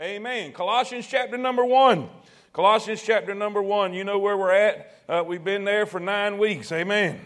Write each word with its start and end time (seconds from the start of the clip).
Amen. 0.00 0.52
Colossians 0.52 1.06
chapter 1.06 1.38
number 1.38 1.64
one. 1.64 2.08
Colossians 2.52 3.00
chapter 3.00 3.32
number 3.32 3.62
one. 3.62 3.94
You 3.94 4.02
know 4.02 4.18
where 4.18 4.36
we're 4.36 4.50
at. 4.50 4.92
Uh, 5.08 5.22
we've 5.24 5.44
been 5.44 5.62
there 5.62 5.86
for 5.86 6.00
nine 6.00 6.36
weeks. 6.36 6.72
Amen. 6.72 7.20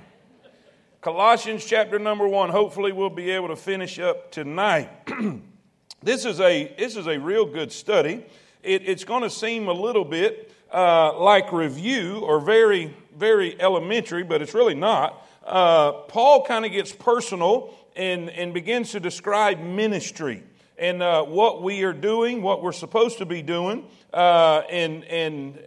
Colossians 1.01 1.65
chapter 1.65 1.99
number 1.99 2.29
one. 2.29 2.51
Hopefully, 2.51 2.93
we'll 2.93 3.09
be 3.09 3.31
able 3.31 3.49
to 3.49 3.57
finish 3.57 3.99
up 3.99 4.31
tonight. 4.31 4.91
this 6.03 6.27
is 6.27 6.41
a 6.41 6.75
this 6.79 6.95
is 6.95 7.07
a 7.07 7.19
real 7.19 7.47
good 7.47 7.73
study. 7.73 8.27
It, 8.63 8.87
it's 8.87 9.05
going 9.05 9.23
to 9.23 9.31
seem 9.31 9.69
a 9.69 9.73
little 9.73 10.05
bit 10.05 10.53
uh, 10.71 11.19
like 11.19 11.51
review 11.53 12.19
or 12.19 12.39
very 12.39 12.95
very 13.17 13.59
elementary, 13.59 14.25
but 14.25 14.43
it's 14.43 14.53
really 14.53 14.75
not. 14.75 15.27
Uh, 15.43 15.93
Paul 15.93 16.45
kind 16.45 16.67
of 16.67 16.73
gets 16.73 16.93
personal 16.93 17.75
and, 17.97 18.29
and 18.29 18.53
begins 18.53 18.91
to 18.91 19.01
describe 19.01 19.59
ministry 19.59 20.43
and 20.79 21.03
uh, 21.03 21.25
what 21.25 21.63
we 21.63 21.83
are 21.83 21.93
doing, 21.93 22.43
what 22.43 22.63
we're 22.63 22.73
supposed 22.73 23.19
to 23.19 23.27
be 23.27 23.43
doing, 23.43 23.85
uh, 24.13 24.63
and, 24.71 25.05
and 25.05 25.59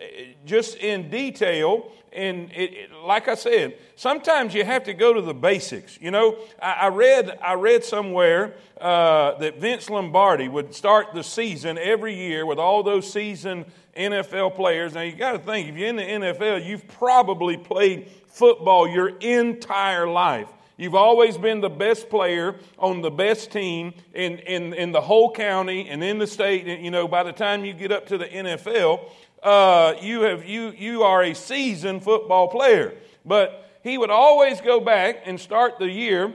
just 0.46 0.78
in 0.78 1.10
detail. 1.10 1.92
And 2.14 2.52
it, 2.52 2.74
it, 2.74 2.92
like 3.06 3.28
I 3.28 3.36
said, 3.36 3.78
sometimes 3.96 4.54
you 4.54 4.66
have 4.66 4.84
to 4.86 4.94
go 4.94 5.14
to 5.14 5.22
the 5.22 5.34
basics. 5.34 5.98
You 6.02 6.12
know, 6.12 6.38
I, 6.62 6.72
I 6.74 6.88
read 6.90 7.38
I 7.42 7.54
read 7.54 7.86
somewhere 7.86 8.56
uh, 8.82 9.38
that 9.38 9.60
Vince 9.60 9.90
Lombardi 9.90 10.50
would 10.50 10.76
start 10.76 11.14
the 11.14 11.24
season 11.24 11.78
every 11.78 12.14
year 12.14 12.46
with 12.46 12.60
all 12.60 12.84
those 12.84 13.12
seasoned 13.12 13.66
NFL 13.96 14.56
players. 14.56 14.94
Now 14.94 15.02
you 15.02 15.16
got 15.16 15.34
to 15.34 15.40
think 15.40 15.70
if 15.70 15.78
you're 15.78 15.88
in 15.88 15.96
the 15.96 16.04
NFL, 16.04 16.66
you've 16.66 16.88
probably 16.88 17.56
played 17.56 18.10
football 18.28 18.90
your 18.90 19.18
entire 19.20 20.08
life. 20.08 20.48
You've 20.82 20.96
always 20.96 21.38
been 21.38 21.62
the 21.62 21.70
best 21.70 22.10
player 22.10 22.56
on 22.80 23.04
the 23.04 23.12
best 23.12 23.52
team 23.52 23.94
in, 24.16 24.40
in, 24.40 24.74
in 24.74 24.92
the 24.92 25.00
whole 25.00 25.32
county 25.32 25.88
and 25.88 26.04
in 26.04 26.18
the 26.18 26.26
state. 26.26 26.66
You 26.66 26.90
know, 26.90 27.08
by 27.08 27.22
the 27.22 27.32
time 27.32 27.64
you 27.64 27.74
get 27.74 27.92
up 27.92 28.08
to 28.08 28.18
the 28.18 28.26
NFL, 28.26 29.08
uh, 29.44 29.94
you, 30.02 30.22
have, 30.22 30.44
you, 30.44 30.72
you 30.72 31.04
are 31.04 31.22
a 31.22 31.36
seasoned 31.36 32.04
football 32.04 32.48
player. 32.48 32.96
But 33.24 33.70
he 33.84 34.00
would 34.00 34.10
always 34.10 34.60
go 34.60 34.80
back 34.80 35.22
and 35.26 35.40
start 35.40 35.78
the 35.78 35.88
year 35.88 36.34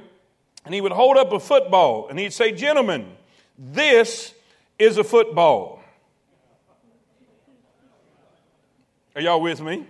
and 0.64 0.72
he 0.72 0.80
would 0.80 0.92
hold 0.92 1.16
up 1.16 1.32
a 1.32 1.40
football 1.40 2.06
and 2.08 2.16
he'd 2.16 2.32
say, 2.32 2.52
Gentlemen, 2.52 3.08
this 3.58 4.32
is 4.78 4.96
a 4.96 5.02
football. 5.02 5.82
Are 9.16 9.20
y'all 9.20 9.40
with 9.40 9.60
me? 9.60 9.88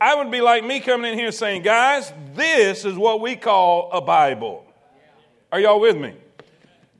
I 0.00 0.14
would 0.14 0.30
be 0.30 0.40
like 0.40 0.64
me 0.64 0.78
coming 0.78 1.12
in 1.12 1.18
here 1.18 1.32
saying, 1.32 1.62
guys, 1.62 2.12
this 2.34 2.84
is 2.84 2.96
what 2.96 3.20
we 3.20 3.34
call 3.34 3.90
a 3.92 4.00
Bible. 4.00 4.64
Are 5.50 5.58
y'all 5.58 5.80
with 5.80 5.96
me? 5.96 6.14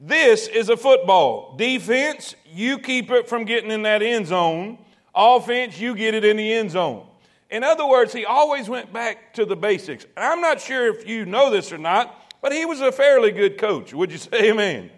This 0.00 0.48
is 0.48 0.68
a 0.68 0.76
football. 0.76 1.54
Defense, 1.56 2.34
you 2.52 2.78
keep 2.78 3.10
it 3.10 3.28
from 3.28 3.44
getting 3.44 3.70
in 3.70 3.82
that 3.82 4.02
end 4.02 4.26
zone. 4.26 4.78
Offense, 5.14 5.78
you 5.78 5.94
get 5.94 6.14
it 6.14 6.24
in 6.24 6.36
the 6.36 6.52
end 6.52 6.72
zone. 6.72 7.06
In 7.50 7.62
other 7.62 7.86
words, 7.86 8.12
he 8.12 8.24
always 8.24 8.68
went 8.68 8.92
back 8.92 9.32
to 9.34 9.44
the 9.44 9.56
basics. 9.56 10.04
And 10.16 10.24
I'm 10.24 10.40
not 10.40 10.60
sure 10.60 10.88
if 10.88 11.08
you 11.08 11.24
know 11.24 11.50
this 11.50 11.72
or 11.72 11.78
not, 11.78 12.14
but 12.42 12.52
he 12.52 12.64
was 12.64 12.80
a 12.80 12.90
fairly 12.90 13.30
good 13.30 13.58
coach. 13.58 13.94
Would 13.94 14.10
you 14.10 14.18
say 14.18 14.50
amen? 14.50 14.90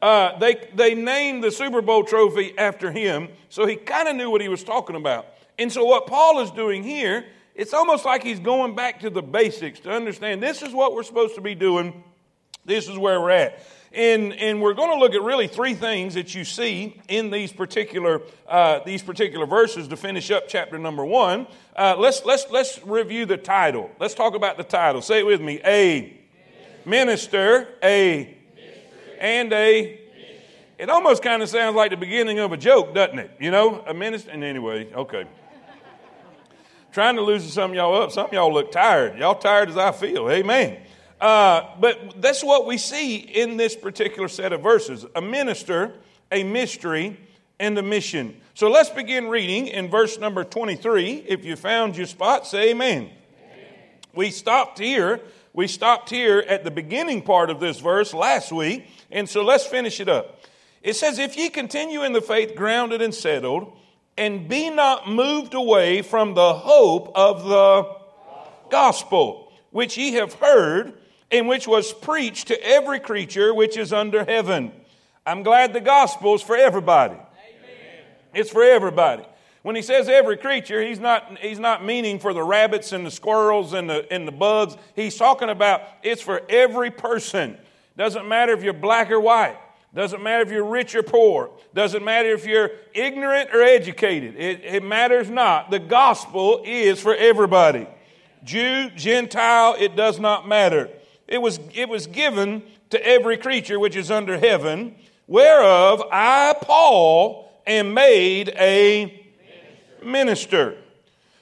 Uh, 0.00 0.38
they, 0.38 0.68
they 0.74 0.94
named 0.94 1.44
the 1.44 1.50
Super 1.50 1.80
Bowl 1.80 2.02
trophy 2.02 2.56
after 2.58 2.90
him, 2.90 3.28
so 3.48 3.66
he 3.66 3.76
kind 3.76 4.08
of 4.08 4.16
knew 4.16 4.30
what 4.30 4.40
he 4.40 4.48
was 4.48 4.64
talking 4.64 4.96
about. 4.96 5.26
And 5.58 5.70
so, 5.70 5.84
what 5.84 6.06
Paul 6.06 6.40
is 6.40 6.50
doing 6.50 6.82
here, 6.82 7.24
it's 7.54 7.74
almost 7.74 8.04
like 8.04 8.22
he's 8.22 8.40
going 8.40 8.74
back 8.74 9.00
to 9.00 9.10
the 9.10 9.22
basics 9.22 9.80
to 9.80 9.90
understand 9.90 10.42
this 10.42 10.62
is 10.62 10.72
what 10.72 10.94
we're 10.94 11.02
supposed 11.02 11.34
to 11.34 11.40
be 11.40 11.54
doing, 11.54 12.02
this 12.64 12.88
is 12.88 12.96
where 12.96 13.20
we're 13.20 13.30
at. 13.30 13.62
And, 13.92 14.32
and 14.32 14.62
we're 14.62 14.72
going 14.72 14.90
to 14.90 14.96
look 14.96 15.12
at 15.12 15.20
really 15.20 15.46
three 15.48 15.74
things 15.74 16.14
that 16.14 16.34
you 16.34 16.44
see 16.44 16.98
in 17.08 17.30
these 17.30 17.52
particular, 17.52 18.22
uh, 18.48 18.80
these 18.86 19.02
particular 19.02 19.44
verses 19.44 19.88
to 19.88 19.98
finish 19.98 20.30
up 20.30 20.44
chapter 20.48 20.78
number 20.78 21.04
one. 21.04 21.46
Uh, 21.76 21.96
let's, 21.98 22.24
let's, 22.24 22.46
let's 22.50 22.82
review 22.86 23.26
the 23.26 23.36
title. 23.36 23.90
Let's 24.00 24.14
talk 24.14 24.34
about 24.34 24.56
the 24.56 24.64
title. 24.64 25.02
Say 25.02 25.18
it 25.18 25.26
with 25.26 25.42
me 25.42 25.60
A 25.66 26.18
minister, 26.86 27.68
a 27.82 28.34
and 29.20 29.52
a 29.52 29.98
it 30.78 30.90
almost 30.90 31.22
kind 31.22 31.42
of 31.42 31.48
sounds 31.48 31.76
like 31.76 31.90
the 31.90 31.96
beginning 31.96 32.40
of 32.40 32.50
a 32.50 32.56
joke, 32.56 32.92
doesn't 32.92 33.18
it? 33.18 33.30
You 33.38 33.52
know, 33.52 33.84
a 33.86 33.94
minister. 33.94 34.32
And 34.32 34.42
anyway, 34.42 34.92
okay 34.92 35.26
trying 36.92 37.16
to 37.16 37.22
loosen 37.22 37.48
some 37.48 37.70
of 37.70 37.76
y'all 37.76 38.02
up. 38.02 38.12
Some 38.12 38.26
of 38.26 38.32
y'all 38.32 38.52
look 38.52 38.70
tired. 38.70 39.18
Y'all 39.18 39.34
tired 39.34 39.70
as 39.70 39.76
I 39.76 39.92
feel. 39.92 40.30
Amen. 40.30 40.78
Uh, 41.20 41.68
but 41.80 42.20
that's 42.20 42.44
what 42.44 42.66
we 42.66 42.76
see 42.76 43.16
in 43.16 43.56
this 43.56 43.74
particular 43.76 44.28
set 44.28 44.52
of 44.52 44.60
verses 44.60 45.06
a 45.14 45.22
minister, 45.22 45.94
a 46.30 46.44
mystery, 46.44 47.16
and 47.58 47.78
a 47.78 47.82
mission. 47.82 48.36
So 48.54 48.70
let's 48.70 48.90
begin 48.90 49.28
reading 49.28 49.68
in 49.68 49.88
verse 49.88 50.18
number 50.18 50.44
23. 50.44 51.24
If 51.26 51.44
you 51.44 51.56
found 51.56 51.96
your 51.96 52.06
spot, 52.06 52.46
say 52.46 52.70
amen. 52.70 53.02
amen. 53.02 53.10
We 54.14 54.30
stopped 54.30 54.78
here. 54.78 55.20
We 55.54 55.68
stopped 55.68 56.10
here 56.10 56.44
at 56.48 56.64
the 56.64 56.70
beginning 56.70 57.22
part 57.22 57.50
of 57.50 57.60
this 57.60 57.78
verse 57.78 58.12
last 58.12 58.52
week, 58.52 58.86
and 59.10 59.28
so 59.28 59.42
let's 59.42 59.66
finish 59.66 60.00
it 60.00 60.08
up. 60.08 60.40
It 60.82 60.96
says, 60.96 61.18
If 61.18 61.36
ye 61.36 61.50
continue 61.50 62.02
in 62.02 62.12
the 62.12 62.20
faith, 62.20 62.56
grounded 62.56 63.00
and 63.00 63.14
settled, 63.14 63.76
and 64.16 64.48
be 64.48 64.70
not 64.70 65.08
moved 65.08 65.54
away 65.54 66.02
from 66.02 66.34
the 66.34 66.54
hope 66.54 67.12
of 67.14 67.44
the 67.44 67.96
gospel, 68.70 69.52
which 69.70 69.96
ye 69.96 70.12
have 70.14 70.34
heard, 70.34 70.94
and 71.30 71.48
which 71.48 71.66
was 71.66 71.92
preached 71.92 72.48
to 72.48 72.62
every 72.66 73.00
creature 73.00 73.54
which 73.54 73.76
is 73.76 73.92
under 73.92 74.24
heaven. 74.24 74.72
I'm 75.24 75.42
glad 75.42 75.72
the 75.72 75.80
gospel 75.80 76.34
is 76.34 76.42
for 76.42 76.56
everybody. 76.56 77.14
Amen. 77.14 77.24
It's 78.34 78.50
for 78.50 78.62
everybody. 78.62 79.24
When 79.62 79.76
he 79.76 79.82
says 79.82 80.08
every 80.08 80.36
creature, 80.36 80.82
he's 80.82 80.98
not, 80.98 81.38
he's 81.38 81.60
not 81.60 81.84
meaning 81.84 82.18
for 82.18 82.34
the 82.34 82.42
rabbits 82.42 82.92
and 82.92 83.06
the 83.06 83.10
squirrels 83.12 83.72
and 83.72 83.88
the, 83.88 84.12
and 84.12 84.26
the 84.26 84.32
bugs. 84.32 84.76
He's 84.96 85.16
talking 85.16 85.48
about 85.48 85.82
it's 86.02 86.20
for 86.20 86.42
every 86.48 86.90
person. 86.90 87.56
Doesn't 87.96 88.26
matter 88.26 88.52
if 88.52 88.64
you're 88.64 88.72
black 88.72 89.10
or 89.10 89.20
white. 89.20 89.56
Doesn't 89.94 90.22
matter 90.22 90.42
if 90.42 90.50
you're 90.50 90.64
rich 90.64 90.94
or 90.94 91.02
poor. 91.02 91.50
Doesn't 91.74 92.02
matter 92.02 92.30
if 92.30 92.46
you're 92.46 92.70
ignorant 92.94 93.50
or 93.54 93.60
educated. 93.60 94.36
It, 94.36 94.64
it 94.64 94.82
matters 94.82 95.28
not. 95.28 95.70
The 95.70 95.78
gospel 95.78 96.62
is 96.64 97.00
for 97.00 97.14
everybody. 97.14 97.86
Jew, 98.42 98.88
Gentile, 98.96 99.76
it 99.78 99.94
does 99.94 100.18
not 100.18 100.48
matter. 100.48 100.88
It 101.28 101.42
was, 101.42 101.60
it 101.74 101.88
was 101.88 102.06
given 102.06 102.62
to 102.90 103.06
every 103.06 103.36
creature 103.36 103.78
which 103.78 103.94
is 103.94 104.10
under 104.10 104.38
heaven, 104.38 104.96
whereof 105.26 106.02
I, 106.10 106.54
Paul, 106.60 107.50
am 107.66 107.94
made 107.94 108.48
a 108.50 109.30
minister, 110.02 110.76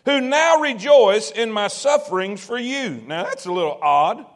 who 0.04 0.20
now 0.20 0.60
rejoice 0.60 1.30
in 1.30 1.52
my 1.52 1.68
sufferings 1.68 2.44
for 2.44 2.58
you. 2.58 3.02
Now 3.06 3.24
that's 3.24 3.46
a 3.46 3.52
little 3.52 3.78
odd 3.80 4.26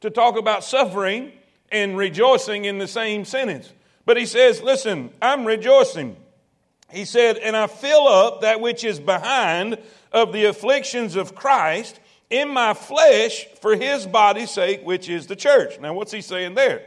to 0.00 0.10
talk 0.10 0.36
about 0.36 0.64
suffering 0.64 1.32
and 1.70 1.96
rejoicing 1.96 2.64
in 2.64 2.78
the 2.78 2.88
same 2.88 3.24
sentence. 3.24 3.72
But 4.04 4.16
he 4.16 4.26
says, 4.26 4.62
Listen, 4.62 5.10
I'm 5.20 5.44
rejoicing. 5.44 6.16
He 6.90 7.04
said, 7.04 7.36
And 7.38 7.56
I 7.56 7.66
fill 7.66 8.06
up 8.08 8.40
that 8.40 8.60
which 8.60 8.84
is 8.84 8.98
behind 8.98 9.78
of 10.12 10.32
the 10.32 10.46
afflictions 10.46 11.16
of 11.16 11.34
Christ 11.34 12.00
in 12.30 12.48
my 12.48 12.74
flesh 12.74 13.46
for 13.60 13.76
his 13.76 14.06
body's 14.06 14.50
sake, 14.50 14.82
which 14.84 15.08
is 15.08 15.26
the 15.26 15.36
church. 15.36 15.78
Now, 15.80 15.94
what's 15.94 16.12
he 16.12 16.20
saying 16.20 16.54
there? 16.54 16.84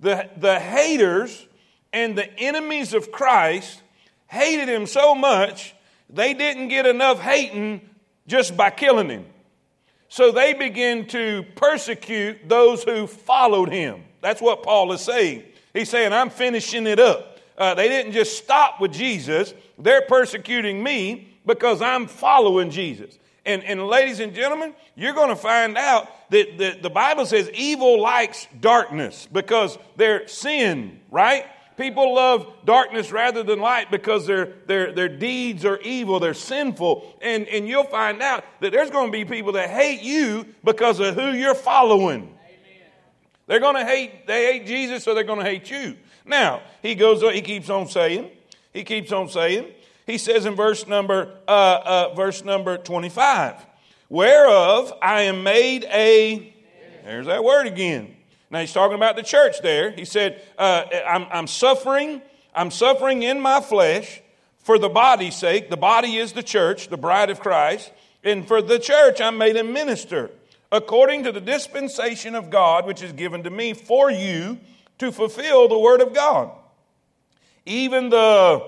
The, 0.00 0.28
the 0.36 0.58
haters 0.58 1.46
and 1.92 2.16
the 2.16 2.32
enemies 2.38 2.92
of 2.92 3.12
Christ 3.12 3.80
hated 4.26 4.68
him 4.68 4.86
so 4.86 5.14
much, 5.14 5.74
they 6.10 6.34
didn't 6.34 6.68
get 6.68 6.86
enough 6.86 7.20
hating 7.20 7.80
just 8.26 8.56
by 8.56 8.70
killing 8.70 9.08
him. 9.08 9.26
So 10.08 10.32
they 10.32 10.54
began 10.54 11.06
to 11.08 11.44
persecute 11.56 12.48
those 12.48 12.84
who 12.84 13.06
followed 13.06 13.70
him. 13.70 14.04
That's 14.24 14.40
what 14.40 14.62
Paul 14.62 14.90
is 14.92 15.02
saying. 15.02 15.42
He's 15.74 15.90
saying, 15.90 16.14
I'm 16.14 16.30
finishing 16.30 16.86
it 16.86 16.98
up. 16.98 17.38
Uh, 17.58 17.74
they 17.74 17.90
didn't 17.90 18.12
just 18.12 18.38
stop 18.38 18.80
with 18.80 18.90
Jesus, 18.90 19.52
they're 19.78 20.02
persecuting 20.02 20.82
me 20.82 21.36
because 21.44 21.82
I'm 21.82 22.06
following 22.06 22.70
Jesus. 22.70 23.18
And, 23.44 23.62
and 23.64 23.86
ladies 23.86 24.20
and 24.20 24.34
gentlemen, 24.34 24.74
you're 24.96 25.12
going 25.12 25.28
to 25.28 25.36
find 25.36 25.76
out 25.76 26.08
that 26.30 26.56
the, 26.56 26.78
the 26.80 26.88
Bible 26.88 27.26
says 27.26 27.50
evil 27.52 28.00
likes 28.00 28.48
darkness 28.60 29.28
because 29.30 29.76
they're 29.96 30.26
sin, 30.26 31.00
right? 31.10 31.44
People 31.76 32.14
love 32.14 32.50
darkness 32.64 33.12
rather 33.12 33.42
than 33.42 33.60
light 33.60 33.90
because 33.90 34.26
their, 34.26 34.54
their, 34.66 34.92
their 34.92 35.10
deeds 35.10 35.66
are 35.66 35.78
evil, 35.80 36.18
they're 36.18 36.32
sinful. 36.32 37.18
And, 37.20 37.46
and 37.48 37.68
you'll 37.68 37.84
find 37.84 38.22
out 38.22 38.42
that 38.60 38.72
there's 38.72 38.90
going 38.90 39.08
to 39.08 39.12
be 39.12 39.26
people 39.26 39.52
that 39.52 39.68
hate 39.68 40.00
you 40.00 40.46
because 40.64 40.98
of 40.98 41.14
who 41.14 41.32
you're 41.32 41.54
following. 41.54 42.33
They're 43.46 43.60
going 43.60 43.76
to 43.76 43.84
hate, 43.84 44.26
they 44.26 44.52
hate 44.52 44.66
Jesus, 44.66 45.04
so 45.04 45.14
they're 45.14 45.24
going 45.24 45.40
to 45.40 45.44
hate 45.44 45.70
you. 45.70 45.96
Now, 46.24 46.62
he 46.82 46.94
goes, 46.94 47.20
he 47.20 47.42
keeps 47.42 47.68
on 47.68 47.88
saying, 47.88 48.30
he 48.72 48.84
keeps 48.84 49.12
on 49.12 49.28
saying, 49.28 49.66
he 50.06 50.18
says 50.18 50.46
in 50.46 50.54
verse 50.54 50.86
number, 50.86 51.38
uh, 51.46 51.50
uh, 52.10 52.14
verse 52.14 52.44
number 52.44 52.78
25, 52.78 53.54
whereof 54.08 54.92
I 55.02 55.22
am 55.22 55.42
made 55.42 55.84
a, 55.84 56.54
there's 57.04 57.26
that 57.26 57.44
word 57.44 57.66
again. 57.66 58.16
Now 58.50 58.60
he's 58.60 58.72
talking 58.72 58.96
about 58.96 59.16
the 59.16 59.22
church 59.22 59.60
there. 59.62 59.90
He 59.90 60.04
said, 60.04 60.42
uh, 60.56 60.84
I'm, 61.06 61.26
I'm 61.30 61.46
suffering, 61.46 62.22
I'm 62.54 62.70
suffering 62.70 63.22
in 63.22 63.40
my 63.40 63.60
flesh 63.60 64.22
for 64.58 64.78
the 64.78 64.88
body's 64.88 65.36
sake. 65.36 65.70
The 65.70 65.76
body 65.76 66.16
is 66.16 66.32
the 66.32 66.42
church, 66.42 66.88
the 66.88 66.96
bride 66.96 67.30
of 67.30 67.40
Christ. 67.40 67.92
And 68.22 68.48
for 68.48 68.62
the 68.62 68.78
church, 68.78 69.20
I'm 69.20 69.36
made 69.36 69.56
a 69.56 69.64
minister 69.64 70.30
according 70.74 71.22
to 71.22 71.30
the 71.30 71.40
dispensation 71.40 72.34
of 72.34 72.50
God, 72.50 72.84
which 72.84 73.00
is 73.00 73.12
given 73.12 73.44
to 73.44 73.50
me 73.50 73.72
for 73.72 74.10
you 74.10 74.58
to 74.98 75.12
fulfill 75.12 75.68
the 75.68 75.78
word 75.78 76.00
of 76.00 76.12
God. 76.12 76.50
Even 77.64 78.10
the 78.10 78.60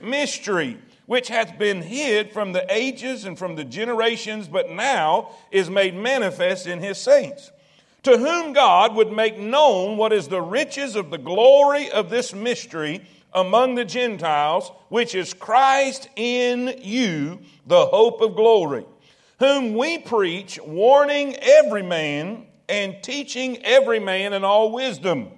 mystery 0.00 0.78
which 1.04 1.28
hath 1.28 1.58
been 1.58 1.82
hid 1.82 2.32
from 2.32 2.52
the 2.52 2.66
ages 2.74 3.26
and 3.26 3.38
from 3.38 3.54
the 3.54 3.64
generations, 3.64 4.48
but 4.48 4.70
now 4.70 5.28
is 5.50 5.68
made 5.68 5.94
manifest 5.94 6.66
in 6.66 6.80
his 6.80 6.96
saints, 6.96 7.52
to 8.02 8.16
whom 8.16 8.54
God 8.54 8.94
would 8.94 9.12
make 9.12 9.38
known 9.38 9.98
what 9.98 10.14
is 10.14 10.28
the 10.28 10.40
riches 10.40 10.96
of 10.96 11.10
the 11.10 11.18
glory 11.18 11.90
of 11.90 12.08
this 12.08 12.32
mystery 12.34 13.02
among 13.34 13.74
the 13.74 13.84
Gentiles, 13.84 14.72
which 14.88 15.14
is 15.14 15.34
Christ 15.34 16.08
in 16.16 16.78
you, 16.82 17.40
the 17.66 17.84
hope 17.86 18.22
of 18.22 18.34
glory, 18.34 18.86
whom 19.38 19.74
we 19.74 19.98
preach, 19.98 20.58
warning 20.64 21.36
every 21.36 21.82
man 21.82 22.46
and 22.68 23.02
teaching 23.02 23.62
every 23.62 24.00
man 24.00 24.32
in 24.32 24.44
all 24.44 24.72
wisdom, 24.72 25.28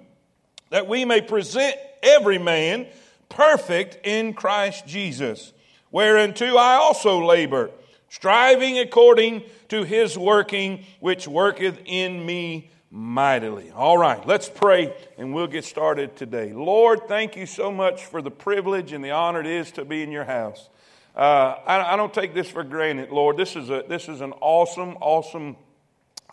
that 0.69 0.87
we 0.87 1.05
may 1.05 1.21
present 1.21 1.75
every 2.01 2.37
man 2.37 2.87
perfect 3.29 4.05
in 4.05 4.33
Christ 4.33 4.87
Jesus 4.87 5.53
whereunto 5.91 6.55
I 6.55 6.75
also 6.75 7.23
labor, 7.23 7.71
striving 8.09 8.79
according 8.79 9.43
to 9.69 9.83
his 9.83 10.17
working, 10.17 10.85
which 10.99 11.27
worketh 11.27 11.79
in 11.85 12.25
me 12.25 12.71
mightily. 12.91 13.71
All 13.71 13.97
right, 13.97 14.25
let's 14.25 14.49
pray 14.49 14.93
and 15.17 15.33
we'll 15.33 15.47
get 15.47 15.65
started 15.65 16.15
today. 16.15 16.53
Lord, 16.53 17.07
thank 17.07 17.35
you 17.35 17.45
so 17.45 17.71
much 17.71 18.05
for 18.05 18.21
the 18.21 18.31
privilege 18.31 18.93
and 18.93 19.03
the 19.03 19.11
honor 19.11 19.41
it 19.41 19.47
is 19.47 19.71
to 19.73 19.85
be 19.85 20.01
in 20.01 20.11
your 20.11 20.25
house. 20.25 20.69
Uh, 21.19 21.59
I, 21.67 21.95
I, 21.95 21.95
don't 21.97 22.13
take 22.13 22.33
this 22.33 22.49
for 22.49 22.63
granted, 22.63 23.11
Lord. 23.11 23.35
This 23.35 23.57
is, 23.57 23.69
a, 23.69 23.83
this 23.85 24.07
is 24.07 24.21
an 24.21 24.31
awesome, 24.39 24.95
awesome 25.01 25.57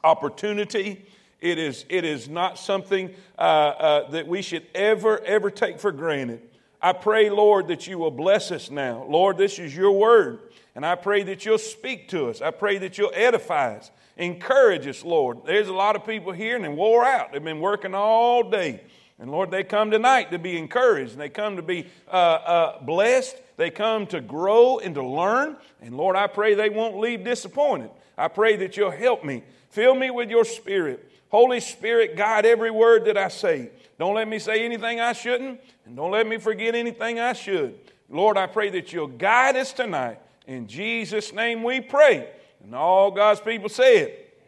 opportunity. 0.05 1.05
It 1.41 1.59
is, 1.59 1.85
it 1.89 2.05
is 2.05 2.29
not 2.29 2.57
something 2.57 3.13
uh, 3.37 3.41
uh, 3.41 4.11
that 4.11 4.29
we 4.29 4.43
should 4.43 4.65
ever, 4.77 5.19
ever 5.25 5.51
take 5.51 5.81
for 5.81 5.91
granted. 5.91 6.41
I 6.81 6.93
pray, 6.93 7.31
Lord, 7.31 7.67
that 7.67 7.89
you 7.89 7.99
will 7.99 8.13
bless 8.13 8.53
us 8.53 8.71
now. 8.71 9.05
Lord, 9.09 9.39
this 9.39 9.59
is 9.59 9.75
your 9.77 9.91
word. 9.91 10.39
And 10.77 10.87
I 10.87 10.95
pray 10.95 11.25
that 11.25 11.45
you'll 11.45 11.59
speak 11.59 12.11
to 12.11 12.29
us. 12.29 12.41
I 12.41 12.53
pray 12.53 12.79
that 12.79 12.97
you'll 12.97 13.11
edify 13.13 13.79
us, 13.79 13.91
encourage 14.17 14.87
us, 14.87 15.05
Lord. 15.05 15.39
There's 15.45 15.67
a 15.67 15.75
lot 15.75 15.97
of 15.97 16.07
people 16.07 16.31
here 16.31 16.55
and 16.55 16.65
they're 16.65 16.71
wore 16.71 17.05
out. 17.05 17.33
They've 17.33 17.43
been 17.43 17.59
working 17.59 17.93
all 17.93 18.49
day. 18.49 18.83
And 19.19 19.31
Lord, 19.31 19.51
they 19.51 19.65
come 19.65 19.91
tonight 19.91 20.31
to 20.33 20.39
be 20.39 20.59
encouraged 20.59 21.13
and 21.13 21.21
they 21.21 21.31
come 21.31 21.57
to 21.57 21.63
be 21.63 21.87
uh, 22.09 22.11
uh, 22.11 22.81
blessed. 22.83 23.37
They 23.57 23.71
come 23.71 24.07
to 24.09 24.21
grow 24.21 24.79
and 24.79 24.95
to 24.95 25.03
learn. 25.03 25.57
And 25.81 25.97
Lord, 25.97 26.17
I 26.17 26.27
pray 26.27 26.55
they 26.55 26.69
won't 26.69 26.99
leave 26.99 27.25
disappointed. 27.25 27.91
I 28.19 28.29
pray 28.29 28.57
that 28.57 28.77
you'll 28.77 28.91
help 28.91 29.25
me. 29.25 29.43
Fill 29.71 29.95
me 29.95 30.11
with 30.11 30.29
your 30.29 30.45
spirit. 30.45 31.11
Holy 31.29 31.61
Spirit, 31.61 32.17
guide 32.17 32.47
every 32.47 32.71
word 32.71 33.07
that 33.07 33.17
I 33.17 33.29
say. 33.29 33.71
Don't 33.99 34.15
let 34.15 34.29
me 34.29 34.39
say 34.39 34.65
anything 34.65 35.01
I 35.01 35.13
shouldn't, 35.13 35.61
and 35.85 35.97
don't 35.97 36.11
let 36.11 36.27
me 36.27 36.39
forget 36.39 36.75
anything 36.75 37.19
I 37.19 37.33
should. 37.33 37.79
Lord, 38.09 38.37
I 38.37 38.47
pray 38.47 38.71
that 38.71 38.93
you'll 38.93 39.09
guide 39.09 39.57
us 39.57 39.73
tonight. 39.73 40.21
In 40.47 40.69
Jesus' 40.69 41.33
name 41.33 41.63
we 41.63 41.81
pray. 41.81 42.29
And 42.63 42.75
all 42.75 43.11
God's 43.11 43.41
people 43.41 43.69
say 43.69 43.99
it. 43.99 44.39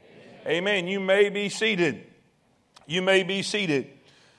Amen. 0.47 0.57
Amen. 0.57 0.89
You 0.89 1.01
may 1.01 1.29
be 1.29 1.49
seated. 1.49 2.05
You 2.87 3.03
may 3.03 3.23
be 3.23 3.43
seated. 3.43 3.91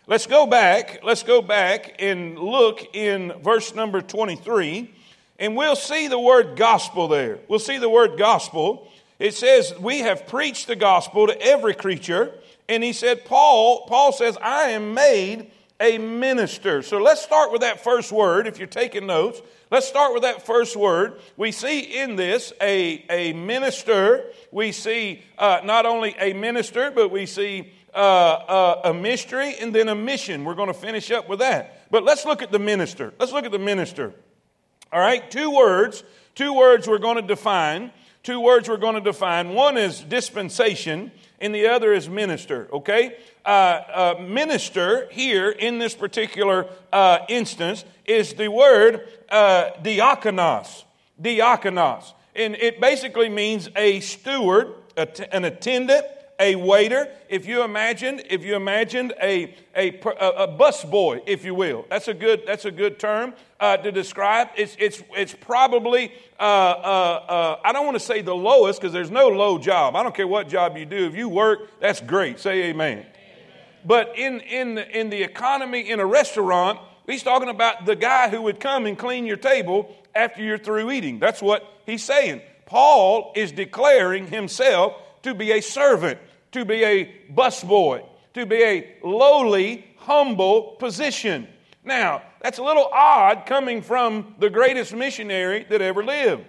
Let's 0.10 0.26
go 0.26 0.48
back. 0.48 1.02
Let's 1.04 1.22
go 1.22 1.40
back 1.40 1.98
and 2.00 2.40
look 2.40 2.96
in 2.96 3.32
verse 3.44 3.76
number 3.76 4.02
23, 4.02 4.92
and 5.38 5.56
we'll 5.56 5.76
see 5.76 6.08
the 6.08 6.18
word 6.18 6.56
gospel 6.56 7.08
there. 7.08 7.38
We'll 7.48 7.60
see 7.60 7.78
the 7.78 7.92
word 7.92 8.18
gospel. 8.18 8.92
It 9.20 9.36
says, 9.36 9.72
We 9.80 10.00
have 10.00 10.26
preached 10.26 10.66
the 10.66 10.76
gospel 10.76 11.28
to 11.28 11.40
every 11.40 11.76
creature 11.76 12.34
and 12.68 12.84
he 12.84 12.92
said, 12.92 13.24
Paul, 13.26 13.86
Paul 13.86 14.12
says, 14.12 14.36
I 14.42 14.70
am 14.70 14.96
made 14.96 15.52
a 15.80 16.00
minister. 16.00 16.82
So 16.82 16.98
let's 16.98 17.22
start 17.22 17.52
with 17.52 17.62
that 17.62 17.84
first 17.84 18.12
word. 18.12 18.48
If 18.48 18.58
you're 18.58 18.68
taking 18.68 19.06
notes, 19.06 19.42
let's 19.70 19.88
start 19.88 20.14
with 20.14 20.24
that 20.24 20.46
first 20.46 20.76
word. 20.76 21.20
We 21.38 21.52
see 21.52 21.82
in 21.82 22.16
this 22.16 22.52
a, 22.62 23.06
a 23.10 23.34
minister. 23.34 24.26
We 24.52 24.72
see 24.72 25.24
uh, 25.38 25.62
not 25.64 25.86
only 25.86 26.16
a 26.20 26.34
minister, 26.34 26.92
but 26.92 27.10
we 27.10 27.26
see 27.26 27.74
uh, 27.94 27.98
uh, 27.98 28.82
a 28.86 28.94
mystery 28.94 29.56
and 29.60 29.74
then 29.74 29.90
a 29.90 29.96
mission. 29.96 30.44
We're 30.44 30.56
going 30.56 30.68
to 30.68 30.74
finish 30.74 31.12
up 31.12 31.30
with 31.30 31.40
that. 31.40 31.90
But 31.92 32.04
let's 32.04 32.26
look 32.26 32.42
at 32.42 32.52
the 32.52 32.60
minister. 32.60 33.14
Let's 33.20 33.32
look 33.32 33.46
at 33.46 33.52
the 33.52 33.60
minister. 33.60 34.14
All 34.92 35.00
right, 35.00 35.30
two 35.30 35.52
words. 35.52 36.04
Two 36.36 36.54
words 36.54 36.88
we're 36.88 37.00
going 37.00 37.18
to 37.18 37.22
define. 37.22 37.92
Two 38.24 38.40
words 38.40 38.70
we're 38.70 38.78
going 38.78 38.96
to 38.96 39.02
define. 39.02 39.54
One 39.54 39.78
is 39.78 40.02
dispensation 40.02 41.12
and 41.42 41.56
the 41.56 41.68
other 41.68 41.94
is 41.94 42.10
minister, 42.10 42.68
okay? 42.72 43.18
Uh, 43.46 43.50
uh, 43.50 44.16
minister 44.22 45.08
here 45.12 45.50
in 45.50 45.80
this 45.80 45.96
particular 45.96 46.68
uh, 46.92 47.20
instance 47.30 47.86
is 48.06 48.34
the 48.34 48.50
word 48.50 49.08
uh, 49.30 49.72
diakonos. 49.82 50.84
Diakonos. 51.22 52.14
And 52.36 52.56
it 52.56 52.80
basically 52.80 53.30
means 53.30 53.70
a 53.76 54.00
steward, 54.02 54.74
an 55.32 55.46
attendant, 55.46 56.06
a 56.40 56.56
waiter. 56.56 57.08
If 57.28 57.46
you 57.46 57.64
imagine, 57.64 58.22
if 58.30 58.44
you 58.44 58.56
imagined 58.56 59.14
a, 59.22 59.54
a, 59.76 59.90
a 60.38 60.48
bus 60.48 60.84
boy, 60.86 61.22
if 61.28 61.44
you 61.44 61.54
will, 61.54 61.86
that's 61.90 62.08
a 62.08 62.14
good, 62.14 62.44
that's 62.48 62.66
a 62.66 62.72
good 62.72 62.98
term 62.98 63.34
uh, 63.60 63.78
to 63.78 63.92
describe. 63.92 64.48
It's, 64.56 64.76
it's, 64.80 65.04
it's 65.16 65.34
probably, 65.34 66.14
uh, 66.40 66.44
uh, 66.44 67.26
uh 67.28 67.60
I 67.64 67.74
don't 67.74 67.86
want 67.86 67.96
to 67.96 68.04
say 68.04 68.22
the 68.22 68.36
lowest 68.36 68.80
because 68.80 68.94
there's 68.94 69.12
no 69.12 69.28
low 69.28 69.60
job. 69.60 69.96
I 69.96 70.02
don't 70.02 70.16
care 70.16 70.28
what 70.28 70.48
job 70.48 70.78
you 70.78 70.86
do. 70.86 71.06
If 71.06 71.16
you 71.16 71.28
work, 71.28 71.80
that's 71.80 72.00
great. 72.00 72.40
Say 72.40 72.70
amen. 72.70 73.00
amen. 73.00 73.06
But 73.86 74.18
in, 74.18 74.40
in, 74.42 74.76
the, 74.76 75.00
in 75.00 75.10
the 75.10 75.22
economy 75.22 75.90
in 75.90 76.00
a 76.00 76.06
restaurant, 76.06 76.80
he's 77.06 77.24
talking 77.24 77.50
about 77.50 77.86
the 77.86 77.96
guy 77.96 78.30
who 78.30 78.42
would 78.44 78.62
come 78.62 78.86
and 78.86 78.98
clean 78.98 79.26
your 79.26 79.38
table 79.38 79.94
after 80.16 80.42
you're 80.42 80.58
through 80.58 80.92
eating. 80.92 81.20
That's 81.20 81.42
what 81.42 81.66
he's 81.86 82.04
saying. 82.04 82.42
Paul 82.66 83.34
is 83.36 83.52
declaring 83.52 84.28
himself 84.28 84.94
to 85.24 85.34
be 85.34 85.52
a 85.52 85.62
servant 85.62 86.20
to 86.52 86.66
be 86.66 86.84
a 86.84 87.14
busboy, 87.32 88.04
to 88.34 88.46
be 88.46 88.64
a 88.64 88.96
lowly, 89.04 89.86
humble 89.98 90.76
position. 90.80 91.48
Now, 91.84 92.24
that's 92.42 92.58
a 92.58 92.64
little 92.64 92.90
odd 92.92 93.46
coming 93.46 93.82
from 93.82 94.36
the 94.40 94.50
greatest 94.50 94.94
missionary 94.94 95.66
that 95.70 95.82
ever 95.82 96.04
lived. 96.04 96.46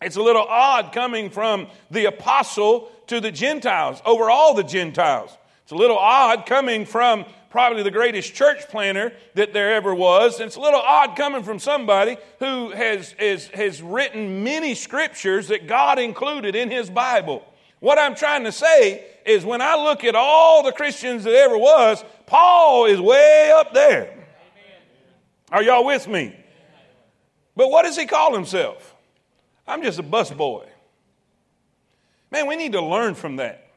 It's 0.00 0.16
a 0.16 0.22
little 0.22 0.46
odd 0.48 0.92
coming 0.92 1.30
from 1.30 1.68
the 1.90 2.06
apostle 2.06 2.90
to 3.06 3.20
the 3.20 3.30
Gentiles, 3.30 4.02
over 4.04 4.30
all 4.30 4.54
the 4.54 4.64
Gentiles. 4.64 5.36
It's 5.62 5.72
a 5.72 5.76
little 5.76 5.98
odd 5.98 6.46
coming 6.46 6.84
from 6.84 7.24
probably 7.50 7.82
the 7.82 7.90
greatest 7.90 8.34
church 8.34 8.68
planter 8.68 9.12
that 9.34 9.52
there 9.52 9.74
ever 9.74 9.94
was. 9.94 10.38
It's 10.40 10.56
a 10.56 10.60
little 10.60 10.80
odd 10.80 11.16
coming 11.16 11.42
from 11.42 11.58
somebody 11.58 12.18
who 12.38 12.70
has, 12.70 13.12
has, 13.12 13.48
has 13.48 13.82
written 13.82 14.44
many 14.44 14.74
scriptures 14.74 15.48
that 15.48 15.66
God 15.66 15.98
included 15.98 16.54
in 16.54 16.70
his 16.70 16.90
Bible. 16.90 17.44
What 17.86 18.00
I'm 18.00 18.16
trying 18.16 18.42
to 18.42 18.50
say 18.50 19.04
is 19.24 19.44
when 19.44 19.60
I 19.60 19.76
look 19.76 20.02
at 20.02 20.16
all 20.16 20.64
the 20.64 20.72
Christians 20.72 21.22
that 21.22 21.32
ever 21.32 21.56
was, 21.56 22.04
Paul 22.26 22.86
is 22.86 23.00
way 23.00 23.52
up 23.54 23.72
there. 23.74 24.12
Are 25.52 25.62
y'all 25.62 25.84
with 25.84 26.08
me? 26.08 26.34
But 27.54 27.70
what 27.70 27.84
does 27.84 27.96
he 27.96 28.06
call 28.06 28.34
himself? 28.34 28.92
I'm 29.68 29.84
just 29.84 30.00
a 30.00 30.02
busboy. 30.02 30.66
Man, 32.32 32.48
we 32.48 32.56
need 32.56 32.72
to 32.72 32.82
learn 32.82 33.14
from 33.14 33.36
that. 33.36 33.70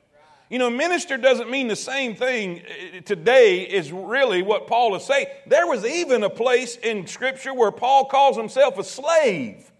You 0.50 0.58
know, 0.58 0.72
minister 0.72 1.16
doesn't 1.16 1.52
mean 1.52 1.68
the 1.68 1.76
same 1.76 2.16
thing 2.16 2.62
uh, 2.62 3.02
today 3.02 3.62
is 3.62 3.92
really 3.92 4.42
what 4.42 4.66
Paul 4.66 4.96
is 4.96 5.04
saying. 5.04 5.28
There 5.46 5.68
was 5.68 5.86
even 5.86 6.24
a 6.24 6.32
place 6.32 6.78
in 6.78 7.06
Scripture 7.06 7.54
where 7.54 7.70
Paul 7.72 8.06
calls 8.06 8.36
himself 8.36 8.80
a 8.80 8.84
slave, 8.84 9.72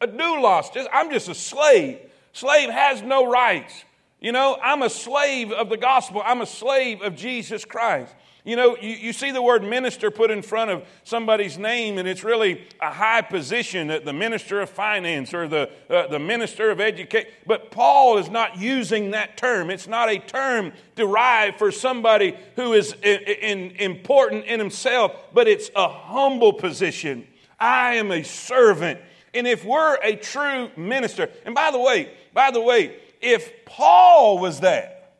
a 0.00 0.08
doulos. 0.08 0.72
Just, 0.72 0.88
I'm 0.90 1.10
just 1.10 1.28
a 1.28 1.34
slave. 1.34 1.98
Slave 2.34 2.68
has 2.68 3.00
no 3.00 3.30
rights. 3.30 3.84
You 4.20 4.32
know, 4.32 4.58
I'm 4.62 4.82
a 4.82 4.90
slave 4.90 5.52
of 5.52 5.68
the 5.68 5.76
gospel. 5.76 6.20
I'm 6.24 6.40
a 6.40 6.46
slave 6.46 7.00
of 7.00 7.14
Jesus 7.14 7.64
Christ. 7.64 8.12
You 8.44 8.56
know, 8.56 8.76
you, 8.76 8.90
you 8.90 9.12
see 9.12 9.30
the 9.30 9.40
word 9.40 9.62
minister 9.62 10.10
put 10.10 10.30
in 10.30 10.42
front 10.42 10.70
of 10.70 10.84
somebody's 11.04 11.56
name, 11.56 11.96
and 11.96 12.08
it's 12.08 12.24
really 12.24 12.66
a 12.80 12.90
high 12.90 13.22
position, 13.22 13.86
the 13.86 14.12
minister 14.12 14.60
of 14.60 14.68
finance 14.68 15.32
or 15.32 15.46
the, 15.46 15.70
uh, 15.88 16.08
the 16.08 16.18
minister 16.18 16.70
of 16.70 16.80
education. 16.80 17.30
But 17.46 17.70
Paul 17.70 18.18
is 18.18 18.28
not 18.28 18.58
using 18.58 19.12
that 19.12 19.36
term. 19.36 19.70
It's 19.70 19.86
not 19.86 20.10
a 20.10 20.18
term 20.18 20.72
derived 20.96 21.58
for 21.58 21.70
somebody 21.70 22.36
who 22.56 22.72
is 22.72 22.94
in, 23.02 23.20
in, 23.20 23.70
important 23.76 24.44
in 24.44 24.58
himself, 24.58 25.12
but 25.32 25.46
it's 25.46 25.70
a 25.76 25.88
humble 25.88 26.52
position. 26.52 27.26
I 27.60 27.94
am 27.94 28.10
a 28.10 28.24
servant. 28.24 29.00
And 29.32 29.46
if 29.46 29.64
we're 29.64 29.98
a 30.02 30.16
true 30.16 30.70
minister, 30.76 31.28
and 31.44 31.54
by 31.54 31.70
the 31.70 31.80
way, 31.80 32.12
by 32.34 32.50
the 32.50 32.60
way, 32.60 32.96
if 33.20 33.64
Paul 33.64 34.38
was 34.38 34.60
that, 34.60 35.14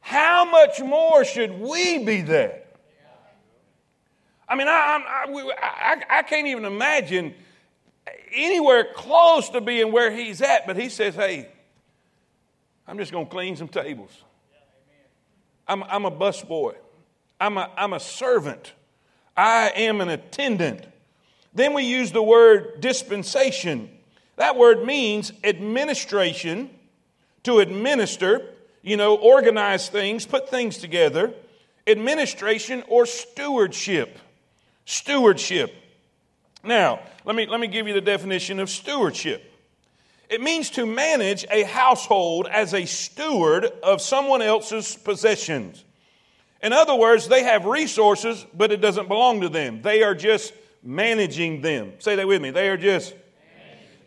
how 0.00 0.44
much 0.44 0.80
more 0.80 1.24
should 1.24 1.58
we 1.58 1.98
be 1.98 2.22
that? 2.22 2.76
I 4.48 4.56
mean, 4.56 4.68
I, 4.68 5.00
I, 5.26 5.52
I, 5.62 6.18
I 6.18 6.22
can't 6.22 6.46
even 6.46 6.64
imagine 6.64 7.34
anywhere 8.32 8.86
close 8.94 9.48
to 9.50 9.60
being 9.60 9.90
where 9.92 10.10
he's 10.10 10.42
at, 10.42 10.66
but 10.66 10.76
he 10.76 10.88
says, 10.88 11.14
hey, 11.14 11.48
I'm 12.86 12.98
just 12.98 13.12
going 13.12 13.26
to 13.26 13.30
clean 13.30 13.56
some 13.56 13.68
tables. 13.68 14.10
I'm, 15.66 15.82
I'm 15.84 16.04
a 16.04 16.10
busboy. 16.10 16.74
I'm 17.40 17.56
a, 17.56 17.70
I'm 17.76 17.94
a 17.94 18.00
servant. 18.00 18.72
I 19.36 19.72
am 19.74 20.00
an 20.00 20.10
attendant. 20.10 20.86
Then 21.54 21.72
we 21.72 21.84
use 21.84 22.12
the 22.12 22.22
word 22.22 22.80
dispensation. 22.80 23.90
That 24.36 24.56
word 24.56 24.84
means 24.84 25.32
administration, 25.42 26.70
to 27.44 27.60
administer, 27.60 28.42
you 28.82 28.96
know, 28.96 29.16
organize 29.16 29.88
things, 29.88 30.26
put 30.26 30.48
things 30.48 30.78
together. 30.78 31.32
Administration 31.86 32.82
or 32.88 33.06
stewardship. 33.06 34.18
Stewardship. 34.86 35.74
Now, 36.62 37.00
let 37.24 37.36
me, 37.36 37.46
let 37.46 37.60
me 37.60 37.66
give 37.66 37.86
you 37.86 37.94
the 37.94 38.00
definition 38.00 38.60
of 38.60 38.70
stewardship. 38.70 39.50
It 40.30 40.40
means 40.40 40.70
to 40.70 40.86
manage 40.86 41.44
a 41.50 41.62
household 41.64 42.46
as 42.50 42.72
a 42.72 42.86
steward 42.86 43.66
of 43.82 44.00
someone 44.00 44.42
else's 44.42 44.96
possessions. 44.96 45.84
In 46.62 46.72
other 46.72 46.94
words, 46.94 47.28
they 47.28 47.42
have 47.42 47.66
resources, 47.66 48.44
but 48.54 48.72
it 48.72 48.80
doesn't 48.80 49.08
belong 49.08 49.42
to 49.42 49.50
them. 49.50 49.82
They 49.82 50.02
are 50.02 50.14
just 50.14 50.54
managing 50.82 51.60
them. 51.60 51.92
Say 51.98 52.16
that 52.16 52.26
with 52.26 52.40
me. 52.40 52.50
They 52.50 52.70
are 52.70 52.78
just 52.78 53.14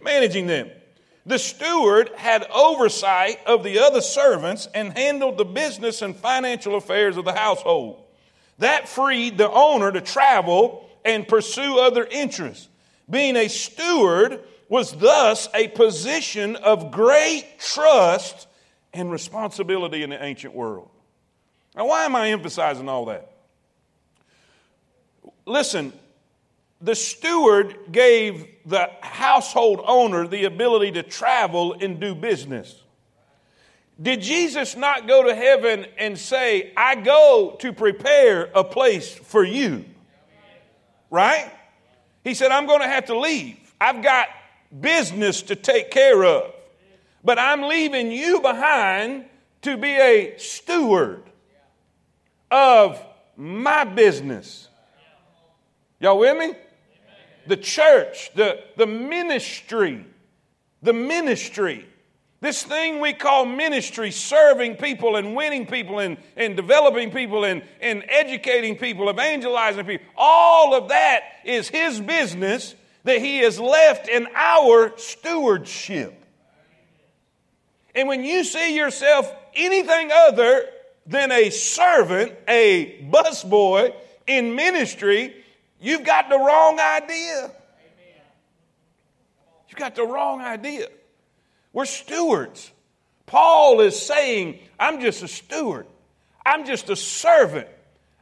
managing 0.01 0.47
them. 0.47 0.69
The 1.25 1.39
steward 1.39 2.11
had 2.15 2.47
oversight 2.53 3.39
of 3.45 3.63
the 3.63 3.79
other 3.79 3.99
servants 3.99 4.67
and 4.73 4.97
handled 4.97 5.37
the 5.37 5.45
business 5.45 6.01
and 6.01 6.15
financial 6.15 6.75
affairs 6.75 7.17
of 7.17 7.25
the 7.25 7.33
household. 7.33 8.03
That 8.59 8.87
freed 8.87 9.37
the 9.37 9.51
owner 9.51 9.91
to 9.91 10.01
travel 10.01 10.89
and 11.03 11.27
pursue 11.27 11.79
other 11.79 12.05
interests. 12.09 12.69
Being 13.09 13.35
a 13.35 13.49
steward 13.49 14.41
was 14.69 14.93
thus 14.93 15.47
a 15.53 15.67
position 15.69 16.55
of 16.55 16.91
great 16.91 17.45
trust 17.59 18.47
and 18.93 19.11
responsibility 19.11 20.03
in 20.03 20.09
the 20.09 20.23
ancient 20.23 20.53
world. 20.53 20.89
Now, 21.75 21.87
why 21.87 22.05
am 22.05 22.15
I 22.15 22.29
emphasizing 22.31 22.89
all 22.89 23.05
that? 23.05 23.31
Listen, 25.45 25.93
the 26.81 26.96
steward 26.96 27.75
gave 27.91 28.48
the 28.65 28.89
household 29.01 29.81
owner 29.86 30.27
the 30.27 30.46
ability 30.46 30.91
to 30.93 31.03
travel 31.03 31.74
and 31.74 32.00
do 32.00 32.13
business. 32.13 32.84
Did 34.00 34.22
Jesus 34.22 34.75
not 34.75 35.07
go 35.07 35.24
to 35.24 35.34
heaven 35.34 35.88
and 35.98 36.17
say, 36.17 36.72
I 36.77 36.96
go 36.96 37.57
to 37.60 37.74
prepare 37.74 38.50
a 38.53 38.63
place 38.63 39.12
for 39.12 39.43
you? 39.43 39.86
Right? 41.10 41.51
He 42.24 42.36
said, 42.36 42.51
I'm 42.51 42.67
going 42.67 42.81
to 42.81 42.88
have 42.88 43.05
to 43.05 43.17
leave. 43.17 43.57
I've 43.81 44.03
got 44.03 44.27
business 44.79 45.41
to 45.43 45.55
take 45.55 45.89
care 45.89 46.24
of. 46.24 46.53
But 47.24 47.39
I'm 47.39 47.63
leaving 47.63 48.12
you 48.12 48.39
behind 48.41 49.25
to 49.63 49.77
be 49.77 49.89
a 49.89 50.38
steward 50.38 51.24
of 52.51 53.03
my 53.36 53.84
business. 53.84 54.67
Y'all 56.00 56.19
with 56.19 56.38
me? 56.38 56.53
The 57.47 57.57
church, 57.57 58.31
the, 58.35 58.59
the 58.75 58.87
ministry, 58.87 60.05
the 60.81 60.93
ministry. 60.93 61.87
This 62.39 62.61
thing 62.61 62.99
we 62.99 63.13
call 63.13 63.45
ministry, 63.45 64.11
serving 64.11 64.75
people 64.75 65.15
and 65.15 65.35
winning 65.35 65.65
people 65.65 65.99
and, 65.99 66.17
and 66.35 66.55
developing 66.55 67.09
people 67.11 67.43
and, 67.45 67.63
and 67.81 68.03
educating 68.07 68.75
people, 68.75 69.09
evangelizing 69.09 69.85
people, 69.85 70.05
all 70.15 70.75
of 70.75 70.89
that 70.89 71.21
is 71.43 71.67
His 71.67 71.99
business 71.99 72.75
that 73.05 73.19
He 73.19 73.39
has 73.39 73.59
left 73.59 74.07
in 74.07 74.27
our 74.35 74.95
stewardship. 74.97 76.13
And 77.95 78.07
when 78.07 78.23
you 78.23 78.43
see 78.43 78.75
yourself 78.75 79.33
anything 79.55 80.11
other 80.13 80.65
than 81.07 81.31
a 81.31 81.49
servant, 81.49 82.33
a 82.47 83.03
busboy 83.11 83.95
in 84.27 84.53
ministry, 84.53 85.33
You've 85.79 86.03
got 86.03 86.29
the 86.29 86.38
wrong 86.38 86.79
idea. 86.79 87.51
You've 89.69 89.79
got 89.79 89.96
the 89.96 90.05
wrong 90.05 90.41
idea. 90.41 90.88
We're 91.74 91.86
stewards. 91.86 92.72
Paul 93.25 93.81
is 93.81 94.01
saying, 94.01 94.60
I'm 94.79 95.01
just 95.01 95.22
a 95.22 95.27
steward. 95.27 95.86
I'm 96.46 96.65
just 96.65 96.89
a 96.89 96.96
servant. 96.96 97.67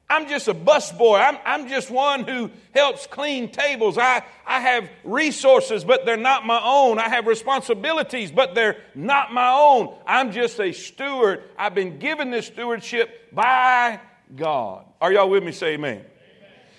I'm 0.10 0.28
just 0.28 0.48
a 0.48 0.54
busboy. 0.54 1.20
I'm, 1.20 1.38
I'm 1.46 1.68
just 1.68 1.90
one 1.90 2.24
who 2.26 2.52
helps 2.74 3.08
clean 3.08 3.52
tables. 3.52 3.98
I, 3.98 4.24
I 4.46 4.60
have 4.60 4.90
resources, 5.04 5.84
but 5.84 6.06
they're 6.06 6.18
not 6.18 6.46
my 6.46 6.62
own. 6.64 7.00
I 7.00 7.10
have 7.10 7.26
responsibilities, 7.26 8.32
but 8.32 8.54
they're 8.54 8.78
not 8.94 9.34
my 9.34 9.50
own. 9.50 9.96
I'm 10.06 10.32
just 10.32 10.60
a 10.60 10.74
steward. 10.74 11.44
I've 11.58 11.74
been 11.74 11.98
given 11.98 12.30
this 12.30 12.48
stewardship 12.48 13.34
by 13.34 14.00
God. 14.36 14.86
Are 15.02 15.12
y'all 15.12 15.30
with 15.30 15.44
me? 15.44 15.52
Say 15.52 15.74
amen. 15.74 16.04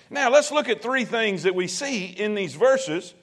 Now, 0.09 0.29
let's 0.29 0.51
look 0.51 0.69
at 0.69 0.81
three 0.81 1.05
things 1.05 1.43
that 1.43 1.55
we 1.55 1.67
see 1.67 2.05
in 2.05 2.35
these 2.35 2.55
verses 2.55 3.13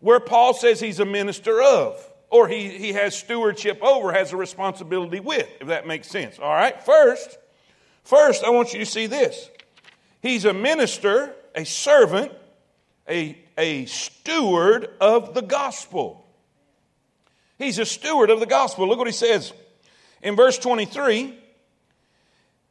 where 0.00 0.20
Paul 0.20 0.54
says 0.54 0.80
he's 0.80 1.00
a 1.00 1.04
minister 1.04 1.62
of, 1.62 1.98
or 2.30 2.48
he, 2.48 2.68
he 2.68 2.92
has 2.92 3.16
stewardship 3.16 3.82
over, 3.82 4.12
has 4.12 4.32
a 4.32 4.36
responsibility 4.36 5.20
with, 5.20 5.48
if 5.60 5.68
that 5.68 5.86
makes 5.86 6.08
sense. 6.08 6.38
All 6.38 6.52
right, 6.52 6.84
first, 6.84 7.38
first, 8.04 8.44
I 8.44 8.50
want 8.50 8.72
you 8.72 8.78
to 8.80 8.86
see 8.86 9.06
this. 9.06 9.48
He's 10.20 10.44
a 10.44 10.52
minister, 10.52 11.34
a 11.54 11.64
servant, 11.64 12.32
a, 13.08 13.38
a 13.56 13.86
steward 13.86 14.90
of 15.00 15.34
the 15.34 15.42
gospel. 15.42 16.26
He's 17.58 17.78
a 17.78 17.86
steward 17.86 18.28
of 18.28 18.40
the 18.40 18.46
gospel. 18.46 18.86
Look 18.86 18.98
what 18.98 19.06
he 19.06 19.12
says 19.12 19.52
in 20.22 20.36
verse 20.36 20.58
23 20.58 21.38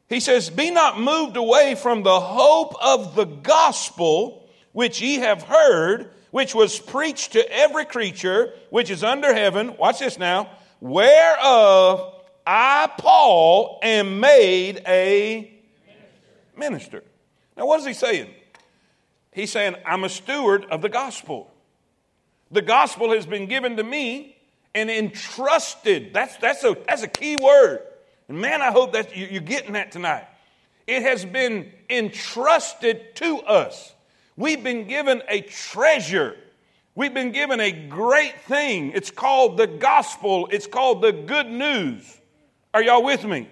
he 0.08 0.20
says, 0.20 0.50
Be 0.50 0.70
not 0.70 1.00
moved 1.00 1.36
away 1.36 1.74
from 1.74 2.02
the 2.02 2.20
hope 2.20 2.74
of 2.82 3.14
the 3.14 3.24
gospel 3.24 4.48
which 4.72 5.00
ye 5.00 5.16
have 5.16 5.42
heard, 5.42 6.10
which 6.30 6.54
was 6.54 6.78
preached 6.78 7.32
to 7.32 7.52
every 7.52 7.84
creature 7.84 8.52
which 8.70 8.90
is 8.90 9.02
under 9.02 9.32
heaven. 9.32 9.76
Watch 9.76 9.98
this 9.98 10.18
now. 10.18 10.50
Whereof 10.80 12.14
I, 12.46 12.88
Paul, 12.98 13.80
am 13.82 14.20
made 14.20 14.82
a 14.86 15.52
minister. 16.56 17.02
Now, 17.56 17.66
what 17.66 17.80
is 17.80 17.86
he 17.86 17.94
saying? 17.94 18.30
He's 19.32 19.50
saying, 19.50 19.74
I'm 19.84 20.04
a 20.04 20.08
steward 20.08 20.66
of 20.66 20.82
the 20.82 20.88
gospel. 20.88 21.50
The 22.50 22.62
gospel 22.62 23.12
has 23.12 23.26
been 23.26 23.46
given 23.46 23.76
to 23.78 23.82
me 23.82 24.36
and 24.74 24.90
entrusted. 24.90 26.14
That's, 26.14 26.36
that's, 26.36 26.62
a, 26.62 26.76
that's 26.86 27.02
a 27.02 27.08
key 27.08 27.36
word. 27.36 27.80
And 28.28 28.40
man, 28.40 28.62
I 28.62 28.70
hope 28.70 28.92
that 28.92 29.16
you're 29.16 29.40
getting 29.40 29.74
that 29.74 29.92
tonight. 29.92 30.26
It 30.86 31.02
has 31.02 31.24
been 31.24 31.72
entrusted 31.90 33.14
to 33.16 33.38
us. 33.38 33.92
We've 34.36 34.62
been 34.62 34.86
given 34.86 35.22
a 35.28 35.40
treasure. 35.40 36.36
We've 36.94 37.14
been 37.14 37.32
given 37.32 37.60
a 37.60 37.72
great 37.72 38.40
thing. 38.42 38.92
It's 38.94 39.10
called 39.10 39.56
the 39.56 39.66
gospel, 39.66 40.48
it's 40.50 40.66
called 40.66 41.02
the 41.02 41.12
good 41.12 41.46
news. 41.46 42.04
Are 42.72 42.82
y'all 42.82 43.02
with 43.02 43.24
me? 43.24 43.48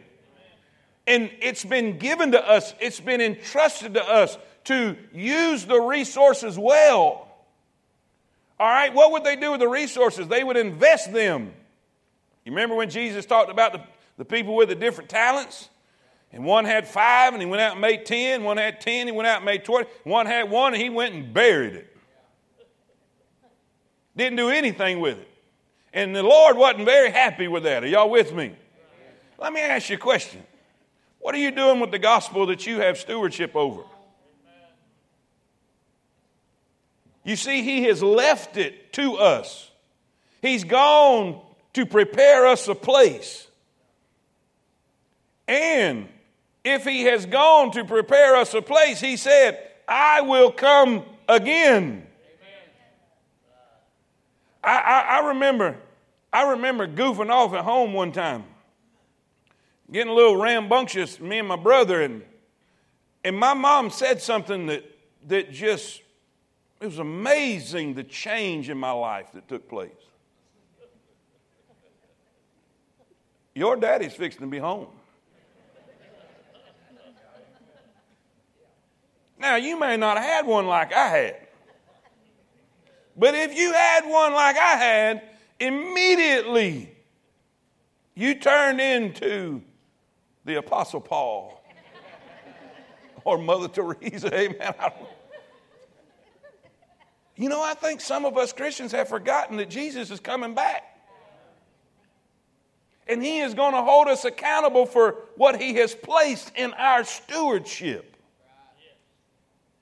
And 1.07 1.31
it's 1.41 1.65
been 1.65 1.99
given 1.99 2.33
to 2.33 2.49
us, 2.49 2.75
it's 2.81 3.01
been 3.01 3.21
entrusted 3.21 3.95
to 3.95 4.03
us 4.03 4.39
to 4.65 4.97
use 5.13 5.67
the 5.67 5.79
resources 5.79 6.59
well. 6.59 7.29
All 8.59 8.71
right, 8.71 8.95
what 8.95 9.13
would 9.13 9.25
they 9.25 9.37
do 9.37 9.51
with 9.51 9.61
the 9.61 9.69
resources? 9.69 10.29
They 10.29 10.45
would 10.45 10.57
invest 10.57 11.13
them. 11.13 11.53
You 12.45 12.53
remember 12.53 12.75
when 12.75 12.89
Jesus 12.89 13.27
talked 13.27 13.51
about 13.51 13.73
the 13.73 13.81
the 14.17 14.25
people 14.25 14.55
with 14.55 14.69
the 14.69 14.75
different 14.75 15.11
talents. 15.11 15.69
And 16.33 16.45
one 16.45 16.65
had 16.65 16.89
five 16.89 17.33
and 17.33 17.41
he 17.41 17.49
went 17.49 17.63
out 17.63 17.73
and 17.73 17.81
made 17.81 18.07
ten. 18.07 18.43
One 18.43 18.57
had 18.57 18.81
ten, 18.81 19.07
he 19.07 19.13
went 19.13 19.29
out 19.29 19.37
and 19.37 19.45
made 19.45 19.65
twenty. 19.65 19.89
One 20.03 20.27
had 20.27 20.51
one 20.51 20.75
and 20.75 20.83
he 20.83 20.91
went 20.91 21.15
and 21.15 21.33
buried 21.33 21.75
it. 21.75 21.97
Didn't 24.17 24.37
do 24.37 24.51
anything 24.51 25.01
with 25.01 25.19
it. 25.19 25.29
And 25.93 26.15
the 26.15 26.23
Lord 26.23 26.57
wasn't 26.57 26.87
very 26.87 27.11
happy 27.11 27.47
with 27.47 27.63
that. 27.65 27.85
Are 27.85 27.87
y'all 27.87 28.11
with 28.11 28.33
me? 28.33 28.55
Let 29.39 29.53
me 29.53 29.61
ask 29.61 29.91
you 29.91 29.97
a 29.97 29.99
question. 29.99 30.43
What 31.21 31.35
are 31.35 31.39
you 31.39 31.51
doing 31.51 31.81
with 31.81 31.91
the 31.91 31.99
gospel 31.99 32.47
that 32.47 32.67
you 32.67 32.81
have 32.81 32.99
stewardship 32.99 33.55
over? 33.55 33.83
You 37.25 37.37
see, 37.37 37.63
He 37.63 37.85
has 37.85 38.03
left 38.03 38.57
it 38.57 38.93
to 38.95 39.17
us. 39.17 39.71
He's 40.43 40.65
gone 40.65 41.41
to 41.73 41.87
prepare 41.87 42.47
us 42.47 42.69
a 42.69 42.75
place. 42.75 43.47
And 45.47 46.09
if 46.65 46.85
he 46.85 47.03
has 47.05 47.27
gone 47.27 47.71
to 47.73 47.85
prepare 47.85 48.37
us 48.37 48.55
a 48.55 48.63
place, 48.63 49.01
he 49.01 49.17
said, 49.17 49.59
I 49.87 50.23
will 50.23 50.51
come 50.51 51.05
again. 51.29 52.07
I, 54.63 54.77
I, 54.79 55.01
I, 55.19 55.29
remember, 55.29 55.77
I 56.33 56.51
remember 56.53 56.89
goofing 56.89 57.31
off 57.31 57.53
at 57.53 57.65
home 57.65 57.93
one 57.93 58.13
time, 58.13 58.45
getting 59.93 60.11
a 60.11 60.15
little 60.15 60.37
rambunctious, 60.37 61.21
me 61.21 61.39
and 61.39 61.49
my 61.49 61.57
brother, 61.57 62.01
and, 62.01 62.23
and 63.23 63.37
my 63.37 63.53
mom 63.53 63.91
said 63.91 64.23
something 64.23 64.67
that 64.67 64.91
that 65.29 65.53
just, 65.53 66.03
it 66.81 66.87
was 66.87 66.99
amazing 66.99 67.95
the 67.95 68.05
change 68.05 68.69
in 68.69 68.79
my 68.79 68.93
life 68.93 69.33
that 69.33 69.49
took 69.49 69.69
place. 69.69 69.91
Your 73.55 73.77
daddy's 73.77 74.15
fixing 74.15 74.41
to 74.41 74.47
be 74.47 74.59
home. 74.59 74.89
Now, 79.45 79.57
you 79.57 79.79
may 79.79 79.99
not 79.99 80.17
have 80.17 80.25
had 80.25 80.47
one 80.47 80.67
like 80.67 80.95
I 80.95 81.07
had. 81.07 81.37
But 83.15 83.35
if 83.35 83.55
you 83.55 83.75
had 83.75 84.07
one 84.07 84.33
like 84.33 84.57
I 84.57 84.77
had, 84.77 85.23
immediately 85.61 86.91
you 88.15 88.37
turned 88.37 88.81
into 88.81 89.61
the 90.47 90.55
Apostle 90.55 91.03
Paul 91.03 91.63
or 93.23 93.37
Mother 93.37 93.69
Teresa. 93.69 94.35
Amen. 94.35 94.75
You 97.37 97.51
know, 97.51 97.63
I 97.63 97.75
think 97.75 98.01
some 98.01 98.25
of 98.25 98.39
us 98.39 98.51
Christians 98.55 98.93
have 98.93 99.11
forgotten 99.11 99.59
that 99.59 99.69
Jesus 99.69 100.11
is 100.11 100.21
coming 100.21 100.55
back. 100.55 100.85
And 103.07 103.23
he 103.23 103.41
is 103.41 103.53
going 103.53 103.75
to 103.75 103.83
hold 103.83 104.09
us 104.09 104.25
accountable 104.25 104.87
for 104.87 105.17
what 105.37 105.61
he 105.61 105.75
has 105.75 105.95
placed 105.95 106.51
in 106.57 106.73
our 106.73 107.05
stewardship. 107.05 108.14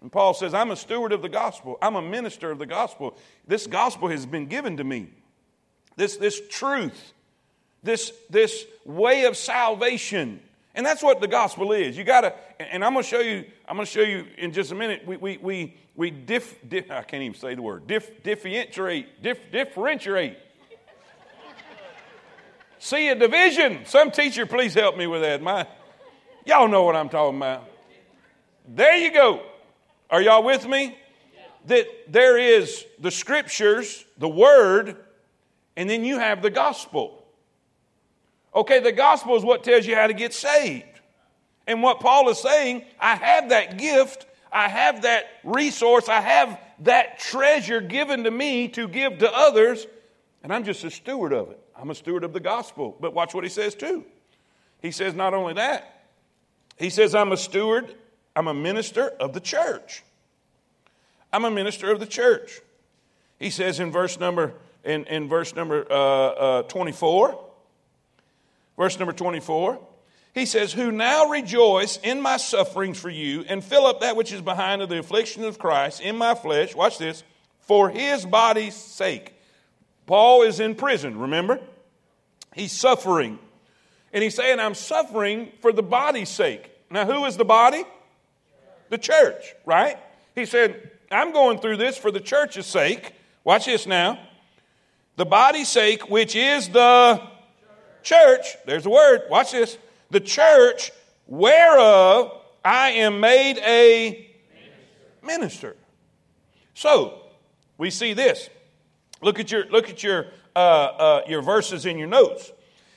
And 0.02 0.10
Paul 0.10 0.34
says, 0.34 0.52
I'm 0.52 0.72
a 0.72 0.76
steward 0.76 1.12
of 1.12 1.22
the 1.22 1.28
gospel. 1.28 1.78
I'm 1.80 1.94
a 1.94 2.02
minister 2.02 2.50
of 2.50 2.58
the 2.58 2.66
gospel. 2.66 3.16
This 3.46 3.68
gospel 3.68 4.08
has 4.08 4.26
been 4.26 4.46
given 4.46 4.78
to 4.78 4.84
me. 4.84 5.08
This, 5.96 6.16
this 6.16 6.40
truth, 6.50 7.12
this, 7.84 8.12
this 8.28 8.66
way 8.84 9.24
of 9.24 9.36
salvation. 9.36 10.40
And 10.74 10.84
that's 10.84 11.04
what 11.04 11.20
the 11.20 11.28
gospel 11.28 11.70
is. 11.70 11.96
You 11.96 12.02
gotta, 12.02 12.34
and 12.58 12.84
I'm 12.84 12.94
gonna 12.94 13.04
show 13.04 13.20
you, 13.20 13.44
I'm 13.68 13.76
gonna 13.76 13.86
show 13.86 14.00
you 14.00 14.26
in 14.38 14.52
just 14.52 14.72
a 14.72 14.74
minute. 14.74 15.06
We 15.06 15.18
we 15.18 15.36
we 15.36 15.76
we 15.94 16.10
diff, 16.10 16.56
diff 16.66 16.90
I 16.90 17.02
can't 17.02 17.22
even 17.22 17.38
say 17.38 17.54
the 17.54 17.60
word. 17.60 17.86
Diff, 17.86 18.22
differentiate, 18.22 19.22
diff, 19.22 19.38
differentiate. 19.52 20.38
See 22.78 23.08
a 23.08 23.14
division. 23.14 23.84
Some 23.84 24.10
teacher, 24.10 24.46
please 24.46 24.72
help 24.72 24.96
me 24.96 25.06
with 25.06 25.20
that. 25.20 25.42
My, 25.42 25.66
y'all 26.46 26.68
know 26.68 26.84
what 26.84 26.96
I'm 26.96 27.10
talking 27.10 27.36
about. 27.36 27.68
There 28.66 28.96
you 28.96 29.12
go. 29.12 29.42
Are 30.12 30.20
y'all 30.20 30.42
with 30.42 30.68
me? 30.68 30.98
That 31.66 31.86
there 32.06 32.36
is 32.36 32.84
the 32.98 33.10
scriptures, 33.10 34.04
the 34.18 34.28
word, 34.28 34.96
and 35.74 35.88
then 35.88 36.04
you 36.04 36.18
have 36.18 36.42
the 36.42 36.50
gospel. 36.50 37.24
Okay, 38.54 38.80
the 38.80 38.92
gospel 38.92 39.36
is 39.36 39.42
what 39.42 39.64
tells 39.64 39.86
you 39.86 39.96
how 39.96 40.06
to 40.06 40.12
get 40.12 40.34
saved. 40.34 40.84
And 41.66 41.82
what 41.82 42.00
Paul 42.00 42.28
is 42.28 42.38
saying, 42.38 42.84
I 43.00 43.16
have 43.16 43.48
that 43.48 43.78
gift, 43.78 44.26
I 44.52 44.68
have 44.68 45.02
that 45.02 45.24
resource, 45.44 46.10
I 46.10 46.20
have 46.20 46.60
that 46.80 47.18
treasure 47.18 47.80
given 47.80 48.24
to 48.24 48.30
me 48.30 48.68
to 48.68 48.86
give 48.88 49.18
to 49.18 49.32
others, 49.32 49.86
and 50.42 50.52
I'm 50.52 50.64
just 50.64 50.84
a 50.84 50.90
steward 50.90 51.32
of 51.32 51.50
it. 51.50 51.60
I'm 51.74 51.88
a 51.88 51.94
steward 51.94 52.24
of 52.24 52.34
the 52.34 52.40
gospel. 52.40 52.98
But 53.00 53.14
watch 53.14 53.32
what 53.32 53.44
he 53.44 53.50
says 53.50 53.74
too. 53.74 54.04
He 54.82 54.90
says 54.90 55.14
not 55.14 55.32
only 55.32 55.54
that, 55.54 56.04
he 56.76 56.90
says, 56.90 57.14
I'm 57.14 57.32
a 57.32 57.36
steward 57.36 57.94
I'm 58.34 58.48
a 58.48 58.54
minister 58.54 59.08
of 59.08 59.32
the 59.32 59.40
church. 59.40 60.02
I'm 61.32 61.44
a 61.44 61.50
minister 61.50 61.90
of 61.90 62.00
the 62.00 62.06
church. 62.06 62.60
He 63.38 63.50
says 63.50 63.80
in 63.80 63.90
verse 63.90 64.18
number 64.20 64.54
in, 64.84 65.04
in 65.04 65.28
verse 65.28 65.54
number 65.54 65.86
uh, 65.90 65.94
uh, 65.94 66.62
24, 66.62 67.38
verse 68.76 68.98
number 68.98 69.12
24, 69.12 69.78
he 70.34 70.46
says, 70.46 70.72
Who 70.72 70.90
now 70.90 71.28
rejoice 71.28 71.98
in 71.98 72.20
my 72.20 72.36
sufferings 72.36 72.98
for 72.98 73.10
you, 73.10 73.44
and 73.48 73.62
fill 73.62 73.86
up 73.86 74.00
that 74.00 74.16
which 74.16 74.32
is 74.32 74.40
behind 74.40 74.82
of 74.82 74.88
the 74.88 74.98
affliction 74.98 75.44
of 75.44 75.58
Christ 75.58 76.00
in 76.00 76.16
my 76.16 76.34
flesh. 76.34 76.74
Watch 76.74 76.98
this, 76.98 77.22
for 77.60 77.90
his 77.90 78.24
body's 78.24 78.74
sake. 78.74 79.34
Paul 80.06 80.42
is 80.42 80.58
in 80.58 80.74
prison, 80.74 81.18
remember? 81.18 81.60
He's 82.54 82.72
suffering. 82.72 83.38
And 84.12 84.22
he's 84.22 84.34
saying, 84.34 84.58
I'm 84.58 84.74
suffering 84.74 85.52
for 85.60 85.72
the 85.72 85.82
body's 85.82 86.28
sake. 86.28 86.70
Now, 86.90 87.06
who 87.06 87.24
is 87.24 87.36
the 87.36 87.44
body? 87.44 87.84
The 88.92 88.98
church, 88.98 89.54
right? 89.64 89.96
He 90.34 90.44
said, 90.44 90.90
I'm 91.10 91.32
going 91.32 91.58
through 91.58 91.78
this 91.78 91.96
for 91.96 92.10
the 92.10 92.20
church's 92.20 92.66
sake. 92.66 93.14
Watch 93.42 93.64
this 93.64 93.86
now. 93.86 94.18
The 95.16 95.24
body's 95.24 95.68
sake, 95.68 96.10
which 96.10 96.36
is 96.36 96.68
the 96.68 97.22
church. 98.02 98.44
There's 98.66 98.84
a 98.84 98.90
word. 98.90 99.22
Watch 99.30 99.52
this. 99.52 99.78
The 100.10 100.20
church 100.20 100.92
whereof 101.26 102.38
I 102.62 102.90
am 102.90 103.18
made 103.18 103.56
a 103.58 104.30
minister. 105.22 105.74
So, 106.74 107.22
we 107.78 107.88
see 107.88 108.12
this. 108.12 108.50
Look 109.22 109.40
at 109.40 109.50
your, 109.50 109.64
look 109.70 109.88
at 109.88 110.02
your, 110.02 110.26
uh, 110.54 110.58
uh, 110.58 111.22
your 111.26 111.40
verses 111.40 111.86
in 111.86 111.96
your 111.96 112.08
notes. 112.08 112.52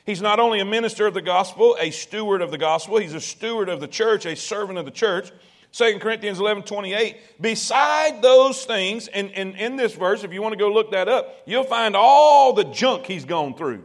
He's 0.05 0.21
not 0.21 0.41
only 0.41 0.59
a 0.59 0.65
minister 0.65 1.07
of 1.07 1.13
the 1.13 1.21
gospel, 1.21 1.77
a 1.79 1.91
steward 1.91 2.41
of 2.41 2.51
the 2.51 2.57
gospel, 2.57 2.97
he's 2.97 3.13
a 3.13 3.21
steward 3.21 3.69
of 3.69 3.79
the 3.79 3.87
church, 3.87 4.25
a 4.25 4.35
servant 4.35 4.77
of 4.77 4.83
the 4.83 4.91
church. 4.91 5.31
2 5.75 5.99
Corinthians 5.99 6.39
11 6.39 6.63
28. 6.63 7.17
Beside 7.41 8.21
those 8.21 8.63
things, 8.63 9.09
and, 9.09 9.29
and 9.31 9.55
in 9.57 9.75
this 9.75 9.93
verse, 9.93 10.23
if 10.23 10.31
you 10.31 10.41
want 10.41 10.53
to 10.53 10.57
go 10.57 10.71
look 10.71 10.91
that 10.91 11.09
up, 11.09 11.35
you'll 11.45 11.65
find 11.65 11.97
all 11.97 12.53
the 12.53 12.63
junk 12.63 13.05
he's 13.05 13.25
gone 13.25 13.55
through, 13.55 13.83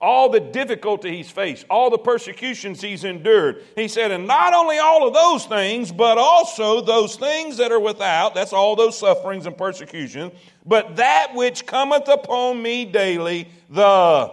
all 0.00 0.28
the 0.28 0.40
difficulty 0.40 1.16
he's 1.16 1.30
faced, 1.30 1.66
all 1.70 1.88
the 1.88 1.98
persecutions 1.98 2.80
he's 2.80 3.04
endured. 3.04 3.62
He 3.76 3.86
said, 3.86 4.10
and 4.10 4.26
not 4.26 4.54
only 4.54 4.78
all 4.78 5.06
of 5.06 5.14
those 5.14 5.46
things, 5.46 5.92
but 5.92 6.18
also 6.18 6.80
those 6.80 7.14
things 7.14 7.58
that 7.58 7.70
are 7.70 7.78
without, 7.78 8.34
that's 8.34 8.52
all 8.52 8.74
those 8.74 8.98
sufferings 8.98 9.46
and 9.46 9.56
persecutions, 9.56 10.32
but 10.66 10.96
that 10.96 11.36
which 11.36 11.64
cometh 11.64 12.08
upon 12.08 12.60
me 12.60 12.84
daily, 12.84 13.48
the. 13.68 14.32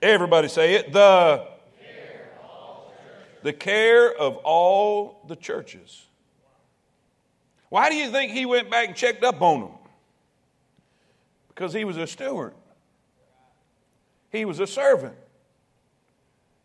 Everybody 0.00 0.48
say 0.48 0.74
it, 0.74 0.92
the 0.92 1.51
the 3.42 3.52
care 3.52 4.12
of 4.12 4.36
all 4.38 5.24
the 5.28 5.36
churches. 5.36 6.06
Why 7.68 7.88
do 7.88 7.96
you 7.96 8.10
think 8.10 8.32
he 8.32 8.46
went 8.46 8.70
back 8.70 8.88
and 8.88 8.96
checked 8.96 9.24
up 9.24 9.40
on 9.40 9.60
them? 9.60 9.70
Because 11.48 11.72
he 11.72 11.84
was 11.84 11.96
a 11.96 12.06
steward, 12.06 12.54
he 14.30 14.44
was 14.44 14.60
a 14.60 14.66
servant, 14.66 15.14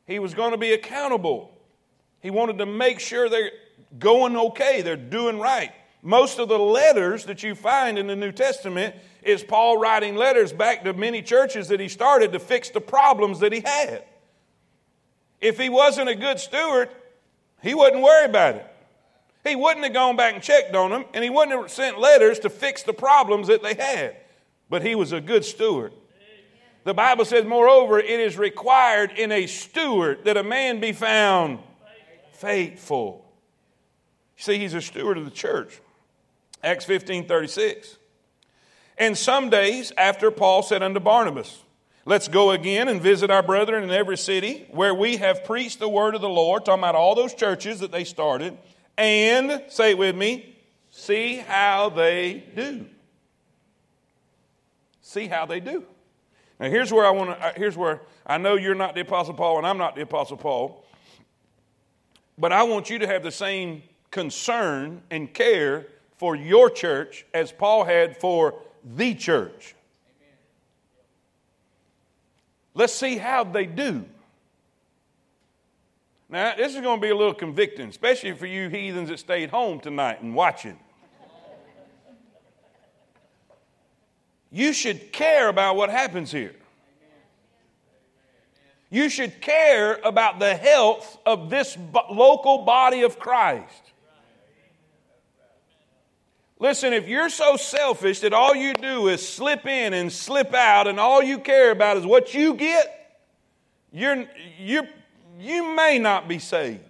he 0.05 0.19
was 0.19 0.33
going 0.33 0.51
to 0.51 0.57
be 0.57 0.73
accountable. 0.73 1.51
He 2.19 2.31
wanted 2.31 2.57
to 2.57 2.65
make 2.65 2.99
sure 2.99 3.29
they're 3.29 3.51
going 3.99 4.35
okay, 4.35 4.81
they're 4.81 4.95
doing 4.95 5.39
right. 5.39 5.71
Most 6.01 6.39
of 6.39 6.49
the 6.49 6.57
letters 6.57 7.25
that 7.25 7.43
you 7.43 7.53
find 7.55 7.97
in 7.97 8.07
the 8.07 8.15
New 8.15 8.31
Testament 8.31 8.95
is 9.21 9.43
Paul 9.43 9.77
writing 9.77 10.15
letters 10.15 10.53
back 10.53 10.83
to 10.83 10.93
many 10.93 11.21
churches 11.21 11.67
that 11.67 11.79
he 11.79 11.87
started 11.87 12.33
to 12.33 12.39
fix 12.39 12.69
the 12.69 12.81
problems 12.81 13.39
that 13.39 13.51
he 13.51 13.61
had. 13.61 14.03
If 15.39 15.59
he 15.59 15.69
wasn't 15.69 16.09
a 16.09 16.15
good 16.15 16.39
steward, 16.39 16.89
he 17.61 17.73
wouldn't 17.73 18.01
worry 18.01 18.25
about 18.25 18.55
it. 18.55 18.67
He 19.45 19.55
wouldn't 19.55 19.85
have 19.85 19.93
gone 19.93 20.15
back 20.15 20.33
and 20.33 20.43
checked 20.43 20.75
on 20.75 20.91
them, 20.91 21.05
and 21.13 21.23
he 21.23 21.29
wouldn't 21.29 21.57
have 21.59 21.71
sent 21.71 21.99
letters 21.99 22.39
to 22.39 22.49
fix 22.49 22.83
the 22.83 22.93
problems 22.93 23.47
that 23.47 23.63
they 23.63 23.75
had. 23.75 24.15
But 24.69 24.81
he 24.81 24.95
was 24.95 25.13
a 25.13 25.21
good 25.21 25.45
steward. 25.45 25.93
The 26.83 26.93
Bible 26.93 27.25
says, 27.25 27.45
moreover, 27.45 27.99
it 27.99 28.19
is 28.19 28.37
required 28.37 29.11
in 29.11 29.31
a 29.31 29.47
steward 29.47 30.25
that 30.25 30.37
a 30.37 30.43
man 30.43 30.79
be 30.79 30.91
found 30.91 31.59
faithful. 32.31 33.25
See, 34.37 34.57
he's 34.57 34.73
a 34.73 34.81
steward 34.81 35.17
of 35.17 35.25
the 35.25 35.31
church. 35.31 35.81
Acts 36.63 36.85
15 36.85 37.27
36. 37.27 37.97
And 38.97 39.17
some 39.17 39.49
days 39.49 39.91
after 39.97 40.31
Paul 40.31 40.63
said 40.63 40.81
unto 40.81 40.99
Barnabas, 40.99 41.61
Let's 42.07 42.29
go 42.29 42.51
again 42.51 42.87
and 42.87 43.01
visit 43.01 43.29
our 43.29 43.43
brethren 43.43 43.83
in 43.83 43.91
every 43.91 44.15
city 44.15 44.65
where 44.71 44.95
we 44.95 45.17
have 45.17 45.43
preached 45.43 45.79
the 45.79 45.89
word 45.89 46.15
of 46.15 46.21
the 46.21 46.29
Lord, 46.29 46.63
talking 46.63 46.79
about 46.79 46.95
all 46.95 47.15
those 47.15 47.33
churches 47.33 47.81
that 47.81 47.91
they 47.91 48.05
started, 48.05 48.57
and, 48.97 49.61
say 49.67 49.91
it 49.91 49.97
with 49.97 50.15
me, 50.15 50.55
see 50.89 51.35
how 51.35 51.89
they 51.89 52.45
do. 52.55 52.85
See 55.01 55.27
how 55.27 55.45
they 55.45 55.59
do. 55.59 55.83
Now, 56.61 56.69
here's 56.69 56.93
where 56.93 57.05
I 57.05 57.09
want 57.09 57.31
to, 57.31 57.45
uh, 57.45 57.51
here's 57.57 57.75
where 57.75 57.99
I 58.25 58.37
know 58.37 58.55
you're 58.55 58.73
not 58.73 58.95
the 58.95 59.01
Apostle 59.01 59.33
Paul 59.33 59.57
and 59.57 59.67
I'm 59.67 59.77
not 59.77 59.93
the 59.97 60.03
Apostle 60.03 60.37
Paul, 60.37 60.85
but 62.37 62.53
I 62.53 62.63
want 62.63 62.89
you 62.89 62.99
to 62.99 63.07
have 63.07 63.21
the 63.21 63.33
same 63.33 63.83
concern 64.11 65.01
and 65.11 65.33
care 65.33 65.87
for 66.15 66.37
your 66.37 66.69
church 66.69 67.25
as 67.33 67.51
Paul 67.51 67.83
had 67.83 68.15
for 68.15 68.55
the 68.95 69.13
church. 69.13 69.75
Let's 72.77 72.93
see 72.93 73.17
how 73.17 73.43
they 73.43 73.65
do. 73.65 74.05
Now, 76.29 76.55
this 76.55 76.75
is 76.75 76.81
going 76.81 76.99
to 76.99 77.01
be 77.01 77.09
a 77.09 77.15
little 77.15 77.33
convicting, 77.33 77.89
especially 77.89 78.33
for 78.33 78.45
you 78.45 78.69
heathens 78.69 79.09
that 79.09 79.17
stayed 79.17 79.49
home 79.49 79.79
tonight 79.79 80.21
and 80.21 80.35
watching. 80.35 80.77
You 84.51 84.73
should 84.73 85.11
care 85.11 85.49
about 85.49 85.75
what 85.75 85.89
happens 85.89 86.31
here. 86.31 86.55
You 88.91 89.09
should 89.09 89.41
care 89.41 89.95
about 90.03 90.37
the 90.37 90.53
health 90.53 91.17
of 91.25 91.49
this 91.49 91.75
local 92.11 92.59
body 92.59 93.01
of 93.01 93.17
Christ. 93.17 93.91
Listen, 96.59 96.91
if 96.91 97.07
you're 97.07 97.29
so 97.29 97.55
selfish 97.55 98.21
that 98.21 98.33
all 98.33 98.55
you 98.55 98.73
do 98.73 99.09
is 99.09 99.27
slip 99.27 99.67
in 99.67 99.93
and 99.93 100.11
slip 100.11 100.53
out 100.53 100.87
and 100.87 100.99
all 100.99 101.21
you 101.21 101.37
care 101.37 101.71
about 101.71 101.97
is 101.97 102.05
what 102.05 102.33
you 102.33 102.55
get, 102.55 103.19
you're, 103.91 104.25
you're, 104.59 104.87
you 105.39 105.75
may 105.75 105.99
not 105.99 106.27
be 106.27 106.39
saved. 106.39 106.81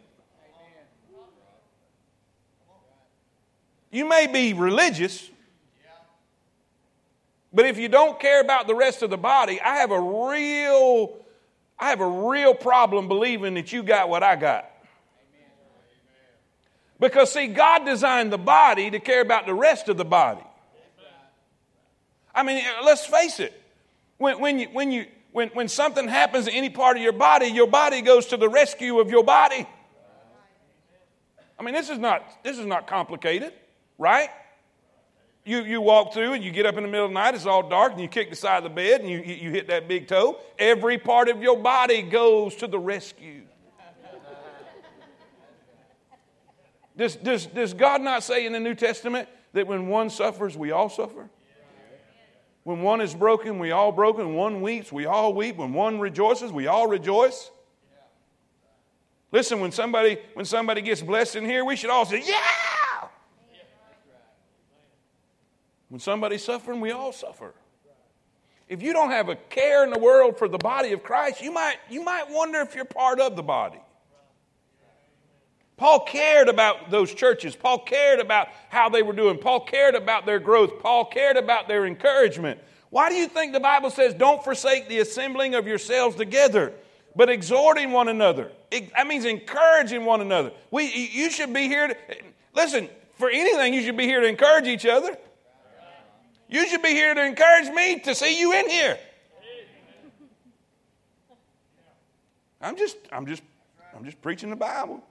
You 3.91 4.07
may 4.07 4.27
be 4.27 4.53
religious, 4.53 5.29
but 7.53 7.65
if 7.65 7.77
you 7.77 7.87
don't 7.87 8.19
care 8.19 8.41
about 8.41 8.67
the 8.67 8.75
rest 8.75 9.01
of 9.01 9.09
the 9.09 9.17
body, 9.17 9.59
I 9.61 9.77
have 9.77 9.91
a 9.91 9.99
real 9.99 11.17
I 11.79 11.89
have 11.89 12.01
a 12.01 12.07
real 12.07 12.53
problem 12.53 13.07
believing 13.07 13.53
that 13.53 13.71
you 13.71 13.83
got 13.83 14.09
what 14.09 14.23
I 14.23 14.35
got. 14.35 14.69
Because, 16.99 17.31
see, 17.31 17.47
God 17.47 17.85
designed 17.85 18.31
the 18.31 18.37
body 18.37 18.89
to 18.89 18.99
care 18.99 19.21
about 19.21 19.45
the 19.45 19.53
rest 19.53 19.87
of 19.87 19.97
the 19.97 20.05
body. 20.05 20.43
I 22.33 22.43
mean, 22.43 22.63
let's 22.83 23.05
face 23.05 23.39
it. 23.39 23.53
When, 24.17 24.39
when, 24.39 24.59
you, 24.59 24.67
when, 24.71 24.91
you, 24.91 25.05
when, 25.31 25.49
when 25.49 25.67
something 25.67 26.07
happens 26.07 26.45
to 26.45 26.51
any 26.51 26.69
part 26.69 26.97
of 26.97 27.03
your 27.03 27.13
body, 27.13 27.47
your 27.47 27.67
body 27.67 28.01
goes 28.01 28.27
to 28.27 28.37
the 28.37 28.49
rescue 28.49 28.99
of 28.99 29.09
your 29.09 29.23
body. 29.23 29.67
I 31.59 31.63
mean, 31.63 31.73
this 31.73 31.89
is 31.89 31.97
not, 31.97 32.23
this 32.43 32.57
is 32.57 32.65
not 32.65 32.87
complicated, 32.87 33.53
right? 33.97 34.29
You, 35.45 35.63
you 35.63 35.81
walk 35.81 36.13
through 36.13 36.33
and 36.33 36.43
you 36.43 36.51
get 36.51 36.65
up 36.65 36.77
in 36.77 36.83
the 36.83 36.89
middle 36.89 37.05
of 37.05 37.11
the 37.11 37.15
night, 37.15 37.33
it's 37.33 37.45
all 37.45 37.67
dark, 37.67 37.93
and 37.93 38.01
you 38.01 38.07
kick 38.07 38.29
the 38.29 38.35
side 38.35 38.57
of 38.57 38.63
the 38.63 38.69
bed 38.69 39.01
and 39.01 39.09
you, 39.09 39.19
you 39.19 39.49
hit 39.49 39.67
that 39.67 39.87
big 39.87 40.07
toe. 40.07 40.39
Every 40.59 40.97
part 40.97 41.29
of 41.29 41.41
your 41.41 41.57
body 41.57 42.01
goes 42.01 42.55
to 42.57 42.67
the 42.67 42.77
rescue. 42.77 43.43
Does, 46.97 47.15
does, 47.15 47.45
does 47.45 47.73
God 47.73 48.01
not 48.01 48.23
say 48.23 48.45
in 48.45 48.53
the 48.53 48.59
New 48.59 48.73
Testament 48.73 49.29
that 49.53 49.67
when 49.67 49.87
one 49.87 50.09
suffers, 50.09 50.57
we 50.57 50.71
all 50.71 50.89
suffer? 50.89 51.29
When 52.63 52.81
one 52.81 52.99
is 52.99 53.13
broken, 53.15 53.59
we 53.59 53.71
all 53.71 53.91
broken. 53.91 54.33
One 54.33 54.61
weeps, 54.61 54.91
we 54.91 55.05
all 55.05 55.33
weep. 55.33 55.57
When 55.57 55.73
one 55.73 55.99
rejoices, 55.99 56.51
we 56.51 56.67
all 56.67 56.87
rejoice. 56.87 57.49
Listen, 59.31 59.59
when 59.59 59.71
somebody, 59.71 60.17
when 60.33 60.45
somebody 60.45 60.81
gets 60.81 61.01
blessed 61.01 61.37
in 61.37 61.45
here, 61.45 61.63
we 61.63 61.75
should 61.75 61.89
all 61.89 62.05
say, 62.05 62.21
Yeah! 62.25 62.35
When 65.89 65.99
somebody's 65.99 66.43
suffering, 66.43 66.81
we 66.81 66.91
all 66.91 67.13
suffer. 67.13 67.53
If 68.67 68.81
you 68.81 68.91
don't 68.91 69.11
have 69.11 69.29
a 69.29 69.35
care 69.37 69.85
in 69.85 69.89
the 69.89 69.99
world 69.99 70.37
for 70.37 70.49
the 70.49 70.57
body 70.57 70.91
of 70.91 71.01
Christ, 71.01 71.41
you 71.41 71.53
might, 71.53 71.77
you 71.89 72.03
might 72.03 72.29
wonder 72.29 72.59
if 72.59 72.75
you're 72.75 72.83
part 72.83 73.21
of 73.21 73.37
the 73.37 73.43
body. 73.43 73.79
Paul 75.77 75.99
cared 76.01 76.49
about 76.49 76.89
those 76.89 77.13
churches. 77.13 77.55
Paul 77.55 77.79
cared 77.79 78.19
about 78.19 78.49
how 78.69 78.89
they 78.89 79.03
were 79.03 79.13
doing. 79.13 79.37
Paul 79.37 79.61
cared 79.61 79.93
about 79.93 80.25
their 80.25 80.39
growth. 80.39 80.79
Paul 80.79 81.05
cared 81.05 81.37
about 81.37 81.67
their 81.67 81.85
encouragement. 81.85 82.59
Why 82.89 83.09
do 83.09 83.15
you 83.15 83.27
think 83.27 83.53
the 83.53 83.59
Bible 83.59 83.91
says, 83.91 84.15
don't 84.15 84.43
forsake 84.43 84.87
the 84.87 84.99
assembling 84.99 85.53
of 85.53 85.67
yourselves 85.67 86.15
together, 86.15 86.73
but 87.15 87.29
exhorting 87.29 87.91
one 87.91 88.07
another? 88.07 88.51
It, 88.71 88.91
that 88.95 89.05
means 89.05 89.25
encouraging 89.25 90.03
one 90.03 90.21
another. 90.21 90.51
We, 90.71 91.09
you 91.11 91.29
should 91.29 91.53
be 91.53 91.67
here 91.67 91.89
to, 91.89 91.97
listen, 92.55 92.89
for 93.15 93.29
anything, 93.29 93.73
you 93.73 93.83
should 93.83 93.97
be 93.97 94.05
here 94.05 94.21
to 94.21 94.27
encourage 94.27 94.65
each 94.67 94.85
other. 94.85 95.15
You 96.49 96.67
should 96.67 96.81
be 96.81 96.89
here 96.89 97.13
to 97.13 97.23
encourage 97.23 97.69
me 97.69 97.99
to 97.99 98.15
see 98.15 98.39
you 98.39 98.53
in 98.53 98.69
here. 98.69 98.97
I'm 102.61 102.75
just, 102.75 102.97
I'm 103.11 103.27
just, 103.27 103.43
I'm 103.95 104.05
just 104.05 104.19
preaching 104.21 104.49
the 104.49 104.55
Bible. 104.55 105.03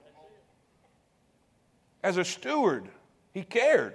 As 2.03 2.17
a 2.17 2.25
steward, 2.25 2.87
he 3.33 3.43
cared. 3.43 3.93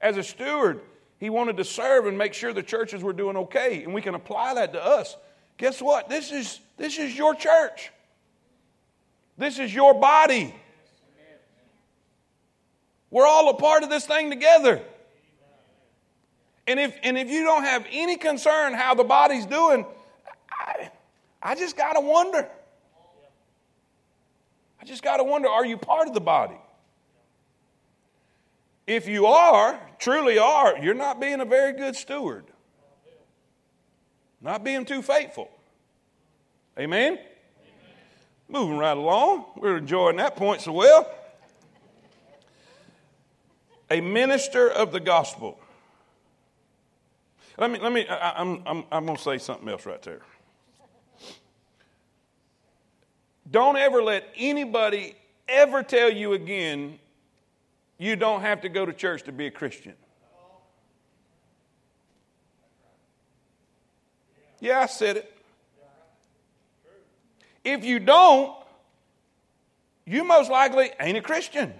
As 0.00 0.16
a 0.16 0.22
steward, 0.22 0.80
he 1.18 1.30
wanted 1.30 1.56
to 1.58 1.64
serve 1.64 2.06
and 2.06 2.18
make 2.18 2.34
sure 2.34 2.52
the 2.52 2.62
churches 2.62 3.02
were 3.02 3.12
doing 3.12 3.36
okay. 3.36 3.84
And 3.84 3.94
we 3.94 4.02
can 4.02 4.14
apply 4.14 4.54
that 4.54 4.72
to 4.72 4.84
us. 4.84 5.16
Guess 5.56 5.80
what? 5.80 6.08
This 6.08 6.32
is, 6.32 6.60
this 6.76 6.98
is 6.98 7.16
your 7.16 7.34
church. 7.34 7.92
This 9.38 9.58
is 9.58 9.74
your 9.74 9.94
body. 9.94 10.54
We're 13.10 13.26
all 13.26 13.50
a 13.50 13.54
part 13.54 13.82
of 13.82 13.90
this 13.90 14.06
thing 14.06 14.30
together. 14.30 14.82
And 16.66 16.80
if, 16.80 16.96
and 17.02 17.18
if 17.18 17.28
you 17.28 17.44
don't 17.44 17.64
have 17.64 17.86
any 17.90 18.16
concern 18.16 18.74
how 18.74 18.94
the 18.94 19.04
body's 19.04 19.46
doing, 19.46 19.84
I, 20.50 20.90
I 21.42 21.54
just 21.54 21.76
got 21.76 21.94
to 21.94 22.00
wonder. 22.00 22.48
I 24.80 24.84
just 24.84 25.02
got 25.02 25.18
to 25.18 25.24
wonder 25.24 25.48
are 25.48 25.66
you 25.66 25.76
part 25.76 26.08
of 26.08 26.14
the 26.14 26.20
body? 26.20 26.56
If 28.86 29.06
you 29.06 29.26
are, 29.26 29.78
truly 29.98 30.38
are, 30.38 30.78
you're 30.78 30.94
not 30.94 31.20
being 31.20 31.40
a 31.40 31.44
very 31.44 31.72
good 31.72 31.94
steward. 31.94 32.44
Not 34.40 34.64
being 34.64 34.84
too 34.84 35.02
faithful. 35.02 35.50
Amen? 36.78 37.12
Amen? 37.12 37.24
Moving 38.48 38.78
right 38.78 38.96
along. 38.96 39.44
We're 39.56 39.76
enjoying 39.76 40.16
that 40.16 40.34
point 40.34 40.62
so 40.62 40.72
well. 40.72 41.08
A 43.90 44.00
minister 44.00 44.68
of 44.68 44.90
the 44.90 45.00
gospel. 45.00 45.60
Let 47.58 47.70
me, 47.70 47.78
let 47.78 47.92
me, 47.92 48.08
I, 48.08 48.40
I'm, 48.40 48.62
I'm, 48.66 48.84
I'm 48.90 49.04
going 49.04 49.16
to 49.16 49.22
say 49.22 49.38
something 49.38 49.68
else 49.68 49.86
right 49.86 50.02
there. 50.02 50.22
Don't 53.48 53.76
ever 53.76 54.02
let 54.02 54.24
anybody 54.36 55.14
ever 55.46 55.82
tell 55.82 56.10
you 56.10 56.32
again 56.32 56.98
you 58.02 58.16
don't 58.16 58.40
have 58.40 58.62
to 58.62 58.68
go 58.68 58.84
to 58.84 58.92
church 58.92 59.22
to 59.22 59.32
be 59.32 59.46
a 59.46 59.50
Christian. 59.50 59.94
Yeah, 64.58 64.80
I 64.80 64.86
said 64.86 65.18
it. 65.18 65.32
If 67.62 67.84
you 67.84 68.00
don't, 68.00 68.56
you 70.04 70.24
most 70.24 70.50
likely 70.50 70.90
ain't 70.98 71.16
a 71.16 71.20
Christian. 71.20 71.72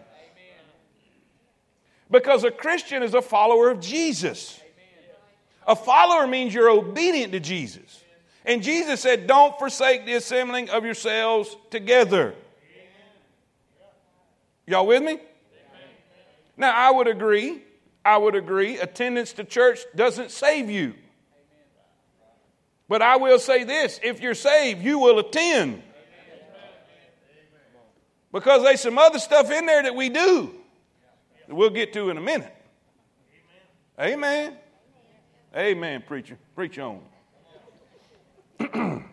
Because 2.09 2.45
a 2.45 2.53
Christian 2.53 3.03
is 3.03 3.15
a 3.15 3.23
follower 3.23 3.71
of 3.71 3.81
Jesus. 3.81 4.61
A 5.67 5.75
follower 5.75 6.29
means 6.29 6.55
you're 6.55 6.71
obedient 6.71 7.33
to 7.33 7.41
Jesus. 7.41 8.05
And 8.45 8.63
Jesus 8.63 9.01
said, 9.01 9.27
Don't 9.27 9.59
forsake 9.59 10.07
the 10.07 10.15
assembling 10.15 10.71
of 10.71 10.85
yourselves 10.85 11.57
together. 11.71 12.35
Y'all 14.69 14.87
with 14.87 15.03
me? 15.03 15.19
Now, 16.57 16.73
I 16.73 16.91
would 16.91 17.09
agree, 17.09 17.63
I 18.05 18.17
would 18.19 18.35
agree, 18.35 18.79
attendance 18.79 19.33
to 19.35 19.45
church 19.45 19.81
doesn't 19.95 20.31
save 20.31 20.71
you. 20.71 20.95
But 22.89 23.01
I 23.01 23.17
will 23.17 23.39
say 23.39 23.65
this 23.65 23.99
if 24.03 24.21
you're 24.21 24.35
saved, 24.35 24.83
you 24.83 24.99
will 24.99 25.19
attend. 25.19 25.83
Because 28.33 28.63
there's 28.63 28.81
some 28.81 28.99
other 28.99 29.19
stuff 29.19 29.51
in 29.51 29.67
there 29.67 29.83
that 29.83 29.95
we 29.95 30.09
do 30.09 30.55
that 31.47 31.55
we'll 31.55 31.71
get 31.71 31.93
to 31.95 32.11
in 32.11 32.17
a 32.17 32.21
minute. 32.21 32.55
Amen. 34.01 34.57
Amen, 35.55 36.03
preacher. 36.07 36.39
Preach 36.55 36.79
on. 36.79 37.01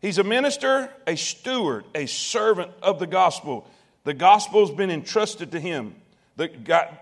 He's 0.00 0.18
a 0.18 0.24
minister, 0.24 0.92
a 1.06 1.16
steward, 1.16 1.84
a 1.94 2.06
servant 2.06 2.72
of 2.82 2.98
the 2.98 3.06
gospel. 3.06 3.68
The 4.06 4.14
gospel's 4.14 4.70
been 4.70 4.92
entrusted 4.92 5.50
to 5.50 5.58
him. 5.58 5.96
The, 6.36 6.46
God, 6.46 6.96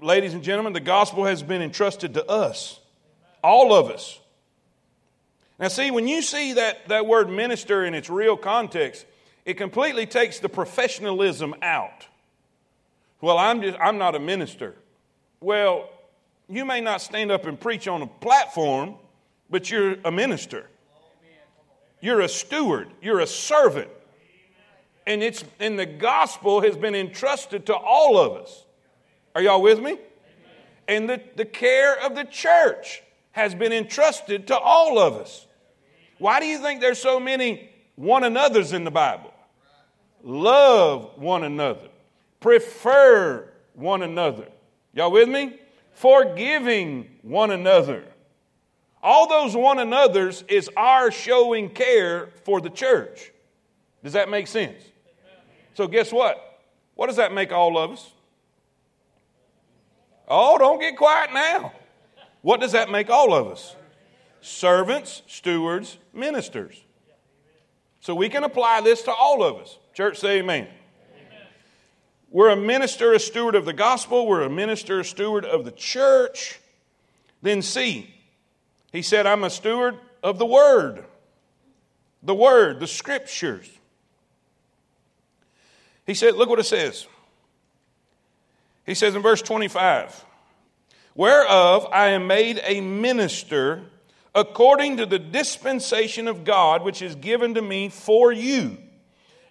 ladies 0.00 0.32
and 0.32 0.42
gentlemen, 0.42 0.72
the 0.72 0.80
gospel 0.80 1.26
has 1.26 1.42
been 1.42 1.60
entrusted 1.60 2.14
to 2.14 2.24
us, 2.24 2.80
all 3.44 3.74
of 3.74 3.90
us. 3.90 4.18
Now, 5.58 5.68
see, 5.68 5.90
when 5.90 6.08
you 6.08 6.22
see 6.22 6.54
that, 6.54 6.88
that 6.88 7.06
word 7.06 7.28
minister 7.28 7.84
in 7.84 7.92
its 7.92 8.08
real 8.08 8.38
context, 8.38 9.04
it 9.44 9.58
completely 9.58 10.06
takes 10.06 10.38
the 10.38 10.48
professionalism 10.48 11.54
out. 11.60 12.06
Well, 13.20 13.36
I'm, 13.36 13.60
just, 13.60 13.78
I'm 13.78 13.98
not 13.98 14.14
a 14.14 14.18
minister. 14.18 14.76
Well, 15.42 15.90
you 16.48 16.64
may 16.64 16.80
not 16.80 17.02
stand 17.02 17.30
up 17.30 17.44
and 17.44 17.60
preach 17.60 17.86
on 17.86 18.00
a 18.00 18.06
platform, 18.06 18.94
but 19.50 19.70
you're 19.70 19.96
a 20.06 20.10
minister. 20.10 20.70
You're 22.00 22.22
a 22.22 22.30
steward. 22.30 22.88
You're 23.02 23.20
a 23.20 23.26
servant 23.26 23.90
and 25.06 25.22
it's 25.22 25.44
and 25.60 25.78
the 25.78 25.86
gospel 25.86 26.60
has 26.60 26.76
been 26.76 26.94
entrusted 26.94 27.66
to 27.66 27.74
all 27.74 28.18
of 28.18 28.32
us. 28.42 28.64
Are 29.34 29.42
y'all 29.42 29.62
with 29.62 29.80
me? 29.80 29.98
And 30.88 31.08
the, 31.08 31.20
the 31.34 31.44
care 31.44 32.00
of 32.04 32.14
the 32.14 32.24
church 32.24 33.02
has 33.32 33.54
been 33.54 33.72
entrusted 33.72 34.46
to 34.46 34.56
all 34.56 34.98
of 34.98 35.14
us. 35.14 35.46
Why 36.18 36.40
do 36.40 36.46
you 36.46 36.58
think 36.58 36.80
there's 36.80 36.98
so 36.98 37.20
many 37.20 37.70
one 37.96 38.24
another's 38.24 38.72
in 38.72 38.84
the 38.84 38.90
Bible? 38.90 39.32
Love 40.22 41.10
one 41.16 41.44
another, 41.44 41.88
prefer 42.40 43.48
one 43.74 44.02
another. 44.02 44.48
Y'all 44.94 45.10
with 45.10 45.28
me? 45.28 45.58
Forgiving 45.92 47.08
one 47.22 47.50
another. 47.50 48.04
All 49.02 49.28
those 49.28 49.54
one 49.54 49.78
another's 49.78 50.42
is 50.48 50.70
our 50.76 51.10
showing 51.10 51.68
care 51.70 52.28
for 52.44 52.60
the 52.60 52.70
church. 52.70 53.32
Does 54.02 54.14
that 54.14 54.28
make 54.28 54.46
sense? 54.46 54.82
So, 55.76 55.86
guess 55.86 56.10
what? 56.10 56.62
What 56.94 57.08
does 57.08 57.16
that 57.16 57.34
make 57.34 57.52
all 57.52 57.76
of 57.76 57.90
us? 57.90 58.10
Oh, 60.26 60.56
don't 60.56 60.80
get 60.80 60.96
quiet 60.96 61.34
now. 61.34 61.70
What 62.40 62.60
does 62.60 62.72
that 62.72 62.90
make 62.90 63.10
all 63.10 63.34
of 63.34 63.48
us? 63.48 63.76
Servants, 64.40 65.20
stewards, 65.26 65.98
ministers. 66.14 66.82
So 68.00 68.14
we 68.14 68.30
can 68.30 68.42
apply 68.42 68.80
this 68.80 69.02
to 69.02 69.12
all 69.12 69.42
of 69.42 69.56
us. 69.56 69.78
Church, 69.92 70.16
say 70.16 70.38
amen. 70.38 70.62
amen. 70.62 71.40
We're 72.30 72.48
a 72.48 72.56
minister, 72.56 73.12
a 73.12 73.20
steward 73.20 73.54
of 73.54 73.66
the 73.66 73.74
gospel. 73.74 74.26
We're 74.26 74.44
a 74.44 74.50
minister, 74.50 75.00
a 75.00 75.04
steward 75.04 75.44
of 75.44 75.66
the 75.66 75.72
church. 75.72 76.58
Then 77.42 77.60
see, 77.60 78.14
he 78.92 79.02
said, 79.02 79.26
I'm 79.26 79.44
a 79.44 79.50
steward 79.50 79.98
of 80.22 80.38
the 80.38 80.46
word. 80.46 81.04
The 82.22 82.34
word, 82.34 82.80
the 82.80 82.86
scriptures. 82.86 83.68
He 86.06 86.14
said, 86.14 86.36
look 86.36 86.48
what 86.48 86.58
it 86.58 86.64
says. 86.64 87.06
He 88.84 88.94
says 88.94 89.14
in 89.14 89.22
verse 89.22 89.42
25, 89.42 90.24
whereof 91.14 91.88
I 91.92 92.08
am 92.08 92.26
made 92.26 92.60
a 92.62 92.80
minister 92.80 93.82
according 94.34 94.98
to 94.98 95.06
the 95.06 95.18
dispensation 95.18 96.28
of 96.28 96.44
God 96.44 96.84
which 96.84 97.02
is 97.02 97.16
given 97.16 97.54
to 97.54 97.62
me 97.62 97.88
for 97.88 98.30
you. 98.30 98.78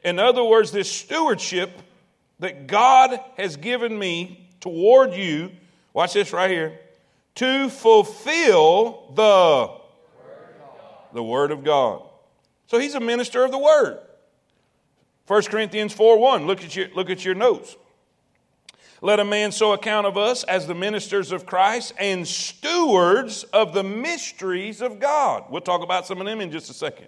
In 0.04 0.20
other 0.20 0.44
words, 0.44 0.72
this 0.72 0.90
stewardship 0.90 1.72
that 2.40 2.68
God 2.68 3.20
has 3.38 3.58
given 3.58 3.98
me 3.98 4.50
toward 4.62 5.14
you, 5.14 5.52
watch 5.94 6.14
this 6.14 6.32
right 6.32 6.50
here, 6.50 6.80
to 7.36 7.70
fulfill 7.70 9.12
the 9.16 9.86
the 11.16 11.24
word 11.24 11.52
of 11.52 11.64
God. 11.64 12.04
So 12.68 12.78
he's 12.78 12.94
a 12.94 13.00
minister 13.00 13.44
of 13.44 13.52
the 13.52 13.58
word. 13.58 14.00
1 15.28 15.44
Corinthians 15.44 15.94
4 15.94 16.18
1. 16.18 16.48
Look 16.48 16.64
at 16.64 16.76
your, 16.76 16.88
look 16.96 17.10
at 17.10 17.26
your 17.26 17.36
notes. 17.36 17.76
Let 19.02 19.20
a 19.20 19.26
man 19.26 19.52
so 19.52 19.74
account 19.74 20.08
of 20.08 20.18
us 20.18 20.44
as 20.46 20.68
the 20.68 20.76
ministers 20.76 21.32
of 21.32 21.46
Christ 21.46 21.94
and 22.00 22.28
stewards 22.28 23.44
of 23.46 23.74
the 23.74 23.84
mysteries 23.84 24.82
of 24.82 25.00
God. 25.00 25.46
We'll 25.50 25.62
talk 25.62 25.84
about 25.84 26.08
some 26.08 26.20
of 26.20 26.26
them 26.26 26.42
in 26.42 26.52
just 26.52 26.70
a 26.70 26.74
second. 26.74 27.08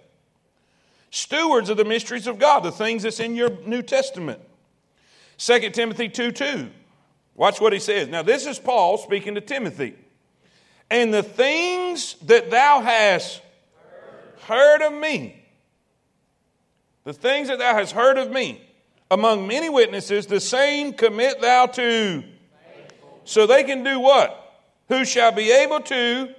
Stewards 1.10 1.70
of 1.70 1.76
the 1.76 1.84
mysteries 1.84 2.26
of 2.26 2.38
God, 2.38 2.60
the 2.60 2.70
things 2.70 3.04
that's 3.04 3.20
in 3.20 3.34
your 3.34 3.50
New 3.64 3.82
Testament. 3.82 4.40
2 5.38 5.70
Timothy 5.70 6.08
2 6.08 6.32
2. 6.32 6.70
Watch 7.34 7.60
what 7.60 7.72
he 7.72 7.78
says. 7.78 8.08
Now, 8.08 8.22
this 8.22 8.46
is 8.46 8.58
Paul 8.58 8.98
speaking 8.98 9.36
to 9.36 9.40
Timothy. 9.40 9.94
And 10.90 11.14
the 11.14 11.22
things 11.22 12.16
that 12.22 12.50
thou 12.50 12.80
hast 12.80 13.42
heard 14.42 14.82
of 14.82 14.92
me, 14.92 15.37
the 17.08 17.14
things 17.14 17.48
that 17.48 17.58
thou 17.58 17.74
hast 17.74 17.92
heard 17.92 18.18
of 18.18 18.30
me, 18.30 18.60
among 19.10 19.48
many 19.48 19.70
witnesses, 19.70 20.26
the 20.26 20.38
same 20.38 20.92
commit 20.92 21.40
thou 21.40 21.64
to. 21.64 22.22
So 23.24 23.46
they 23.46 23.64
can 23.64 23.82
do 23.82 23.98
what? 23.98 24.60
Who 24.88 25.06
shall 25.06 25.32
be 25.32 25.50
able 25.50 25.80
to? 25.80 26.34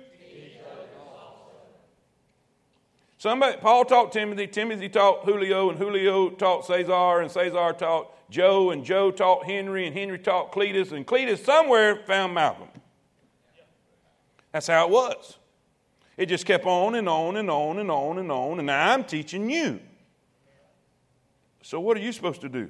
Somebody, 3.18 3.58
Paul 3.58 3.84
taught 3.86 4.12
Timothy, 4.12 4.46
Timothy 4.46 4.90
taught 4.90 5.26
Julio, 5.26 5.72
and 5.72 5.80
Julio 5.80 6.30
taught 6.30 6.68
Cesar, 6.68 7.22
and 7.22 7.32
Cesar 7.32 7.74
taught 7.74 8.30
Joe, 8.30 8.70
and 8.70 8.86
Joe 8.86 9.10
taught 9.10 9.48
Henry, 9.48 9.88
and 9.88 9.98
Henry 9.98 10.20
taught 10.20 10.52
Cletus, 10.52 10.92
and 10.92 11.04
Cletus 11.04 11.44
somewhere 11.44 11.96
found 12.06 12.36
Malcolm. 12.36 12.70
That's 14.52 14.68
how 14.68 14.86
it 14.86 14.92
was. 14.92 15.40
It 16.16 16.28
just 16.28 16.46
kept 16.46 16.68
on 16.68 16.94
and 16.94 17.10
on 17.10 17.38
and 17.38 17.50
on 17.50 17.80
and 17.80 17.90
on 17.90 18.20
and 18.20 18.32
on, 18.32 18.60
and 18.60 18.68
now 18.68 18.94
I'm 18.94 19.04
teaching 19.04 19.50
you. 19.50 19.80
So, 21.70 21.80
what 21.80 21.96
are 21.98 22.00
you 22.00 22.12
supposed 22.12 22.42
to 22.42 22.50
do? 22.50 22.68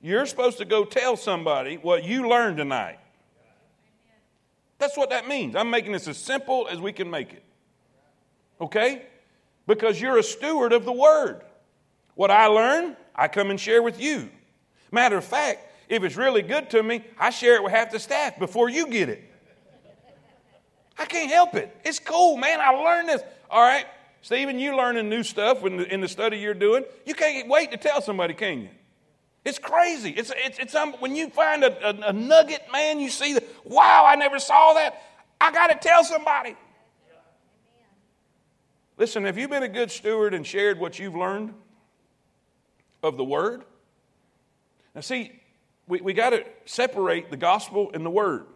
You're 0.00 0.24
supposed 0.24 0.56
to 0.56 0.64
go 0.64 0.86
tell 0.86 1.18
somebody 1.18 1.76
what 1.76 2.02
you 2.02 2.26
learned 2.26 2.56
tonight. 2.56 2.98
That's 4.78 4.96
what 4.96 5.10
that 5.10 5.28
means. 5.28 5.54
I'm 5.54 5.68
making 5.68 5.92
this 5.92 6.08
as 6.08 6.16
simple 6.16 6.66
as 6.70 6.80
we 6.80 6.90
can 6.90 7.10
make 7.10 7.34
it. 7.34 7.42
Okay? 8.58 9.02
Because 9.66 10.00
you're 10.00 10.16
a 10.16 10.22
steward 10.22 10.72
of 10.72 10.86
the 10.86 10.92
word. 10.94 11.42
What 12.14 12.30
I 12.30 12.46
learn, 12.46 12.96
I 13.14 13.28
come 13.28 13.50
and 13.50 13.60
share 13.60 13.82
with 13.82 14.00
you. 14.00 14.30
Matter 14.90 15.18
of 15.18 15.26
fact, 15.26 15.70
if 15.90 16.02
it's 16.04 16.16
really 16.16 16.40
good 16.40 16.70
to 16.70 16.82
me, 16.82 17.04
I 17.18 17.28
share 17.28 17.56
it 17.56 17.62
with 17.62 17.72
half 17.72 17.90
the 17.90 17.98
staff 17.98 18.38
before 18.38 18.70
you 18.70 18.86
get 18.86 19.10
it. 19.10 19.30
I 20.98 21.04
can't 21.04 21.30
help 21.30 21.54
it. 21.54 21.76
It's 21.84 21.98
cool, 21.98 22.38
man. 22.38 22.60
I 22.62 22.70
learned 22.70 23.10
this. 23.10 23.20
All 23.50 23.60
right. 23.60 23.84
Stephen, 24.22 24.58
you 24.60 24.76
learning 24.76 25.08
new 25.08 25.24
stuff 25.24 25.64
in 25.64 25.78
the, 25.78 25.92
in 25.92 26.00
the 26.00 26.08
study 26.08 26.38
you're 26.38 26.54
doing. 26.54 26.84
You 27.04 27.14
can't 27.14 27.48
wait 27.48 27.72
to 27.72 27.76
tell 27.76 28.00
somebody, 28.00 28.34
can 28.34 28.62
you? 28.62 28.68
It's 29.44 29.58
crazy. 29.58 30.10
It's, 30.10 30.32
it's, 30.36 30.58
it's 30.60 30.74
um, 30.76 30.92
when 31.00 31.16
you 31.16 31.28
find 31.28 31.64
a, 31.64 31.88
a, 31.88 32.10
a 32.10 32.12
nugget, 32.12 32.62
man, 32.72 33.00
you 33.00 33.10
see 33.10 33.34
the, 33.34 33.44
wow, 33.64 34.04
I 34.06 34.14
never 34.14 34.38
saw 34.38 34.74
that. 34.74 35.02
I 35.40 35.50
got 35.50 35.66
to 35.68 35.88
tell 35.88 36.04
somebody. 36.04 36.56
Listen, 38.96 39.24
have 39.24 39.36
you 39.36 39.48
been 39.48 39.64
a 39.64 39.68
good 39.68 39.90
steward 39.90 40.34
and 40.34 40.46
shared 40.46 40.78
what 40.78 41.00
you've 41.00 41.16
learned 41.16 41.52
of 43.02 43.16
the 43.16 43.24
Word? 43.24 43.64
Now, 44.94 45.00
see, 45.00 45.32
we, 45.88 46.00
we 46.00 46.12
got 46.12 46.30
to 46.30 46.44
separate 46.64 47.28
the 47.28 47.36
gospel 47.36 47.90
and 47.92 48.06
the 48.06 48.10
Word. 48.10 48.46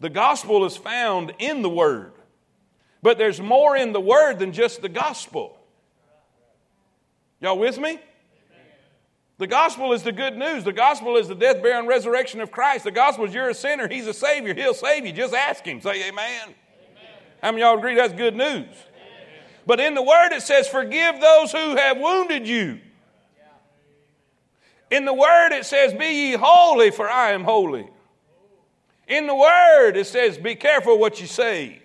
The 0.00 0.08
gospel 0.08 0.64
is 0.64 0.74
found 0.74 1.34
in 1.38 1.60
the 1.60 1.68
Word. 1.68 2.12
But 3.06 3.18
there's 3.18 3.40
more 3.40 3.76
in 3.76 3.92
the 3.92 4.00
Word 4.00 4.40
than 4.40 4.50
just 4.50 4.82
the 4.82 4.88
gospel. 4.88 5.56
Y'all 7.40 7.56
with 7.56 7.78
me? 7.78 8.00
The 9.38 9.46
gospel 9.46 9.92
is 9.92 10.02
the 10.02 10.10
good 10.10 10.36
news. 10.36 10.64
The 10.64 10.72
gospel 10.72 11.16
is 11.16 11.28
the 11.28 11.36
death, 11.36 11.62
burial, 11.62 11.78
and 11.78 11.86
resurrection 11.86 12.40
of 12.40 12.50
Christ. 12.50 12.82
The 12.82 12.90
gospel 12.90 13.24
is 13.24 13.32
you're 13.32 13.48
a 13.48 13.54
sinner, 13.54 13.86
He's 13.86 14.08
a 14.08 14.12
Savior, 14.12 14.54
He'll 14.54 14.74
save 14.74 15.06
you. 15.06 15.12
Just 15.12 15.34
ask 15.34 15.64
Him. 15.64 15.80
Say 15.80 16.08
amen. 16.08 16.16
amen. 16.18 16.54
How 17.40 17.52
many 17.52 17.62
y'all 17.62 17.78
agree 17.78 17.94
that's 17.94 18.12
good 18.12 18.34
news? 18.34 18.64
Amen. 18.64 18.66
But 19.66 19.78
in 19.78 19.94
the 19.94 20.02
Word 20.02 20.32
it 20.32 20.42
says, 20.42 20.66
Forgive 20.66 21.20
those 21.20 21.52
who 21.52 21.76
have 21.76 22.00
wounded 22.00 22.48
you. 22.48 22.80
In 24.90 25.04
the 25.04 25.14
Word 25.14 25.52
it 25.52 25.64
says, 25.64 25.94
Be 25.94 26.30
ye 26.30 26.32
holy, 26.32 26.90
for 26.90 27.08
I 27.08 27.30
am 27.30 27.44
holy. 27.44 27.88
In 29.06 29.28
the 29.28 29.34
Word, 29.36 29.96
it 29.96 30.08
says, 30.08 30.38
be 30.38 30.56
careful 30.56 30.98
what 30.98 31.20
you 31.20 31.28
say. 31.28 31.82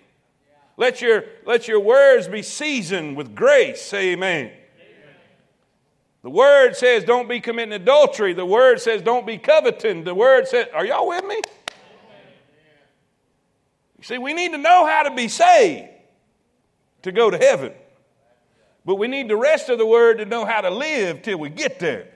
Let 0.76 1.00
your, 1.00 1.24
let 1.46 1.68
your 1.68 1.80
words 1.80 2.28
be 2.28 2.42
seasoned 2.42 3.16
with 3.16 3.34
grace. 3.34 3.82
Say 3.82 4.12
amen. 4.12 4.46
amen. 4.46 4.56
The 6.22 6.30
Word 6.30 6.76
says, 6.76 7.04
don't 7.04 7.28
be 7.28 7.40
committing 7.40 7.74
adultery. 7.74 8.32
The 8.32 8.46
Word 8.46 8.80
says, 8.80 9.02
don't 9.02 9.26
be 9.26 9.38
coveting. 9.38 10.04
The 10.04 10.14
Word 10.14 10.48
says, 10.48 10.66
are 10.72 10.84
y'all 10.84 11.08
with 11.08 11.24
me? 11.24 11.40
You 13.98 14.04
see, 14.04 14.18
we 14.18 14.32
need 14.32 14.52
to 14.52 14.58
know 14.58 14.86
how 14.86 15.04
to 15.04 15.14
be 15.14 15.28
saved 15.28 15.88
to 17.02 17.12
go 17.12 17.30
to 17.30 17.38
heaven. 17.38 17.72
But 18.84 18.96
we 18.96 19.06
need 19.06 19.28
the 19.28 19.36
rest 19.36 19.68
of 19.68 19.78
the 19.78 19.86
Word 19.86 20.18
to 20.18 20.24
know 20.24 20.44
how 20.44 20.60
to 20.60 20.70
live 20.70 21.22
till 21.22 21.38
we 21.38 21.50
get 21.50 21.78
there. 21.78 22.08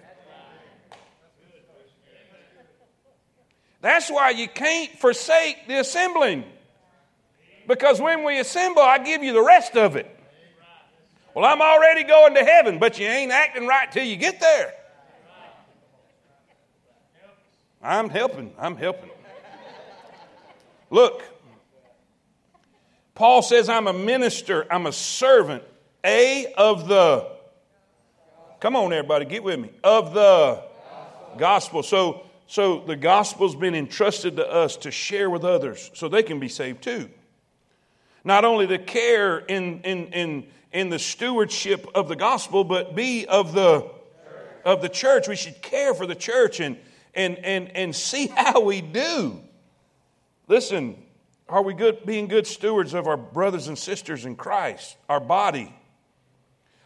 That's 3.81 4.11
why 4.11 4.31
you 4.31 4.49
can't 4.49 4.91
forsake 4.99 5.69
the 5.69 5.79
assembling. 5.79 6.45
Because 7.67 8.01
when 8.01 8.25
we 8.25 8.39
assemble, 8.39 8.83
I 8.83 8.99
give 8.99 9.23
you 9.23 9.33
the 9.33 9.43
rest 9.43 9.77
of 9.77 9.97
it. 9.97 10.11
Well, 11.35 11.45
I'm 11.45 11.61
already 11.61 12.05
going 12.05 12.35
to 12.35 12.45
heaven, 12.45 12.79
but 12.79 12.99
you 12.99 13.07
ain't 13.07 13.33
acting 13.33 13.67
right 13.67 13.91
till 13.91 14.05
you 14.05 14.17
get 14.17 14.41
there. 14.41 14.73
I'm 17.83 18.09
helping. 18.09 18.53
I'm 18.59 18.77
helping. 18.77 19.11
Look, 20.91 21.23
Paul 23.15 23.43
says, 23.43 23.69
I'm 23.69 23.87
a 23.87 23.93
minister, 23.93 24.67
I'm 24.71 24.87
a 24.87 24.93
servant, 24.93 25.63
A, 26.05 26.53
of 26.57 26.89
the, 26.89 27.29
come 28.61 28.77
on, 28.77 28.93
everybody, 28.93 29.25
get 29.25 29.43
with 29.43 29.59
me, 29.59 29.71
of 29.83 30.15
the 30.15 30.63
gospel. 31.37 31.83
So 31.83 32.27
so 32.47 32.81
the 32.81 32.97
gospel's 32.97 33.57
been 33.57 33.75
entrusted 33.75 34.37
to 34.37 34.49
us 34.49 34.77
to 34.79 34.91
share 34.91 35.29
with 35.29 35.45
others 35.45 35.91
so 35.95 36.09
they 36.09 36.23
can 36.23 36.39
be 36.39 36.49
saved 36.49 36.83
too. 36.83 37.11
Not 38.27 38.45
only 38.45 38.67
to 38.67 38.79
care 38.79 39.39
in, 39.39 39.81
in, 39.81 40.09
in, 40.09 40.47
in 40.73 40.91
the 40.91 40.99
stewardship 40.99 41.87
of 41.95 42.09
the 42.09 42.17
gospel, 42.17 42.65
but 42.65 42.95
be 42.95 43.25
of 43.27 43.55
the, 43.55 43.89
of 44.65 44.83
the 44.83 44.91
church. 44.91 45.29
We 45.29 45.37
should 45.37 45.63
care 45.63 45.95
for 45.95 46.07
the 46.07 46.15
church 46.15 46.61
and, 46.61 46.77
and, 47.15 47.39
and, 47.39 47.75
and 47.75 47.97
see 47.97 48.27
how 48.37 48.61
we 48.61 48.83
do. 48.83 49.41
Listen, 50.49 50.97
are 51.49 51.63
we 51.63 51.73
good, 51.73 52.05
being 52.05 52.27
good 52.27 52.47
stewards 52.47 52.93
of 52.93 53.07
our 53.07 53.17
brothers 53.17 53.69
and 53.69 53.79
sisters 53.79 54.27
in 54.27 54.37
Christ, 54.37 54.97
our 55.09 55.21
body? 55.21 55.75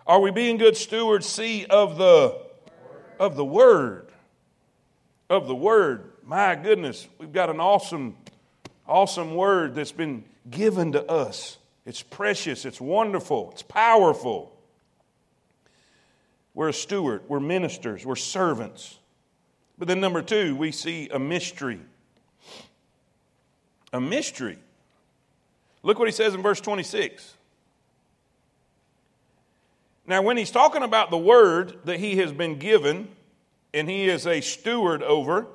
Are 0.06 0.20
we 0.20 0.30
being 0.30 0.58
good 0.58 0.76
stewards, 0.76 1.26
see, 1.26 1.64
of 1.66 1.98
the, 1.98 2.38
of 3.18 3.34
the 3.34 3.44
word? 3.44 4.10
of 5.30 5.46
the 5.46 5.54
Word. 5.54 6.10
My 6.24 6.56
goodness, 6.56 7.06
we've 7.18 7.32
got 7.32 7.48
an 7.48 7.60
awesome, 7.60 8.16
awesome 8.86 9.36
Word 9.36 9.76
that's 9.76 9.92
been 9.92 10.24
given 10.48 10.92
to 10.92 11.04
us. 11.10 11.58
It's 11.84 12.02
precious, 12.02 12.64
it's 12.64 12.80
wonderful, 12.80 13.50
it's 13.52 13.62
powerful. 13.62 14.56
We're 16.54 16.68
a 16.68 16.72
steward, 16.72 17.22
we're 17.28 17.40
ministers, 17.40 18.04
we're 18.04 18.16
servants. 18.16 18.98
But 19.78 19.88
then, 19.88 20.00
number 20.00 20.20
two, 20.20 20.54
we 20.56 20.72
see 20.72 21.08
a 21.08 21.18
mystery. 21.18 21.80
a 23.92 24.00
mystery. 24.00 24.58
Look 25.82 25.98
what 25.98 26.06
he 26.06 26.12
says 26.12 26.34
in 26.34 26.42
verse 26.42 26.60
26. 26.60 27.34
Now, 30.06 30.22
when 30.22 30.36
he's 30.36 30.50
talking 30.50 30.82
about 30.82 31.10
the 31.10 31.18
word 31.18 31.78
that 31.84 31.98
he 31.98 32.16
has 32.16 32.32
been 32.32 32.58
given 32.58 33.08
and 33.72 33.88
he 33.88 34.08
is 34.08 34.26
a 34.26 34.40
steward 34.40 35.02
over, 35.02 35.46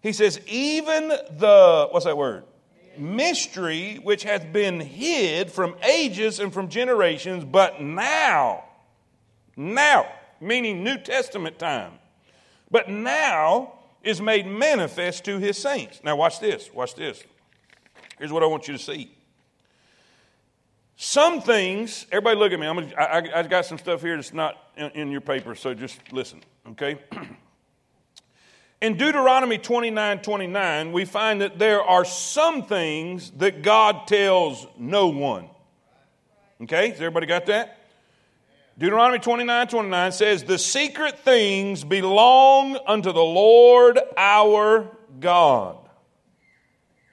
he 0.00 0.12
says, 0.12 0.40
even 0.46 1.08
the, 1.08 1.88
what's 1.90 2.04
that 2.06 2.16
word? 2.16 2.44
Mystery 2.98 3.96
which 4.02 4.22
hath 4.22 4.52
been 4.52 4.80
hid 4.80 5.50
from 5.50 5.76
ages 5.82 6.40
and 6.40 6.52
from 6.52 6.68
generations, 6.68 7.44
but 7.44 7.80
now, 7.80 8.64
now, 9.56 10.06
meaning 10.40 10.82
New 10.82 10.98
Testament 10.98 11.58
time, 11.58 11.92
but 12.70 12.88
now 12.88 13.74
is 14.02 14.20
made 14.20 14.46
manifest 14.46 15.24
to 15.24 15.38
his 15.38 15.56
saints. 15.56 16.00
Now, 16.02 16.16
watch 16.16 16.40
this, 16.40 16.72
watch 16.72 16.94
this. 16.94 17.22
Here's 18.18 18.32
what 18.32 18.42
I 18.42 18.46
want 18.46 18.68
you 18.68 18.76
to 18.76 18.82
see. 18.82 19.10
Some 20.96 21.40
things, 21.40 22.06
everybody 22.12 22.38
look 22.38 22.52
at 22.52 22.60
me. 22.60 22.66
I'm 22.66 22.76
gonna, 22.76 22.94
I, 22.96 23.40
I 23.40 23.42
got 23.42 23.66
some 23.66 23.78
stuff 23.78 24.02
here 24.02 24.16
that's 24.16 24.32
not 24.32 24.56
in, 24.76 24.90
in 24.90 25.10
your 25.10 25.20
paper, 25.20 25.54
so 25.54 25.74
just 25.74 25.98
listen, 26.12 26.42
okay? 26.70 26.98
in 28.82 28.96
Deuteronomy 28.96 29.58
29 29.58 30.22
29, 30.22 30.92
we 30.92 31.04
find 31.04 31.40
that 31.40 31.56
there 31.58 31.82
are 31.82 32.04
some 32.04 32.64
things 32.64 33.30
that 33.36 33.62
God 33.62 34.08
tells 34.08 34.66
no 34.76 35.06
one. 35.06 35.48
Okay, 36.62 36.90
has 36.90 36.98
everybody 36.98 37.26
got 37.26 37.46
that? 37.46 37.78
Deuteronomy 38.76 39.20
29 39.20 39.68
29 39.68 40.12
says, 40.12 40.42
The 40.42 40.58
secret 40.58 41.20
things 41.20 41.84
belong 41.84 42.76
unto 42.84 43.12
the 43.12 43.22
Lord 43.22 44.00
our 44.16 44.90
God. 45.20 45.78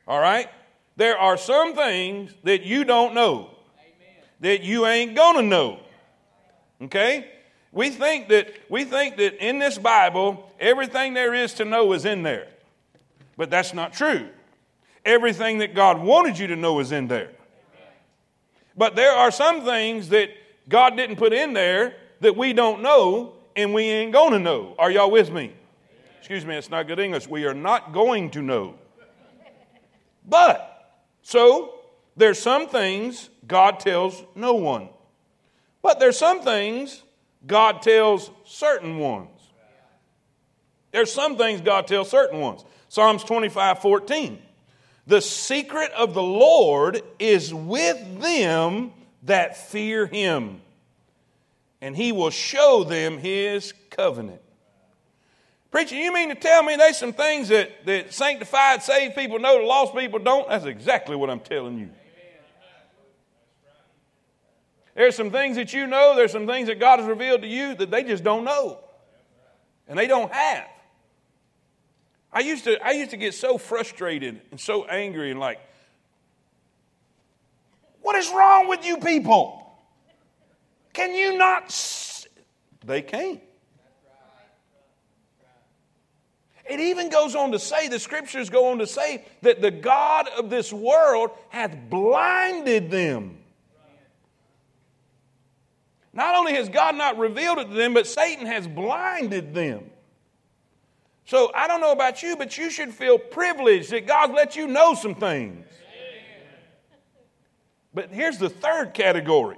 All 0.08 0.20
right? 0.20 0.50
There 0.96 1.20
are 1.20 1.38
some 1.38 1.76
things 1.76 2.34
that 2.44 2.64
you 2.64 2.84
don't 2.84 3.14
know, 3.14 3.52
that 4.40 4.64
you 4.64 4.88
ain't 4.88 5.16
gonna 5.16 5.44
know. 5.44 5.82
Okay? 6.82 7.30
We 7.72 7.90
think 7.90 8.30
that 8.30 8.54
we 8.70 8.84
think 8.84 9.18
that 9.18 9.46
in 9.46 9.60
this 9.60 9.78
Bible, 9.78 10.52
everything 10.60 11.14
there 11.14 11.34
is 11.34 11.54
to 11.56 11.66
know 11.66 11.94
is 11.94 12.06
in 12.06 12.24
there. 12.24 12.48
But 13.38 13.50
that's 13.50 13.74
not 13.74 13.94
true. 13.94 14.28
Everything 15.06 15.60
that 15.60 15.74
God 15.76 16.02
wanted 16.02 16.38
you 16.38 16.48
to 16.48 16.56
know 16.56 16.80
is 16.80 16.92
in 16.92 17.08
there. 17.08 17.32
But 18.76 18.96
there 18.96 19.12
are 19.12 19.32
some 19.32 19.64
things 19.64 20.10
that 20.10 20.30
God 20.68 20.96
didn't 20.96 21.18
put 21.18 21.34
in 21.34 21.54
there 21.54 21.96
that 22.22 22.36
we 22.36 22.54
don't 22.54 22.82
know 22.82 23.34
and 23.56 23.74
we 23.74 23.84
ain't 23.84 24.14
going 24.14 24.34
to 24.34 24.40
know. 24.40 24.76
Are 24.78 24.92
y'all 24.92 25.12
with 25.12 25.32
me? 25.32 25.54
Excuse 26.20 26.46
me, 26.46 26.56
it's 26.56 26.70
not 26.70 26.88
good 26.88 27.00
English. 27.00 27.28
We 27.28 27.46
are 27.46 27.54
not 27.54 27.94
going 27.94 28.30
to 28.32 28.42
know. 28.42 28.76
But, 30.28 31.02
so, 31.24 31.74
there's 32.16 32.40
some 32.40 32.68
things 32.68 33.30
God 33.48 33.80
tells 33.80 34.24
no 34.36 34.54
one. 34.54 34.90
But 35.82 36.00
there's 36.00 36.18
some 36.18 36.42
things 36.42 37.04
God 37.46 37.82
tells 37.82 38.30
certain 38.46 39.00
ones. 39.00 39.30
There's 40.92 41.12
some 41.12 41.38
things 41.38 41.62
God 41.62 41.88
tells 41.88 42.10
certain 42.10 42.40
ones. 42.40 42.66
Psalms 42.90 43.24
25 43.24 43.80
14. 43.80 44.42
The 45.08 45.22
secret 45.22 45.92
of 45.92 46.14
the 46.14 46.24
Lord 46.24 47.02
is 47.18 47.54
with 47.54 48.22
them 48.22 48.92
that 49.24 49.58
fear 49.58 50.06
him, 50.06 50.62
and 51.82 51.96
he 51.96 52.12
will 52.12 52.30
show 52.30 52.84
them 52.84 53.18
his 53.18 53.74
covenant. 53.90 54.42
Preacher, 55.72 55.96
you 55.96 56.12
mean 56.14 56.30
to 56.30 56.36
tell 56.36 56.64
me 56.64 56.76
there's 56.76 56.98
some 56.98 57.14
things 57.14 57.50
that, 57.50 57.86
that 57.86 58.14
sanctified, 58.14 58.82
saved 58.82 59.16
people 59.16 59.40
know, 59.40 59.60
the 59.60 59.66
lost 59.66 59.96
people 59.96 60.20
don't? 60.20 60.50
That's 60.50 60.66
exactly 60.66 61.16
what 61.16 61.30
I'm 61.30 61.40
telling 61.40 61.78
you. 61.78 61.90
There's 65.00 65.16
some 65.16 65.32
things 65.32 65.56
that 65.56 65.72
you 65.72 65.88
know, 65.88 66.14
there's 66.18 66.34
some 66.34 66.46
things 66.46 66.68
that 66.68 66.78
God 66.78 67.00
has 67.00 67.08
revealed 67.08 67.44
to 67.44 67.48
you 67.48 67.74
that 67.74 67.90
they 67.90 68.04
just 68.04 68.22
don't 68.22 68.44
know. 68.44 68.82
And 69.88 69.98
they 69.98 70.08
don't 70.08 70.30
have. 70.30 70.68
I 72.34 72.42
used 72.42 72.66
to, 72.66 72.86
I 72.86 72.92
used 72.92 73.12
to 73.12 73.18
get 73.18 73.34
so 73.34 73.58
frustrated 73.58 74.42
and 74.52 74.60
so 74.60 74.84
angry 74.84 75.32
and 75.32 75.40
like, 75.40 75.62
what 78.02 78.18
is 78.18 78.30
wrong 78.30 78.68
with 78.68 78.86
you 78.86 78.98
people? 78.98 79.72
Can 80.92 81.16
you 81.16 81.38
not? 81.38 81.68
S-? 81.68 82.28
They 82.86 83.02
can't. 83.02 83.40
It 86.70 86.82
even 86.82 87.08
goes 87.08 87.36
on 87.36 87.54
to 87.54 87.60
say, 87.60 87.88
the 87.88 88.00
scriptures 88.00 88.50
go 88.50 88.72
on 88.72 88.80
to 88.80 88.86
say, 88.86 89.24
that 89.44 89.62
the 89.62 89.72
God 89.72 90.28
of 90.38 90.50
this 90.50 90.74
world 90.74 91.32
hath 91.48 91.74
blinded 91.90 92.92
them. 92.92 93.39
Not 96.20 96.36
only 96.36 96.54
has 96.56 96.68
God 96.68 96.98
not 96.98 97.18
revealed 97.18 97.60
it 97.60 97.70
to 97.70 97.74
them, 97.74 97.94
but 97.94 98.06
Satan 98.06 98.46
has 98.46 98.68
blinded 98.68 99.54
them. 99.54 99.90
So 101.24 101.50
I 101.56 101.66
don't 101.66 101.80
know 101.80 101.94
about 101.94 102.22
you, 102.22 102.36
but 102.36 102.58
you 102.58 102.70
should 102.70 102.94
feel 102.94 103.18
privileged 103.18 103.92
that 103.92 104.06
God 104.06 104.34
let 104.34 104.58
you 104.58 104.68
know 104.68 104.96
some 104.96 105.16
things. 105.16 105.66
But 107.94 108.10
here's 108.12 108.38
the 108.38 108.50
third 108.50 108.94
category 108.94 109.56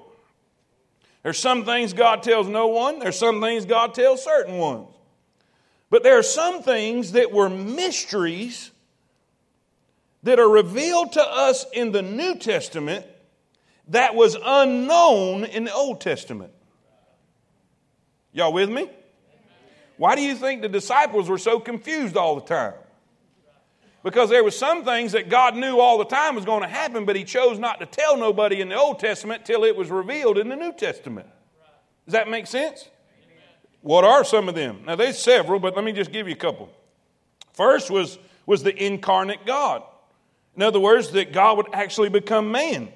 there's 1.24 1.40
some 1.40 1.66
things 1.66 1.94
God 1.94 2.22
tells 2.22 2.48
no 2.48 2.68
one, 2.68 3.00
there's 3.00 3.18
some 3.18 3.42
things 3.42 3.66
God 3.66 3.96
tells 3.96 4.24
certain 4.24 4.60
ones. 4.60 4.94
But 5.90 6.04
there 6.04 6.20
are 6.20 6.24
some 6.24 6.62
things 6.62 7.14
that 7.14 7.32
were 7.32 7.50
mysteries 7.50 8.70
that 10.22 10.40
are 10.40 10.48
revealed 10.48 11.14
to 11.14 11.24
us 11.24 11.66
in 11.74 11.92
the 11.92 12.04
New 12.04 12.36
Testament 12.36 13.08
that 13.92 14.16
was 14.16 14.38
unknown 14.44 15.44
in 15.46 15.66
the 15.66 15.74
Old 15.74 16.02
Testament. 16.02 16.52
Y'all 18.34 18.54
with 18.54 18.70
me? 18.70 18.90
Why 19.98 20.16
do 20.16 20.22
you 20.22 20.36
think 20.36 20.62
the 20.62 20.70
disciples 20.70 21.30
were 21.30 21.38
so 21.38 21.60
confused 21.60 22.18
all 22.18 22.36
the 22.36 22.42
time? 22.42 22.74
Because 24.04 24.30
there 24.30 24.44
were 24.44 24.52
some 24.52 24.84
things 24.84 25.12
that 25.12 25.30
God 25.30 25.56
knew 25.56 25.80
all 25.80 26.00
the 26.00 26.06
time 26.06 26.36
was 26.36 26.46
going 26.46 26.64
to 26.64 26.68
happen, 26.68 27.06
but 27.06 27.16
He 27.16 27.24
chose 27.24 27.60
not 27.60 27.80
to 27.82 27.86
tell 27.86 28.18
nobody 28.18 28.62
in 28.62 28.70
the 28.70 28.76
Old 28.76 29.00
Testament 29.00 29.46
till 29.46 29.64
it 29.64 29.76
was 29.76 29.92
revealed 29.92 30.38
in 30.38 30.50
the 30.50 30.56
New 30.56 30.74
Testament. 30.74 31.28
Does 32.06 32.14
that 32.14 32.30
make 32.30 32.48
sense? 32.48 32.90
What 33.82 34.04
are 34.04 34.24
some 34.24 34.50
of 34.50 34.56
them? 34.56 34.84
Now, 34.88 34.96
there's 34.96 35.20
several, 35.20 35.60
but 35.60 35.76
let 35.76 35.86
me 35.86 35.92
just 35.92 36.12
give 36.12 36.28
you 36.28 36.34
a 36.34 36.38
couple. 36.38 36.70
First 37.54 37.92
was, 37.92 38.18
was 38.46 38.64
the 38.64 38.76
incarnate 38.76 39.46
God. 39.46 39.84
In 40.56 40.64
other 40.64 40.80
words, 40.80 41.12
that 41.12 41.32
God 41.32 41.58
would 41.58 41.68
actually 41.74 42.10
become 42.10 42.52
man. 42.52 42.92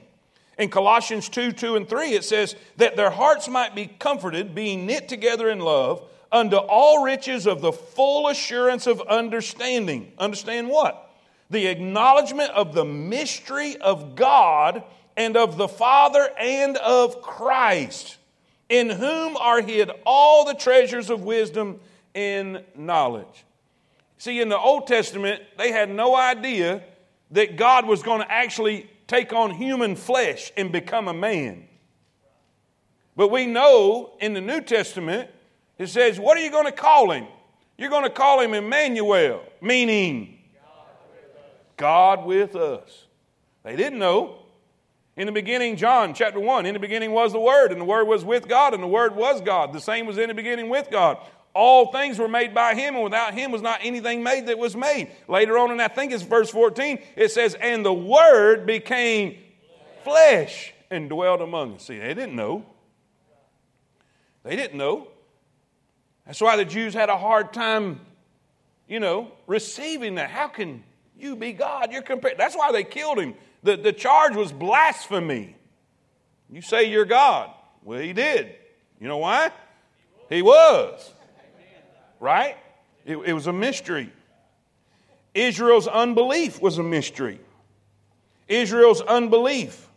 In 0.57 0.69
Colossians 0.69 1.27
2 1.29 1.51
2 1.51 1.75
and 1.75 1.87
3, 1.89 2.13
it 2.13 2.23
says, 2.23 2.55
That 2.77 2.95
their 2.95 3.09
hearts 3.09 3.47
might 3.47 3.75
be 3.75 3.87
comforted, 3.87 4.55
being 4.55 4.85
knit 4.85 5.09
together 5.09 5.49
in 5.49 5.59
love, 5.59 6.01
unto 6.31 6.57
all 6.57 7.03
riches 7.03 7.45
of 7.45 7.61
the 7.61 7.71
full 7.71 8.27
assurance 8.27 8.87
of 8.87 9.01
understanding. 9.01 10.11
Understand 10.17 10.69
what? 10.69 11.09
The 11.49 11.67
acknowledgement 11.67 12.51
of 12.51 12.73
the 12.73 12.85
mystery 12.85 13.77
of 13.77 14.15
God 14.15 14.83
and 15.17 15.37
of 15.37 15.57
the 15.57 15.67
Father 15.67 16.27
and 16.39 16.77
of 16.77 17.21
Christ, 17.21 18.17
in 18.69 18.89
whom 18.89 19.37
are 19.37 19.61
hid 19.61 19.91
all 20.05 20.45
the 20.45 20.55
treasures 20.55 21.09
of 21.09 21.23
wisdom 21.23 21.79
and 22.13 22.63
knowledge. 22.75 23.45
See, 24.17 24.41
in 24.41 24.49
the 24.49 24.57
Old 24.57 24.87
Testament, 24.87 25.43
they 25.57 25.71
had 25.71 25.89
no 25.89 26.15
idea 26.15 26.81
that 27.31 27.57
God 27.57 27.85
was 27.85 28.01
going 28.01 28.21
to 28.21 28.31
actually 28.31 28.89
take 29.07 29.33
on 29.33 29.51
human 29.51 29.95
flesh 29.95 30.51
and 30.57 30.71
become 30.71 31.07
a 31.07 31.13
man. 31.13 31.67
But 33.15 33.29
we 33.29 33.45
know 33.45 34.13
in 34.19 34.33
the 34.33 34.41
New 34.41 34.61
Testament, 34.61 35.29
it 35.77 35.87
says, 35.87 36.19
What 36.19 36.37
are 36.37 36.41
you 36.41 36.51
going 36.51 36.65
to 36.65 36.71
call 36.71 37.11
him? 37.11 37.27
You're 37.77 37.89
going 37.89 38.03
to 38.03 38.09
call 38.09 38.39
him 38.39 38.53
Emmanuel, 38.53 39.41
meaning 39.61 40.39
God 41.77 42.25
with 42.25 42.55
us. 42.55 43.05
They 43.63 43.75
didn't 43.75 43.99
know. 43.99 44.39
In 45.17 45.27
the 45.27 45.31
beginning, 45.31 45.77
John 45.77 46.13
chapter 46.13 46.41
1, 46.41 46.65
in 46.65 46.73
the 46.73 46.79
beginning 46.79 47.11
was 47.11 47.31
the 47.31 47.39
Word, 47.39 47.71
and 47.71 47.79
the 47.79 47.85
Word 47.85 48.05
was 48.05 48.25
with 48.25 48.49
God, 48.49 48.73
and 48.73 48.83
the 48.83 48.87
Word 48.87 49.15
was 49.15 49.39
God. 49.39 49.71
The 49.71 49.79
same 49.79 50.05
was 50.05 50.17
in 50.17 50.27
the 50.27 50.33
beginning 50.33 50.67
with 50.67 50.91
God. 50.91 51.17
All 51.55 51.89
things 51.89 52.19
were 52.19 52.27
made 52.27 52.53
by 52.53 52.75
him, 52.75 52.95
and 52.95 53.03
without 53.05 53.33
him 53.33 53.49
was 53.49 53.61
not 53.61 53.79
anything 53.81 54.21
made 54.21 54.47
that 54.47 54.59
was 54.59 54.75
made. 54.75 55.09
Later 55.29 55.57
on, 55.57 55.71
and 55.71 55.81
I 55.81 55.87
think 55.87 56.11
it's 56.11 56.21
verse 56.21 56.49
14, 56.49 56.99
it 57.15 57.31
says, 57.31 57.55
And 57.55 57.85
the 57.85 57.93
word 57.93 58.65
became 58.65 59.37
flesh 60.03 60.73
and 60.91 61.09
dwelt 61.09 61.39
among 61.39 61.75
us. 61.75 61.85
See, 61.85 61.97
they 61.97 62.13
didn't 62.13 62.35
know. 62.35 62.65
They 64.43 64.57
didn't 64.57 64.77
know. 64.77 65.07
That's 66.25 66.41
why 66.41 66.57
the 66.57 66.65
Jews 66.65 66.93
had 66.93 67.07
a 67.07 67.17
hard 67.17 67.53
time, 67.53 68.01
you 68.89 68.99
know, 68.99 69.31
receiving 69.47 70.15
that. 70.15 70.29
How 70.29 70.49
can 70.49 70.83
you 71.17 71.37
be 71.37 71.53
God? 71.53 71.93
You're 71.93 72.01
compared. 72.01 72.37
That's 72.37 72.57
why 72.57 72.73
they 72.73 72.83
killed 72.83 73.17
him. 73.17 73.33
The, 73.63 73.77
the 73.77 73.93
charge 73.93 74.35
was 74.35 74.51
blasphemy. 74.51 75.55
You 76.51 76.61
say 76.61 76.91
you're 76.91 77.05
God. 77.05 77.49
Well, 77.81 77.99
he 77.99 78.11
did. 78.11 78.55
You 78.99 79.07
know 79.07 79.19
why? 79.19 79.51
He 80.29 80.41
was 80.41 81.13
right? 82.25 82.57
It, 83.05 83.17
it 83.17 83.33
was 83.33 83.45
a 83.45 83.53
mystery. 83.53 84.11
Israel's 85.35 85.87
unbelief 85.87 86.59
was 86.59 86.79
a 86.79 86.83
mystery. 86.83 87.39
Israel's 88.47 89.01
unbelief 89.01 89.87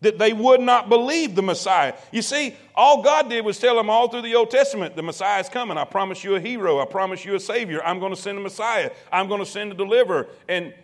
that 0.00 0.18
they 0.18 0.32
would 0.32 0.60
not 0.60 0.88
believe 0.88 1.36
the 1.36 1.42
Messiah. 1.42 1.94
You 2.10 2.22
see, 2.22 2.56
all 2.74 3.02
God 3.02 3.30
did 3.30 3.44
was 3.44 3.58
tell 3.58 3.76
them 3.76 3.88
all 3.88 4.08
through 4.08 4.22
the 4.22 4.34
Old 4.34 4.50
Testament, 4.50 4.96
the 4.96 5.02
Messiah 5.02 5.40
is 5.40 5.48
coming. 5.48 5.78
I 5.78 5.84
promise 5.84 6.24
you 6.24 6.34
a 6.34 6.40
hero. 6.40 6.80
I 6.80 6.86
promise 6.86 7.24
you 7.24 7.34
a 7.36 7.40
Savior. 7.40 7.82
I'm 7.84 8.00
going 8.00 8.14
to 8.14 8.20
send 8.20 8.36
a 8.36 8.40
Messiah. 8.40 8.90
I'm 9.12 9.28
going 9.28 9.40
to 9.40 9.46
send 9.46 9.70
a 9.72 9.74
deliverer. 9.74 10.26
And, 10.48 10.74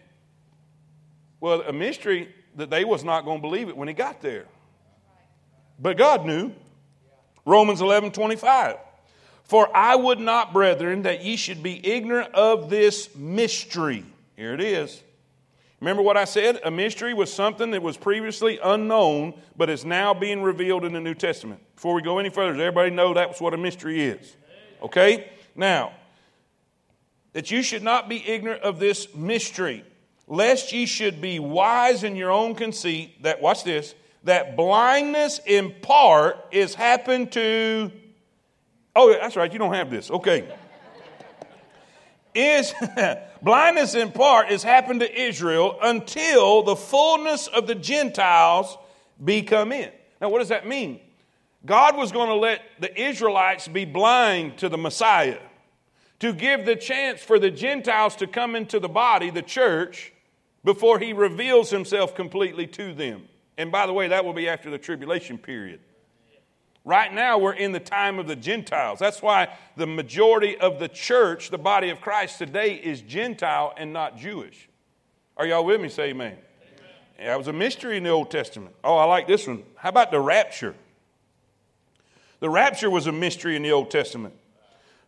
well, 1.40 1.62
a 1.62 1.72
mystery 1.72 2.32
that 2.56 2.70
they 2.70 2.84
was 2.84 3.02
not 3.02 3.24
going 3.24 3.38
to 3.38 3.42
believe 3.42 3.68
it 3.68 3.76
when 3.76 3.88
he 3.88 3.94
got 3.94 4.20
there. 4.20 4.46
But 5.80 5.98
God 5.98 6.24
knew. 6.24 6.52
Romans 7.44 7.80
11, 7.80 8.12
25. 8.12 8.76
For 9.52 9.68
I 9.76 9.96
would 9.96 10.18
not, 10.18 10.54
brethren, 10.54 11.02
that 11.02 11.22
ye 11.22 11.36
should 11.36 11.62
be 11.62 11.86
ignorant 11.86 12.34
of 12.34 12.70
this 12.70 13.14
mystery. 13.14 14.02
Here 14.34 14.54
it 14.54 14.62
is 14.62 15.02
Remember 15.78 16.00
what 16.00 16.16
I 16.16 16.24
said? 16.24 16.58
A 16.64 16.70
mystery 16.70 17.12
was 17.12 17.30
something 17.30 17.70
that 17.72 17.82
was 17.82 17.98
previously 17.98 18.58
unknown, 18.64 19.34
but 19.54 19.68
is 19.68 19.84
now 19.84 20.14
being 20.14 20.40
revealed 20.40 20.86
in 20.86 20.94
the 20.94 21.00
New 21.00 21.12
Testament. 21.12 21.60
Before 21.74 21.92
we 21.92 22.00
go 22.00 22.18
any 22.18 22.30
further, 22.30 22.52
does 22.52 22.62
everybody 22.62 22.92
know 22.92 23.12
that's 23.12 23.42
what 23.42 23.52
a 23.52 23.58
mystery 23.58 24.00
is? 24.00 24.36
Okay? 24.80 25.30
Now, 25.54 25.92
that 27.34 27.50
you 27.50 27.62
should 27.62 27.82
not 27.82 28.08
be 28.08 28.26
ignorant 28.26 28.62
of 28.62 28.78
this 28.78 29.14
mystery, 29.14 29.84
lest 30.26 30.72
ye 30.72 30.86
should 30.86 31.20
be 31.20 31.38
wise 31.38 32.04
in 32.04 32.16
your 32.16 32.30
own 32.30 32.54
conceit, 32.54 33.22
that, 33.22 33.42
watch 33.42 33.64
this, 33.64 33.94
that 34.24 34.56
blindness 34.56 35.40
in 35.44 35.74
part 35.82 36.38
is 36.52 36.74
happened 36.74 37.32
to. 37.32 37.92
Oh, 38.94 39.10
yeah, 39.10 39.18
that's 39.20 39.36
right, 39.36 39.52
you 39.52 39.58
don't 39.58 39.74
have 39.74 39.90
this. 39.90 40.10
Okay 40.10 40.48
is 42.34 42.72
blindness 43.42 43.94
in 43.94 44.10
part 44.12 44.50
is 44.50 44.62
happened 44.62 45.00
to 45.00 45.20
Israel 45.20 45.78
until 45.82 46.62
the 46.62 46.76
fullness 46.76 47.46
of 47.48 47.66
the 47.66 47.74
Gentiles 47.74 48.76
be 49.22 49.42
come 49.42 49.72
in. 49.72 49.90
Now, 50.20 50.28
what 50.28 50.38
does 50.38 50.48
that 50.48 50.66
mean? 50.66 51.00
God 51.64 51.96
was 51.96 52.10
going 52.10 52.28
to 52.28 52.34
let 52.34 52.62
the 52.80 53.00
Israelites 53.00 53.68
be 53.68 53.84
blind 53.84 54.58
to 54.58 54.68
the 54.68 54.78
Messiah 54.78 55.38
to 56.20 56.32
give 56.32 56.64
the 56.64 56.76
chance 56.76 57.20
for 57.20 57.38
the 57.38 57.50
Gentiles 57.50 58.16
to 58.16 58.26
come 58.26 58.56
into 58.56 58.80
the 58.80 58.88
body, 58.88 59.30
the 59.30 59.42
church, 59.42 60.12
before 60.64 60.98
he 60.98 61.12
reveals 61.12 61.70
himself 61.70 62.14
completely 62.14 62.66
to 62.68 62.94
them. 62.94 63.24
And 63.58 63.70
by 63.70 63.86
the 63.86 63.92
way, 63.92 64.08
that 64.08 64.24
will 64.24 64.32
be 64.32 64.48
after 64.48 64.70
the 64.70 64.78
tribulation 64.78 65.38
period. 65.38 65.80
Right 66.84 67.12
now, 67.12 67.38
we're 67.38 67.52
in 67.52 67.70
the 67.70 67.80
time 67.80 68.18
of 68.18 68.26
the 68.26 68.34
Gentiles. 68.34 68.98
That's 68.98 69.22
why 69.22 69.56
the 69.76 69.86
majority 69.86 70.58
of 70.58 70.80
the 70.80 70.88
church, 70.88 71.50
the 71.50 71.58
body 71.58 71.90
of 71.90 72.00
Christ 72.00 72.38
today, 72.38 72.74
is 72.74 73.02
Gentile 73.02 73.72
and 73.76 73.92
not 73.92 74.16
Jewish. 74.16 74.68
Are 75.36 75.46
y'all 75.46 75.64
with 75.64 75.80
me? 75.80 75.88
Say 75.88 76.10
amen. 76.10 76.32
amen. 76.32 76.38
Yeah, 77.18 77.26
that 77.28 77.38
was 77.38 77.46
a 77.46 77.52
mystery 77.52 77.96
in 77.96 78.02
the 78.02 78.10
Old 78.10 78.32
Testament. 78.32 78.74
Oh, 78.82 78.96
I 78.96 79.04
like 79.04 79.28
this 79.28 79.46
one. 79.46 79.62
How 79.76 79.90
about 79.90 80.10
the 80.10 80.18
rapture? 80.18 80.74
The 82.40 82.50
rapture 82.50 82.90
was 82.90 83.06
a 83.06 83.12
mystery 83.12 83.54
in 83.54 83.62
the 83.62 83.70
Old 83.70 83.92
Testament. 83.92 84.34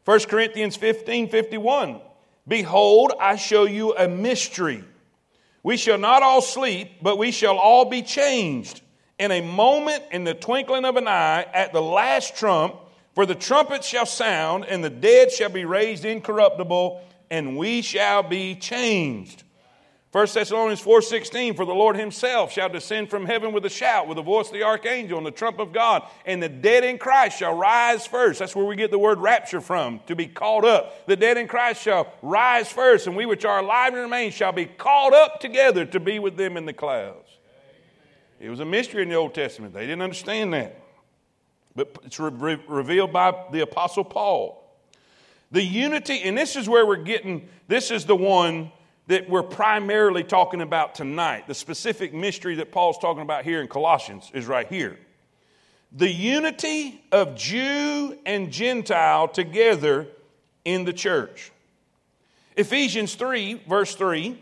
1 0.05 0.20
Corinthians 0.20 0.77
15 0.77 1.29
51. 1.29 2.01
Behold, 2.47 3.12
I 3.18 3.35
show 3.35 3.64
you 3.64 3.97
a 3.97 4.07
mystery. 4.07 4.85
We 5.64 5.77
shall 5.77 5.99
not 5.99 6.22
all 6.22 6.43
sleep, 6.43 7.03
but 7.03 7.18
we 7.18 7.33
shall 7.33 7.57
all 7.57 7.87
be 7.87 8.03
changed 8.03 8.83
in 9.19 9.31
a 9.31 9.41
moment, 9.41 10.03
in 10.11 10.25
the 10.25 10.35
twinkling 10.35 10.85
of 10.85 10.97
an 10.97 11.09
eye, 11.09 11.47
at 11.53 11.73
the 11.73 11.83
last 11.83 12.37
trump, 12.37 12.77
for 13.15 13.27
the 13.27 13.35
trumpet 13.35 13.85
shall 13.85 14.07
sound, 14.07 14.65
and 14.65 14.83
the 14.83 14.91
dead 14.91 15.31
shall 15.31 15.51
be 15.51 15.65
raised 15.65 16.05
incorruptible, 16.05 17.01
and 17.31 17.57
we 17.57 17.81
shall 17.81 18.23
be 18.23 18.57
changed. 18.57 19.45
1 20.11 20.27
Thessalonians 20.35 20.81
4:16 20.81 21.57
for 21.57 21.65
the 21.65 21.75
Lord 21.75 21.97
himself 21.97 22.53
shall 22.53 22.69
descend 22.69 23.11
from 23.11 23.27
heaven 23.27 23.53
with 23.53 23.65
a 23.65 23.71
shout 23.71 24.07
with 24.07 24.15
the 24.15 24.23
voice 24.23 24.47
of 24.47 24.53
the 24.53 24.62
archangel 24.62 25.19
and 25.19 25.27
the 25.27 25.33
trump 25.33 25.59
of 25.59 25.73
God 25.73 26.05
and 26.25 26.41
the 26.41 26.49
dead 26.49 26.85
in 26.85 26.99
Christ 26.99 27.37
shall 27.37 27.57
rise 27.57 28.07
first. 28.07 28.39
That's 28.39 28.55
where 28.55 28.65
we 28.65 28.77
get 28.77 28.93
the 28.93 28.99
word 28.99 29.19
rapture 29.19 29.61
from 29.61 29.99
to 30.07 30.15
be 30.15 30.29
called 30.29 30.65
up. 30.65 31.05
The 31.09 31.17
dead 31.17 31.37
in 31.37 31.49
Christ 31.49 31.83
shall 31.83 32.12
rise 32.23 32.71
first 32.71 33.09
and 33.09 33.17
we 33.17 33.27
which 33.27 33.45
are 33.45 33.59
alive 33.59 33.93
and 33.93 34.03
remain 34.03 34.31
shall 34.31 34.53
be 34.53 34.67
called 34.67 35.15
up 35.15 35.41
together 35.41 35.85
to 35.87 35.99
be 35.99 36.21
with 36.21 36.37
them 36.37 36.57
in 36.57 36.65
the 36.65 36.73
clouds 36.73 37.24
it 38.41 38.49
was 38.51 38.61
a 38.61 38.64
mystery 38.64 39.03
in 39.03 39.09
the 39.09 39.14
Old 39.14 39.35
Testament. 39.35 39.74
They 39.74 39.87
didn't 39.87 40.03
understand 40.03 40.53
that. 40.55 40.80
But 41.76 41.97
it's 42.05 42.20
re- 42.20 42.59
revealed 42.68 43.12
by 43.12 43.47
the 43.51 43.61
Apostle 43.61 44.05
Paul. 44.05 44.61
The 45.51 45.62
unity, 45.62 46.22
and 46.22 46.37
this 46.37 46.57
is 46.57 46.68
where 46.68 46.87
we're 46.87 46.97
getting, 46.97 47.49
this 47.68 47.91
is 47.91 48.07
the 48.07 48.16
one 48.16 48.72
that 49.07 49.28
we're 49.28 49.43
primarily 49.43 50.24
talking 50.24 50.62
about 50.62 50.95
tonight. 50.95 51.47
The 51.47 51.55
specific 51.55 52.14
mystery 52.14 52.57
that 52.57 52.72
Paul's 52.72 52.99
talking 52.99 53.22
about 53.22 53.45
here 53.45 53.61
in 53.61 53.68
Colossians 53.68 54.30
is 54.35 54.47
right 54.47 54.66
here. 54.68 54.99
The 55.93 56.11
unity 56.11 57.03
of 57.12 57.37
Jew 57.37 58.18
and 58.26 58.51
Gentile 58.51 59.28
together 59.28 60.09
in 60.64 60.85
the 60.85 60.93
church. 60.93 61.53
Ephesians 62.57 63.14
3, 63.14 63.62
verse 63.68 63.95
3 63.95 64.39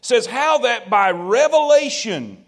says, 0.00 0.26
How 0.26 0.58
that 0.58 0.90
by 0.90 1.10
revelation 1.10 2.43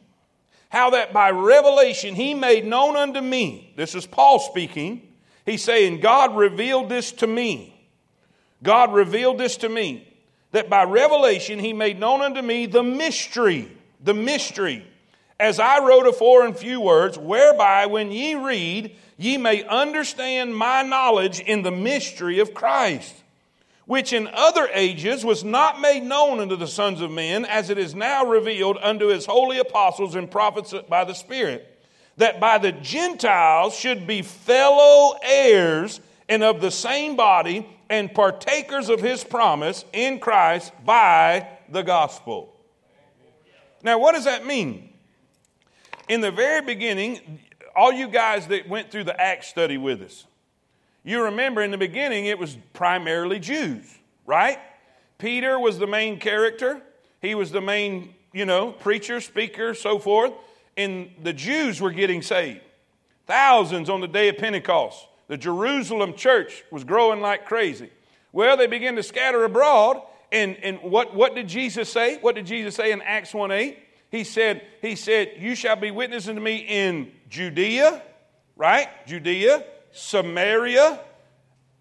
how 0.68 0.90
that 0.90 1.12
by 1.12 1.30
revelation 1.30 2.14
he 2.14 2.34
made 2.34 2.64
known 2.64 2.96
unto 2.96 3.20
me. 3.20 3.72
This 3.76 3.94
is 3.94 4.06
Paul 4.06 4.38
speaking. 4.38 5.02
He's 5.44 5.62
saying, 5.62 6.00
God 6.00 6.36
revealed 6.36 6.88
this 6.88 7.12
to 7.12 7.26
me. 7.26 7.72
God 8.62 8.92
revealed 8.92 9.38
this 9.38 9.56
to 9.58 9.68
me. 9.68 10.12
That 10.52 10.68
by 10.68 10.84
revelation 10.84 11.58
he 11.58 11.72
made 11.72 12.00
known 12.00 12.22
unto 12.22 12.42
me 12.42 12.66
the 12.66 12.82
mystery, 12.82 13.70
the 14.02 14.14
mystery, 14.14 14.86
as 15.38 15.60
I 15.60 15.84
wrote 15.84 16.06
afore 16.06 16.46
in 16.46 16.54
few 16.54 16.80
words, 16.80 17.18
whereby 17.18 17.86
when 17.86 18.10
ye 18.10 18.34
read, 18.34 18.96
ye 19.18 19.36
may 19.36 19.64
understand 19.64 20.56
my 20.56 20.82
knowledge 20.82 21.40
in 21.40 21.62
the 21.62 21.70
mystery 21.70 22.38
of 22.38 22.54
Christ 22.54 23.14
which 23.86 24.12
in 24.12 24.28
other 24.32 24.68
ages 24.74 25.24
was 25.24 25.44
not 25.44 25.80
made 25.80 26.02
known 26.02 26.40
unto 26.40 26.56
the 26.56 26.66
sons 26.66 27.00
of 27.00 27.10
men, 27.10 27.44
as 27.44 27.70
it 27.70 27.78
is 27.78 27.94
now 27.94 28.24
revealed 28.24 28.76
unto 28.82 29.06
his 29.06 29.24
holy 29.24 29.58
apostles 29.58 30.14
and 30.14 30.30
prophets 30.30 30.74
by 30.88 31.04
the 31.04 31.14
Spirit, 31.14 31.72
that 32.16 32.40
by 32.40 32.58
the 32.58 32.72
Gentiles 32.72 33.76
should 33.76 34.06
be 34.06 34.22
fellow 34.22 35.16
heirs 35.22 36.00
and 36.28 36.42
of 36.42 36.60
the 36.60 36.70
same 36.70 37.14
body 37.14 37.66
and 37.88 38.12
partakers 38.12 38.88
of 38.88 39.00
his 39.00 39.22
promise 39.22 39.84
in 39.92 40.18
Christ 40.18 40.72
by 40.84 41.48
the 41.68 41.82
gospel. 41.82 42.52
Now, 43.82 44.00
what 44.00 44.16
does 44.16 44.24
that 44.24 44.44
mean? 44.44 44.92
In 46.08 46.20
the 46.20 46.32
very 46.32 46.60
beginning, 46.62 47.40
all 47.76 47.92
you 47.92 48.08
guys 48.08 48.48
that 48.48 48.68
went 48.68 48.90
through 48.90 49.04
the 49.04 49.20
Acts 49.20 49.46
study 49.46 49.78
with 49.78 50.02
us, 50.02 50.26
you 51.06 51.22
remember 51.22 51.62
in 51.62 51.70
the 51.70 51.78
beginning 51.78 52.26
it 52.26 52.36
was 52.36 52.58
primarily 52.72 53.38
Jews, 53.38 53.86
right? 54.26 54.58
Peter 55.18 55.58
was 55.58 55.78
the 55.78 55.86
main 55.86 56.18
character. 56.18 56.82
He 57.22 57.36
was 57.36 57.52
the 57.52 57.60
main, 57.60 58.14
you 58.32 58.44
know, 58.44 58.72
preacher, 58.72 59.20
speaker, 59.20 59.72
so 59.72 60.00
forth. 60.00 60.32
And 60.76 61.10
the 61.22 61.32
Jews 61.32 61.80
were 61.80 61.92
getting 61.92 62.22
saved. 62.22 62.60
Thousands 63.26 63.88
on 63.88 64.00
the 64.00 64.08
day 64.08 64.28
of 64.28 64.36
Pentecost. 64.36 65.06
The 65.28 65.36
Jerusalem 65.36 66.14
church 66.14 66.64
was 66.72 66.82
growing 66.82 67.20
like 67.20 67.46
crazy. 67.46 67.90
Well, 68.32 68.56
they 68.56 68.66
began 68.66 68.96
to 68.96 69.02
scatter 69.04 69.44
abroad. 69.44 70.02
And, 70.32 70.56
and 70.56 70.82
what, 70.82 71.14
what 71.14 71.36
did 71.36 71.46
Jesus 71.46 71.88
say? 71.88 72.18
What 72.18 72.34
did 72.34 72.46
Jesus 72.46 72.74
say 72.74 72.90
in 72.90 73.00
Acts 73.00 73.32
1 73.32 73.52
8? 73.52 73.78
He 74.10 74.24
said, 74.24 74.62
he 74.82 74.96
said, 74.96 75.34
You 75.38 75.54
shall 75.54 75.76
be 75.76 75.92
witnessing 75.92 76.34
to 76.34 76.40
me 76.40 76.56
in 76.56 77.12
Judea, 77.28 78.02
right? 78.56 78.88
Judea, 79.06 79.64
Samaria, 79.96 81.00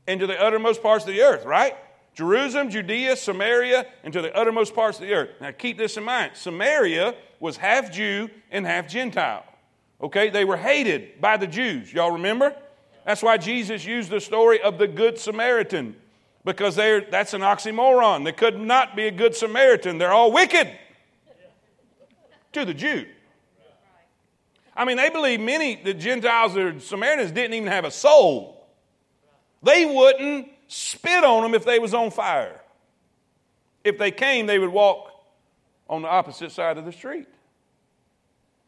and 0.08 0.20
to 0.20 0.28
the 0.28 0.42
uttermost 0.42 0.82
parts 0.82 1.06
of 1.06 1.14
the 1.14 1.22
earth, 1.22 1.46
right? 1.46 1.76
Jerusalem, 2.14 2.70
Judea, 2.70 3.18
Samaria, 3.18 3.86
and 4.04 4.14
to 4.14 4.22
the 4.22 4.34
uttermost 4.36 4.74
parts 4.74 5.00
of 5.00 5.06
the 5.06 5.14
earth. 5.14 5.30
Now 5.42 5.52
keep 5.52 5.78
this 5.78 5.98
in 5.98 6.04
mind. 6.04 6.32
Samaria 6.36 7.14
was 7.40 7.58
half 7.58 7.92
Jew 7.92 8.30
and 8.52 8.66
half 8.66 8.88
Gentile. 8.88 9.44
Okay, 10.02 10.30
they 10.30 10.46
were 10.46 10.58
hated 10.58 11.20
by 11.20 11.38
the 11.38 11.48
Jews. 11.48 11.92
Y'all 11.92 12.12
remember? 12.12 12.56
That's 13.06 13.22
why 13.22 13.38
Jesus 13.38 13.86
used 13.86 14.10
the 14.10 14.22
story 14.22 14.62
of 14.62 14.78
the 14.78 14.88
Good 14.88 15.20
Samaritan, 15.20 15.96
because 16.44 16.76
they're 16.76 17.02
that's 17.02 17.34
an 17.34 17.42
oxymoron. 17.42 18.24
They 18.24 18.32
could 18.32 18.60
not 18.60 18.96
be 18.96 19.08
a 19.08 19.12
Good 19.12 19.36
Samaritan. 19.36 19.98
They're 19.98 20.14
all 20.14 20.32
wicked 20.32 20.72
to 22.54 22.66
the 22.66 22.74
Jew. 22.74 23.06
I 24.76 24.86
mean, 24.86 24.98
they 24.98 25.10
believe 25.10 25.40
many, 25.40 25.76
the 25.76 25.94
Gentiles 25.94 26.58
or 26.58 26.80
Samaritans 26.80 27.32
didn't 27.32 27.54
even 27.54 27.70
have 27.70 27.86
a 27.86 27.92
soul. 27.92 28.68
They 29.64 29.86
wouldn't 29.86 30.50
spit 30.68 31.24
on 31.24 31.44
them 31.44 31.54
if 31.54 31.64
they 31.64 31.80
was 31.80 31.94
on 31.94 32.12
fire. 32.12 32.62
If 33.84 33.98
they 33.98 34.12
came, 34.12 34.48
they 34.48 34.60
would 34.60 34.70
walk 34.70 35.12
on 35.90 36.02
the 36.02 36.08
opposite 36.08 36.52
side 36.52 36.78
of 36.78 36.86
the 36.86 36.92
street. 36.92 37.28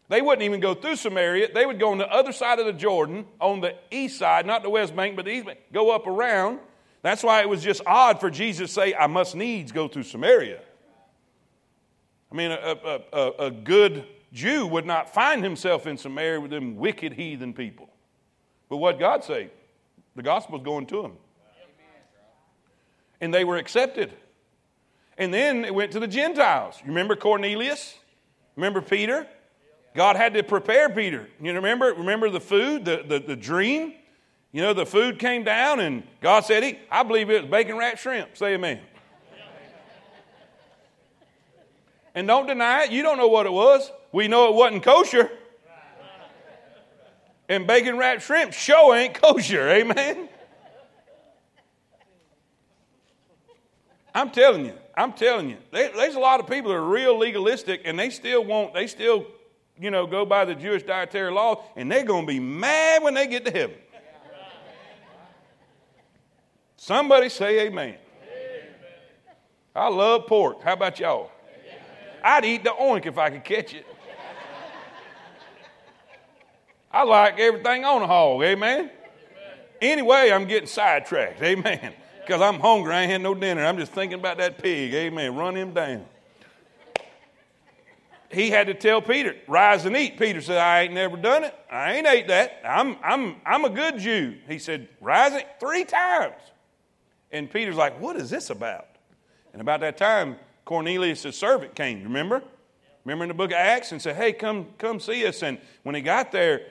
They 0.09 0.21
wouldn't 0.21 0.43
even 0.43 0.61
go 0.61 0.73
through 0.73 0.95
Samaria. 0.95 1.53
They 1.53 1.65
would 1.65 1.79
go 1.79 1.91
on 1.91 1.97
the 1.97 2.09
other 2.09 2.31
side 2.31 2.59
of 2.59 2.65
the 2.65 2.73
Jordan, 2.73 3.25
on 3.41 3.59
the 3.59 3.75
east 3.91 4.19
side, 4.19 4.45
not 4.45 4.63
the 4.63 4.69
west 4.69 4.95
bank, 4.95 5.17
but 5.17 5.25
the 5.25 5.31
east 5.31 5.45
bank, 5.45 5.59
go 5.73 5.91
up 5.91 6.07
around. 6.07 6.59
That's 7.01 7.23
why 7.23 7.41
it 7.41 7.49
was 7.49 7.61
just 7.61 7.81
odd 7.85 8.19
for 8.19 8.29
Jesus 8.29 8.69
to 8.69 8.73
say, 8.73 8.93
I 8.93 9.07
must 9.07 9.35
needs 9.35 9.71
go 9.71 9.87
through 9.87 10.03
Samaria. 10.03 10.61
I 12.31 12.35
mean, 12.35 12.51
a, 12.51 12.55
a, 12.55 13.01
a, 13.11 13.31
a 13.47 13.51
good 13.51 14.05
Jew 14.37 14.67
would 14.67 14.85
not 14.85 15.11
find 15.11 15.43
himself 15.43 15.87
in 15.87 15.97
Samaria 15.97 16.39
with 16.39 16.51
them 16.51 16.75
wicked 16.75 17.13
heathen 17.13 17.55
people. 17.55 17.89
But 18.69 18.77
what 18.77 18.99
God 18.99 19.23
say? 19.23 19.49
The 20.15 20.21
gospel's 20.21 20.61
going 20.63 20.85
to 20.87 21.01
them. 21.01 21.13
And 23.19 23.33
they 23.33 23.43
were 23.43 23.57
accepted. 23.57 24.13
And 25.17 25.33
then 25.33 25.65
it 25.65 25.73
went 25.73 25.91
to 25.93 25.99
the 25.99 26.07
Gentiles. 26.07 26.75
You 26.83 26.89
remember 26.89 27.15
Cornelius? 27.15 27.95
Remember 28.55 28.79
Peter? 28.79 29.25
God 29.95 30.15
had 30.15 30.35
to 30.35 30.43
prepare 30.43 30.89
Peter. 30.89 31.27
You 31.41 31.53
remember? 31.53 31.95
Remember 31.95 32.29
the 32.29 32.39
food, 32.39 32.85
the, 32.85 33.03
the, 33.07 33.17
the 33.17 33.35
dream? 33.35 33.95
You 34.51 34.61
know, 34.61 34.75
the 34.75 34.85
food 34.85 35.17
came 35.17 35.43
down 35.43 35.79
and 35.79 36.03
God 36.21 36.45
said, 36.45 36.63
Eat. 36.63 36.77
I 36.91 37.01
believe 37.01 37.31
it 37.31 37.41
was 37.41 37.49
bacon 37.49 37.75
wrapped 37.75 37.97
shrimp. 37.97 38.37
Say 38.37 38.53
amen. 38.53 38.81
and 42.13 42.27
don't 42.27 42.45
deny 42.45 42.83
it. 42.83 42.91
You 42.91 43.01
don't 43.01 43.17
know 43.17 43.29
what 43.29 43.47
it 43.47 43.51
was. 43.51 43.91
We 44.11 44.27
know 44.27 44.49
it 44.49 44.55
wasn't 44.55 44.83
kosher. 44.83 45.29
And 47.49 47.65
bacon 47.65 47.97
wrapped 47.97 48.23
shrimp 48.23 48.53
sure 48.53 48.95
ain't 48.95 49.13
kosher. 49.13 49.69
Amen. 49.69 50.29
I'm 54.13 54.31
telling 54.31 54.65
you, 54.65 54.73
I'm 54.95 55.13
telling 55.13 55.49
you, 55.49 55.57
there's 55.71 56.15
a 56.15 56.19
lot 56.19 56.39
of 56.39 56.47
people 56.47 56.71
that 56.71 56.77
are 56.77 56.83
real 56.83 57.17
legalistic 57.17 57.81
and 57.85 57.99
they 57.99 58.09
still 58.09 58.43
want, 58.43 58.73
they 58.73 58.87
still, 58.87 59.27
you 59.79 59.91
know, 59.91 60.07
go 60.07 60.25
by 60.25 60.43
the 60.43 60.55
Jewish 60.55 60.81
dietary 60.83 61.31
law 61.31 61.63
and 61.75 61.91
they're 61.91 62.03
going 62.03 62.25
to 62.25 62.27
be 62.27 62.39
mad 62.39 63.03
when 63.03 63.13
they 63.13 63.27
get 63.27 63.45
to 63.45 63.51
heaven. 63.51 63.77
Somebody 66.77 67.29
say 67.29 67.67
amen. 67.67 67.95
I 69.75 69.89
love 69.89 70.25
pork. 70.25 70.63
How 70.63 70.73
about 70.73 70.99
y'all? 70.99 71.29
I'd 72.23 72.43
eat 72.43 72.63
the 72.63 72.71
oink 72.71 73.05
if 73.05 73.17
I 73.17 73.29
could 73.29 73.43
catch 73.43 73.75
it. 73.75 73.85
I 76.97 77.03
like 77.03 77.39
everything 77.39 77.85
on 77.85 78.01
a 78.01 78.07
hog. 78.07 78.41
Amen. 78.43 78.79
amen. 78.79 78.91
Anyway, 79.81 80.31
I'm 80.31 80.47
getting 80.47 80.67
sidetracked. 80.67 81.41
Amen 81.41 81.93
because 82.27 82.41
I'm 82.41 82.59
hungry. 82.59 82.93
I 82.93 83.03
ain't 83.03 83.11
had 83.11 83.21
no 83.21 83.33
dinner. 83.33 83.65
I'm 83.65 83.77
just 83.77 83.93
thinking 83.93 84.19
about 84.19 84.37
that 84.39 84.57
pig. 84.57 84.93
Amen. 84.93 85.35
Run 85.35 85.55
him 85.55 85.73
down. 85.73 86.05
He 88.29 88.49
had 88.49 88.67
to 88.67 88.73
tell 88.73 89.01
Peter, 89.01 89.33
rise 89.47 89.85
and 89.85 89.95
eat. 89.95 90.19
Peter 90.19 90.41
said, 90.41 90.57
I 90.57 90.81
ain't 90.81 90.93
never 90.93 91.15
done 91.15 91.45
it. 91.45 91.55
I 91.71 91.93
ain't 91.93 92.05
ate 92.05 92.27
that. 92.27 92.59
I'm, 92.65 92.97
I'm, 93.01 93.37
I'm 93.45 93.63
a 93.63 93.69
good 93.69 93.97
Jew. 93.97 94.35
He 94.49 94.59
said, 94.59 94.89
rise 94.99 95.33
it 95.33 95.47
three 95.61 95.85
times. 95.85 96.35
And 97.31 97.49
Peter's 97.49 97.77
like, 97.77 97.97
what 98.01 98.17
is 98.17 98.29
this 98.29 98.49
about? 98.49 98.87
And 99.53 99.61
about 99.61 99.79
that 99.79 99.95
time, 99.95 100.35
Cornelius' 100.65 101.37
servant 101.37 101.75
came, 101.75 102.03
remember? 102.03 102.43
Remember 103.05 103.23
in 103.23 103.29
the 103.29 103.33
book 103.33 103.51
of 103.51 103.57
Acts 103.57 103.93
and 103.93 104.01
said, 104.01 104.17
hey, 104.17 104.33
come, 104.33 104.67
come 104.77 104.99
see 104.99 105.25
us. 105.25 105.41
And 105.41 105.59
when 105.83 105.95
he 105.95 106.01
got 106.01 106.33
there, 106.33 106.63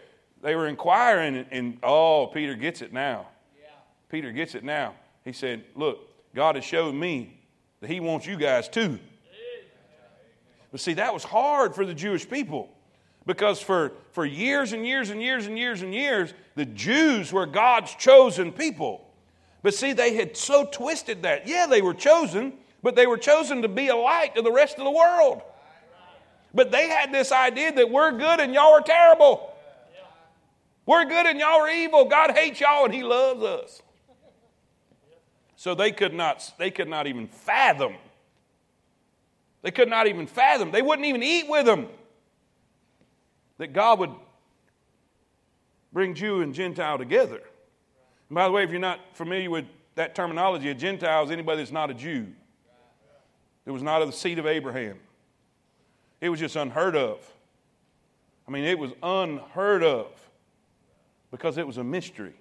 they 0.47 0.55
were 0.55 0.69
inquiring, 0.69 1.35
and, 1.35 1.47
and 1.51 1.79
oh, 1.83 2.29
Peter 2.29 2.55
gets 2.55 2.81
it 2.81 2.93
now. 2.93 3.27
Yeah. 3.61 3.67
Peter 4.09 4.31
gets 4.31 4.55
it 4.55 4.63
now. 4.63 4.95
He 5.25 5.33
said, 5.33 5.65
Look, 5.75 5.99
God 6.37 6.55
has 6.55 6.65
showed 6.65 6.95
me 6.95 7.41
that 7.81 7.91
He 7.91 7.99
wants 7.99 8.29
you 8.29 8.37
guys 8.37 8.69
too. 8.69 9.01
But 10.71 10.81
see, 10.81 10.95
that 10.95 11.13
was 11.13 11.25
hard 11.25 11.75
for 11.75 11.85
the 11.85 11.95
Jewish 11.95 12.31
people 12.31 12.69
because 13.27 13.61
for, 13.61 13.91
for 14.13 14.25
years 14.25 14.73
and 14.73 14.87
years 14.87 15.11
and 15.11 15.21
years 15.21 15.49
and 15.49 15.59
years 15.59 15.83
and 15.83 15.93
years, 15.93 16.33
the 16.55 16.65
Jews 16.65 17.33
were 17.33 17.47
God's 17.47 17.97
chosen 17.97 18.53
people. 18.53 19.05
But 19.65 19.75
see, 19.75 19.95
they 19.95 20.15
had 20.15 20.37
so 20.37 20.69
twisted 20.71 21.25
that. 21.25 21.49
Yeah, 21.49 21.67
they 21.69 21.83
were 21.83 21.95
chosen, 21.95 22.53
but 22.85 22.95
they 22.95 23.09
were 23.09 23.19
chosen 23.19 23.63
to 23.63 23.69
be 23.69 23.89
a 23.89 23.97
light 23.97 24.37
to 24.37 24.43
the 24.43 24.53
rest 24.53 24.79
of 24.79 24.85
the 24.85 24.93
world. 24.93 25.43
But 26.55 26.71
they 26.71 26.89
had 26.89 27.13
this 27.13 27.33
idea 27.33 27.73
that 27.73 27.91
we're 27.91 28.13
good 28.13 28.39
and 28.39 28.55
y'all 28.55 28.75
are 28.75 28.81
terrible. 28.81 29.55
We're 30.87 31.05
good 31.05 31.27
and 31.27 31.39
y'all 31.39 31.61
are 31.61 31.69
evil. 31.69 32.05
God 32.05 32.31
hates 32.31 32.61
y'all 32.61 32.85
and 32.85 32.95
He 32.95 33.03
loves 33.03 33.43
us. 33.43 33.83
So 35.57 35.75
they 35.75 35.91
could 35.91 36.15
not, 36.15 36.53
they 36.59 36.71
could 36.71 36.89
not 36.89 37.07
even 37.07 37.27
fathom. 37.27 37.95
They 39.63 39.73
could 39.73 39.89
not 39.89 40.07
even 40.07 40.27
fathom. 40.27 40.71
They 40.71 40.83
wouldn't 40.83 41.07
even 41.07 41.23
eat 41.23 41.49
with 41.49 41.67
them. 41.67 41.89
That 43.59 43.73
God 43.73 43.99
would 43.99 44.13
bring 45.93 46.15
Jew 46.15 46.43
and 46.43 46.55
Gentile 46.55 46.99
together. 46.99 47.41
And 48.29 48.35
by 48.35 48.45
the 48.45 48.53
way, 48.53 48.63
if 48.63 48.71
you're 48.71 48.79
not 48.79 49.01
familiar 49.15 49.51
with 49.51 49.65
that 49.97 50.15
terminology, 50.15 50.69
a 50.69 50.75
Gentile 50.75 51.25
is 51.25 51.31
anybody 51.31 51.59
that's 51.59 51.73
not 51.73 51.91
a 51.91 51.95
Jew. 51.95 52.29
It 53.65 53.71
was 53.71 53.83
not 53.83 54.03
of 54.03 54.09
the 54.09 54.17
seed 54.17 54.39
of 54.39 54.47
Abraham. 54.47 54.99
It 56.21 56.29
was 56.29 56.39
just 56.39 56.55
unheard 56.55 56.95
of. 56.95 57.19
I 58.47 58.51
mean, 58.53 58.65
it 58.65 58.79
was 58.79 58.93
unheard 59.03 59.83
of 59.83 60.07
because 61.37 61.59
it 61.59 61.67
was 61.67 61.77
a 61.77 61.85
mystery. 61.85 62.35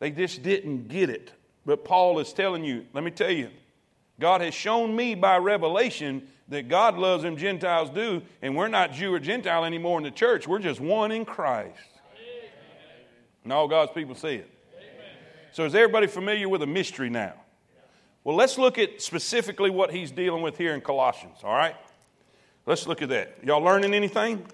They 0.00 0.10
just 0.10 0.42
didn't 0.42 0.88
get 0.88 1.08
it. 1.08 1.32
But 1.64 1.84
Paul 1.84 2.18
is 2.18 2.32
telling 2.32 2.64
you, 2.64 2.84
let 2.92 3.04
me 3.04 3.12
tell 3.12 3.30
you, 3.30 3.48
God 4.18 4.40
has 4.40 4.52
shown 4.52 4.94
me 4.94 5.14
by 5.14 5.38
revelation 5.38 6.26
that 6.48 6.68
God 6.68 6.98
loves 6.98 7.22
them 7.22 7.36
Gentiles 7.36 7.88
do, 7.90 8.22
and 8.42 8.56
we're 8.56 8.68
not 8.68 8.92
Jew 8.92 9.14
or 9.14 9.20
Gentile 9.20 9.64
anymore 9.64 9.98
in 9.98 10.04
the 10.04 10.10
church. 10.10 10.48
We're 10.48 10.58
just 10.58 10.80
one 10.80 11.12
in 11.12 11.24
Christ. 11.24 11.78
Amen. 12.14 12.50
And 13.44 13.52
all 13.52 13.68
God's 13.68 13.92
people 13.92 14.16
see 14.16 14.34
it. 14.34 14.50
Amen. 14.76 15.16
So 15.52 15.64
is 15.64 15.74
everybody 15.74 16.08
familiar 16.08 16.48
with 16.48 16.62
a 16.62 16.66
mystery 16.66 17.08
now? 17.08 17.34
Well, 18.24 18.36
let's 18.36 18.58
look 18.58 18.78
at 18.78 19.00
specifically 19.00 19.70
what 19.70 19.92
he's 19.92 20.10
dealing 20.10 20.42
with 20.42 20.58
here 20.58 20.74
in 20.74 20.80
Colossians, 20.80 21.38
all 21.44 21.54
right? 21.54 21.76
Let's 22.66 22.88
look 22.88 23.02
at 23.02 23.08
that. 23.10 23.38
Y'all 23.44 23.62
learning 23.62 23.94
anything? 23.94 24.46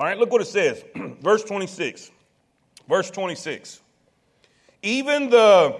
All 0.00 0.06
right, 0.06 0.16
look 0.16 0.32
what 0.32 0.40
it 0.40 0.46
says. 0.46 0.82
Verse 1.20 1.44
26. 1.44 2.10
Verse 2.88 3.10
26. 3.10 3.82
Even 4.82 5.28
the, 5.28 5.78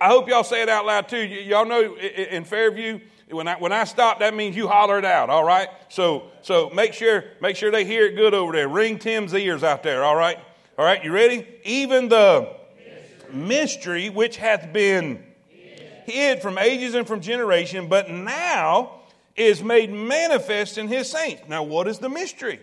I 0.00 0.06
hope 0.06 0.28
y'all 0.28 0.44
say 0.44 0.62
it 0.62 0.68
out 0.68 0.86
loud 0.86 1.08
too. 1.08 1.16
Y- 1.16 1.44
y'all 1.48 1.66
know 1.66 1.96
in 1.96 2.44
Fairview, 2.44 3.00
when 3.28 3.48
I, 3.48 3.56
when 3.56 3.72
I 3.72 3.82
stop, 3.82 4.20
that 4.20 4.32
means 4.32 4.54
you 4.54 4.68
holler 4.68 4.96
it 4.96 5.04
out, 5.04 5.28
all 5.28 5.42
right? 5.42 5.66
So, 5.88 6.28
so 6.42 6.70
make 6.70 6.94
sure, 6.94 7.24
make 7.42 7.56
sure 7.56 7.72
they 7.72 7.84
hear 7.84 8.06
it 8.06 8.14
good 8.14 8.32
over 8.32 8.52
there. 8.52 8.68
Ring 8.68 8.96
Tim's 8.96 9.34
ears 9.34 9.64
out 9.64 9.82
there, 9.82 10.04
all 10.04 10.14
right? 10.14 10.38
All 10.78 10.84
right, 10.84 11.02
you 11.02 11.10
ready? 11.10 11.44
Even 11.64 12.08
the 12.08 12.54
mystery, 13.32 13.44
mystery 13.44 14.08
which 14.10 14.36
hath 14.36 14.72
been 14.72 15.24
hid 16.06 16.40
from 16.40 16.58
ages 16.58 16.94
and 16.94 17.08
from 17.08 17.20
generation, 17.20 17.88
but 17.88 18.08
now 18.08 19.00
is 19.34 19.64
made 19.64 19.92
manifest 19.92 20.78
in 20.78 20.86
his 20.86 21.10
saints. 21.10 21.42
Now, 21.48 21.64
what 21.64 21.88
is 21.88 21.98
the 21.98 22.08
mystery? 22.08 22.60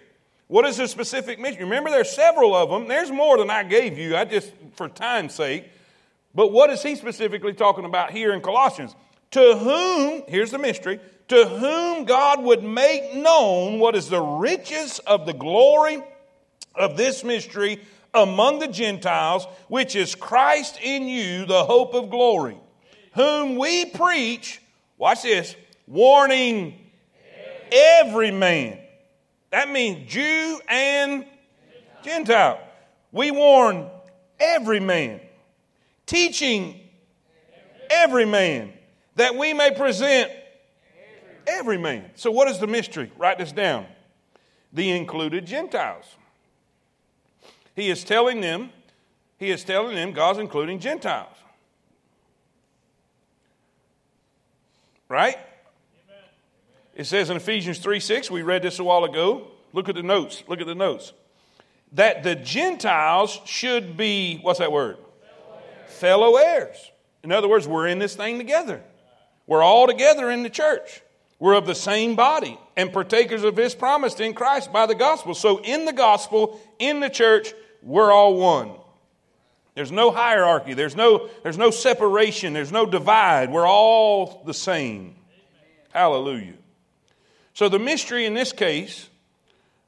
What 0.48 0.66
is 0.66 0.78
the 0.78 0.88
specific 0.88 1.40
mission? 1.40 1.64
Remember, 1.64 1.90
there's 1.90 2.12
several 2.12 2.56
of 2.56 2.70
them. 2.70 2.88
There's 2.88 3.12
more 3.12 3.38
than 3.38 3.50
I 3.50 3.64
gave 3.64 3.98
you. 3.98 4.16
I 4.16 4.24
just, 4.26 4.54
for 4.76 4.88
time's 4.88 5.34
sake. 5.34 5.70
But 6.34 6.52
what 6.52 6.70
is 6.70 6.82
he 6.82 6.96
specifically 6.96 7.54
talking 7.54 7.84
about 7.84 8.12
here 8.12 8.34
in 8.34 8.42
Colossians? 8.42 8.96
To 9.32 9.58
whom, 9.58 10.24
here's 10.28 10.52
the 10.52 10.58
mystery, 10.58 11.02
to 11.28 11.46
whom 11.46 12.06
God 12.06 12.42
would 12.44 12.64
make 12.64 13.14
known 13.14 13.80
what 13.80 13.96
is 13.96 14.08
the 14.08 14.22
riches 14.22 15.00
of 15.00 15.26
the 15.26 15.34
glory 15.34 16.02
of 16.76 16.96
this 16.96 17.26
mystery 17.26 17.82
among 18.14 18.60
the 18.60 18.68
Gentiles, 18.70 19.46
which 19.68 19.96
is 19.96 20.16
Christ 20.16 20.80
in 20.82 21.08
you, 21.08 21.46
the 21.46 21.66
hope 21.66 21.94
of 21.94 22.10
glory, 22.10 22.58
whom 23.16 23.58
we 23.58 23.86
preach, 23.86 24.62
watch 24.98 25.24
this, 25.24 25.56
warning 25.88 26.80
every 27.72 28.32
man 28.32 28.80
that 29.52 29.70
means 29.70 30.12
Jew 30.12 30.60
and 30.68 31.26
Gentile. 32.04 32.60
We 33.12 33.32
warn 33.32 33.88
every 34.40 34.80
man, 34.80 35.20
teaching 36.06 36.80
every 37.90 38.26
man, 38.26 38.74
that 39.16 39.36
we 39.36 39.54
may 39.54 39.72
present 39.72 40.32
every 41.48 41.78
man. 41.78 42.12
So, 42.16 42.30
what 42.32 42.48
is 42.48 42.60
the 42.60 42.68
mystery? 42.68 43.12
Write 43.18 43.38
this 43.38 43.52
down. 43.52 43.86
The 44.74 44.92
included 44.92 45.46
Gentiles. 45.46 46.06
He 47.76 47.90
is 47.90 48.04
telling 48.04 48.42
them, 48.42 48.72
he 49.38 49.50
is 49.50 49.64
telling 49.64 49.96
them 49.96 50.12
God's 50.12 50.40
including 50.40 50.80
Gentiles. 50.80 51.36
Right? 55.08 55.38
It 56.98 57.06
says 57.06 57.30
in 57.30 57.38
Ephesians 57.38 57.78
3 57.78 58.00
6, 58.00 58.32
we 58.32 58.42
read 58.42 58.64
this 58.64 58.80
a 58.80 58.84
while 58.84 59.04
ago. 59.04 59.48
Look 59.72 59.88
at 59.88 59.94
the 59.94 60.02
notes. 60.02 60.44
Look 60.48 60.60
at 60.60 60.66
the 60.66 60.76
notes. 60.76 61.14
That 61.94 62.24
the 62.24 62.34
Gentiles 62.34 63.40
should 63.46 63.96
be, 63.96 64.40
what's 64.42 64.60
that 64.60 64.72
word? 64.72 64.98
Fellow 64.98 65.60
heirs. 65.60 65.94
Fellow 65.94 66.36
heirs. 66.38 66.92
In 67.24 67.32
other 67.32 67.48
words, 67.48 67.68
we're 67.68 67.88
in 67.88 68.00
this 68.00 68.16
thing 68.16 68.40
together. 68.40 68.82
We're 69.46 69.62
all 69.62 69.86
together 69.86 70.32
in 70.32 70.42
the 70.42 70.50
church. 70.50 71.04
We're 71.40 71.54
of 71.54 71.68
the 71.68 71.76
same 71.76 72.16
body 72.16 72.58
and 72.76 72.92
partakers 72.92 73.44
of 73.44 73.56
his 73.56 73.76
promise 73.76 74.20
in 74.20 74.34
Christ 74.34 74.74
by 74.74 74.88
the 74.88 74.96
gospel. 74.96 75.36
So, 75.36 75.62
in 75.62 75.86
the 75.86 75.94
gospel, 75.94 76.60
in 76.80 77.00
the 77.00 77.12
church, 77.12 77.54
we're 77.84 78.12
all 78.12 78.38
one. 78.38 78.72
There's 79.76 79.92
no 79.92 80.10
hierarchy. 80.10 80.74
There's 80.74 80.96
no, 80.96 81.30
there's 81.44 81.60
no 81.60 81.70
separation. 81.70 82.54
There's 82.54 82.72
no 82.72 82.88
divide. 82.88 83.52
We're 83.52 83.68
all 83.68 84.42
the 84.48 84.54
same. 84.54 85.16
Hallelujah. 85.92 86.56
So 87.58 87.70
the 87.70 87.80
mystery 87.80 88.28
in 88.28 88.36
this 88.36 88.52
case 88.52 89.10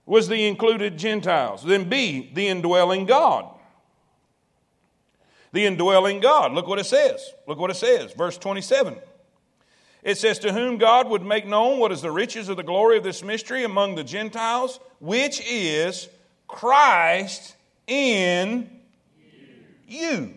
was 0.08 0.28
the 0.28 0.48
included 0.48 0.98
Gentiles. 0.98 1.64
Then 1.64 1.88
B, 1.88 2.32
the 2.34 2.48
indwelling 2.48 3.06
God. 3.06 3.46
The 5.52 5.68
indwelling 5.68 6.20
God. 6.20 6.54
Look 6.54 6.68
what 6.68 6.80
it 6.80 6.88
says. 6.88 7.32
Look 7.46 7.60
what 7.60 7.70
it 7.70 7.76
says. 7.76 8.12
Verse 8.14 8.40
27. 8.40 8.96
It 10.02 10.18
says, 10.18 10.40
To 10.40 10.52
whom 10.52 10.80
God 10.80 11.10
would 11.10 11.22
make 11.22 11.46
known 11.46 11.78
what 11.78 11.92
is 11.92 12.02
the 12.02 12.10
riches 12.10 12.50
of 12.50 12.58
the 12.58 12.64
glory 12.64 12.98
of 12.98 13.04
this 13.04 13.22
mystery 13.22 13.64
among 13.64 13.94
the 13.94 14.04
Gentiles, 14.04 14.80
which 15.00 15.40
is 15.48 16.10
Christ 16.48 17.56
in 17.86 18.68
you. 19.88 20.34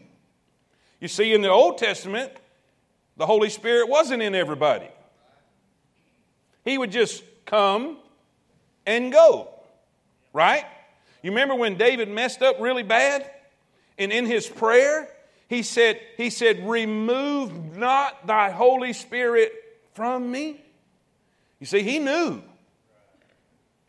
You 1.00 1.08
see, 1.08 1.32
in 1.32 1.40
the 1.40 1.48
Old 1.48 1.78
Testament, 1.78 2.30
the 3.16 3.24
Holy 3.24 3.48
Spirit 3.48 3.88
wasn't 3.88 4.20
in 4.20 4.34
everybody. 4.34 4.90
He 6.64 6.78
would 6.78 6.92
just 6.92 7.22
come 7.44 7.96
and 8.86 9.12
go, 9.12 9.48
right? 10.32 10.64
You 11.22 11.30
remember 11.30 11.54
when 11.54 11.76
David 11.76 12.08
messed 12.08 12.42
up 12.42 12.60
really 12.60 12.82
bad? 12.82 13.30
And 13.98 14.12
in 14.12 14.26
his 14.26 14.48
prayer, 14.48 15.08
he 15.48 15.62
said, 15.62 16.00
he 16.16 16.30
said, 16.30 16.66
Remove 16.66 17.76
not 17.76 18.26
thy 18.26 18.50
Holy 18.50 18.92
Spirit 18.92 19.52
from 19.94 20.30
me. 20.30 20.60
You 21.60 21.66
see, 21.66 21.82
he 21.82 21.98
knew. 21.98 22.42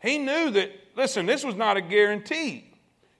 He 0.00 0.18
knew 0.18 0.50
that, 0.50 0.70
listen, 0.94 1.26
this 1.26 1.44
was 1.44 1.54
not 1.54 1.76
a 1.76 1.80
guarantee. 1.80 2.70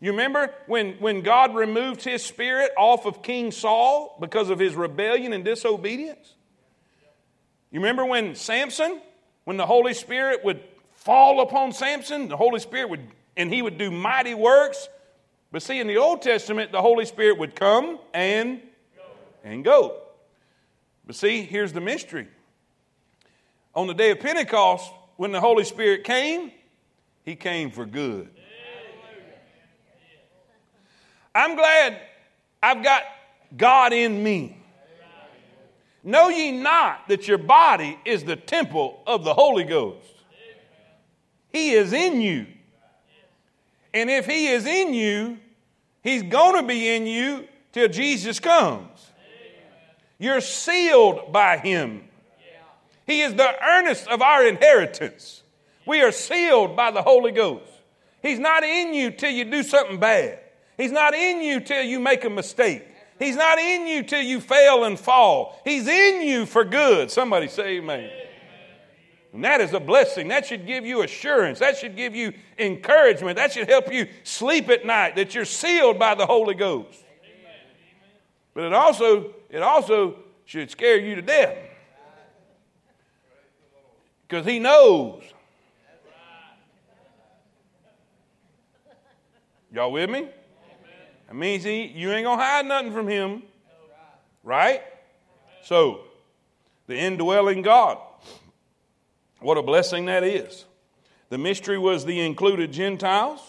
You 0.00 0.10
remember 0.10 0.52
when, 0.66 0.92
when 1.00 1.22
God 1.22 1.54
removed 1.54 2.04
his 2.04 2.22
spirit 2.22 2.72
off 2.76 3.06
of 3.06 3.22
King 3.22 3.50
Saul 3.50 4.16
because 4.20 4.50
of 4.50 4.58
his 4.58 4.74
rebellion 4.74 5.32
and 5.32 5.44
disobedience? 5.44 6.34
You 7.70 7.80
remember 7.80 8.04
when 8.04 8.34
Samson, 8.34 9.00
when 9.44 9.56
the 9.56 9.66
Holy 9.66 9.94
Spirit 9.94 10.44
would 10.44 10.60
fall 10.92 11.40
upon 11.40 11.72
Samson, 11.72 12.28
the 12.28 12.36
Holy 12.36 12.60
Spirit 12.60 12.90
would, 12.90 13.06
and 13.36 13.52
he 13.52 13.62
would 13.62 13.78
do 13.78 13.90
mighty 13.90 14.34
works. 14.34 14.88
But 15.52 15.62
see, 15.62 15.78
in 15.78 15.86
the 15.86 15.98
Old 15.98 16.22
Testament, 16.22 16.72
the 16.72 16.82
Holy 16.82 17.04
Spirit 17.04 17.38
would 17.38 17.54
come 17.54 17.98
and 18.12 18.60
and 19.44 19.62
go. 19.62 20.00
But 21.06 21.16
see, 21.16 21.42
here's 21.42 21.72
the 21.72 21.80
mystery. 21.80 22.26
On 23.74 23.86
the 23.86 23.94
day 23.94 24.10
of 24.10 24.20
Pentecost, 24.20 24.90
when 25.16 25.32
the 25.32 25.40
Holy 25.40 25.64
Spirit 25.64 26.04
came, 26.04 26.50
he 27.24 27.36
came 27.36 27.70
for 27.70 27.84
good. 27.84 28.30
I'm 31.34 31.56
glad 31.56 32.00
I've 32.62 32.82
got 32.82 33.02
God 33.56 33.92
in 33.92 34.22
me. 34.22 34.63
Know 36.04 36.28
ye 36.28 36.52
not 36.52 37.08
that 37.08 37.26
your 37.26 37.38
body 37.38 37.98
is 38.04 38.24
the 38.24 38.36
temple 38.36 39.02
of 39.06 39.24
the 39.24 39.32
Holy 39.32 39.64
Ghost? 39.64 40.06
He 41.50 41.70
is 41.72 41.94
in 41.94 42.20
you. 42.20 42.46
And 43.94 44.10
if 44.10 44.26
He 44.26 44.48
is 44.48 44.66
in 44.66 44.92
you, 44.92 45.38
He's 46.02 46.22
going 46.22 46.60
to 46.60 46.68
be 46.68 46.94
in 46.94 47.06
you 47.06 47.48
till 47.72 47.88
Jesus 47.88 48.38
comes. 48.38 48.90
You're 50.18 50.42
sealed 50.42 51.32
by 51.32 51.56
Him. 51.56 52.04
He 53.06 53.22
is 53.22 53.34
the 53.34 53.54
earnest 53.64 54.06
of 54.08 54.20
our 54.20 54.46
inheritance. 54.46 55.42
We 55.86 56.02
are 56.02 56.12
sealed 56.12 56.76
by 56.76 56.90
the 56.90 57.02
Holy 57.02 57.32
Ghost. 57.32 57.70
He's 58.22 58.38
not 58.38 58.62
in 58.62 58.94
you 58.94 59.10
till 59.10 59.30
you 59.30 59.44
do 59.44 59.62
something 59.62 59.98
bad. 59.98 60.38
He's 60.76 60.92
not 60.92 61.14
in 61.14 61.40
you 61.40 61.60
till 61.60 61.82
you 61.82 62.00
make 62.00 62.24
a 62.24 62.30
mistake. 62.30 62.84
He's 63.18 63.36
not 63.36 63.58
in 63.58 63.86
you 63.86 64.02
till 64.02 64.22
you 64.22 64.40
fail 64.40 64.84
and 64.84 64.98
fall. 64.98 65.60
He's 65.64 65.86
in 65.86 66.22
you 66.22 66.46
for 66.46 66.64
good. 66.64 67.10
Somebody 67.10 67.48
say 67.48 67.78
amen. 67.78 68.10
And 69.32 69.44
that 69.44 69.60
is 69.60 69.72
a 69.72 69.80
blessing. 69.80 70.28
That 70.28 70.46
should 70.46 70.66
give 70.66 70.86
you 70.86 71.02
assurance. 71.02 71.58
That 71.58 71.76
should 71.76 71.96
give 71.96 72.14
you 72.14 72.32
encouragement. 72.58 73.36
That 73.36 73.52
should 73.52 73.68
help 73.68 73.92
you 73.92 74.06
sleep 74.22 74.68
at 74.68 74.86
night 74.86 75.16
that 75.16 75.34
you're 75.34 75.44
sealed 75.44 75.98
by 75.98 76.14
the 76.14 76.24
Holy 76.24 76.54
Ghost. 76.54 77.04
But 78.54 78.64
it 78.64 78.72
also, 78.72 79.34
it 79.50 79.62
also 79.62 80.16
should 80.44 80.70
scare 80.70 80.98
you 80.98 81.16
to 81.16 81.22
death. 81.22 81.56
Because 84.28 84.46
he 84.46 84.58
knows. 84.58 85.22
Y'all 89.72 89.90
with 89.90 90.08
me? 90.08 90.28
That 91.28 91.34
means 91.34 91.64
he, 91.64 91.86
you 91.86 92.12
ain't 92.12 92.24
going 92.24 92.38
to 92.38 92.44
hide 92.44 92.66
nothing 92.66 92.92
from 92.92 93.08
him. 93.08 93.42
Right? 94.42 94.82
So, 95.62 96.00
the 96.86 96.96
indwelling 96.96 97.62
God. 97.62 97.98
What 99.40 99.56
a 99.56 99.62
blessing 99.62 100.06
that 100.06 100.22
is. 100.22 100.64
The 101.30 101.38
mystery 101.38 101.78
was 101.78 102.04
the 102.04 102.20
included 102.20 102.72
Gentiles. 102.72 103.40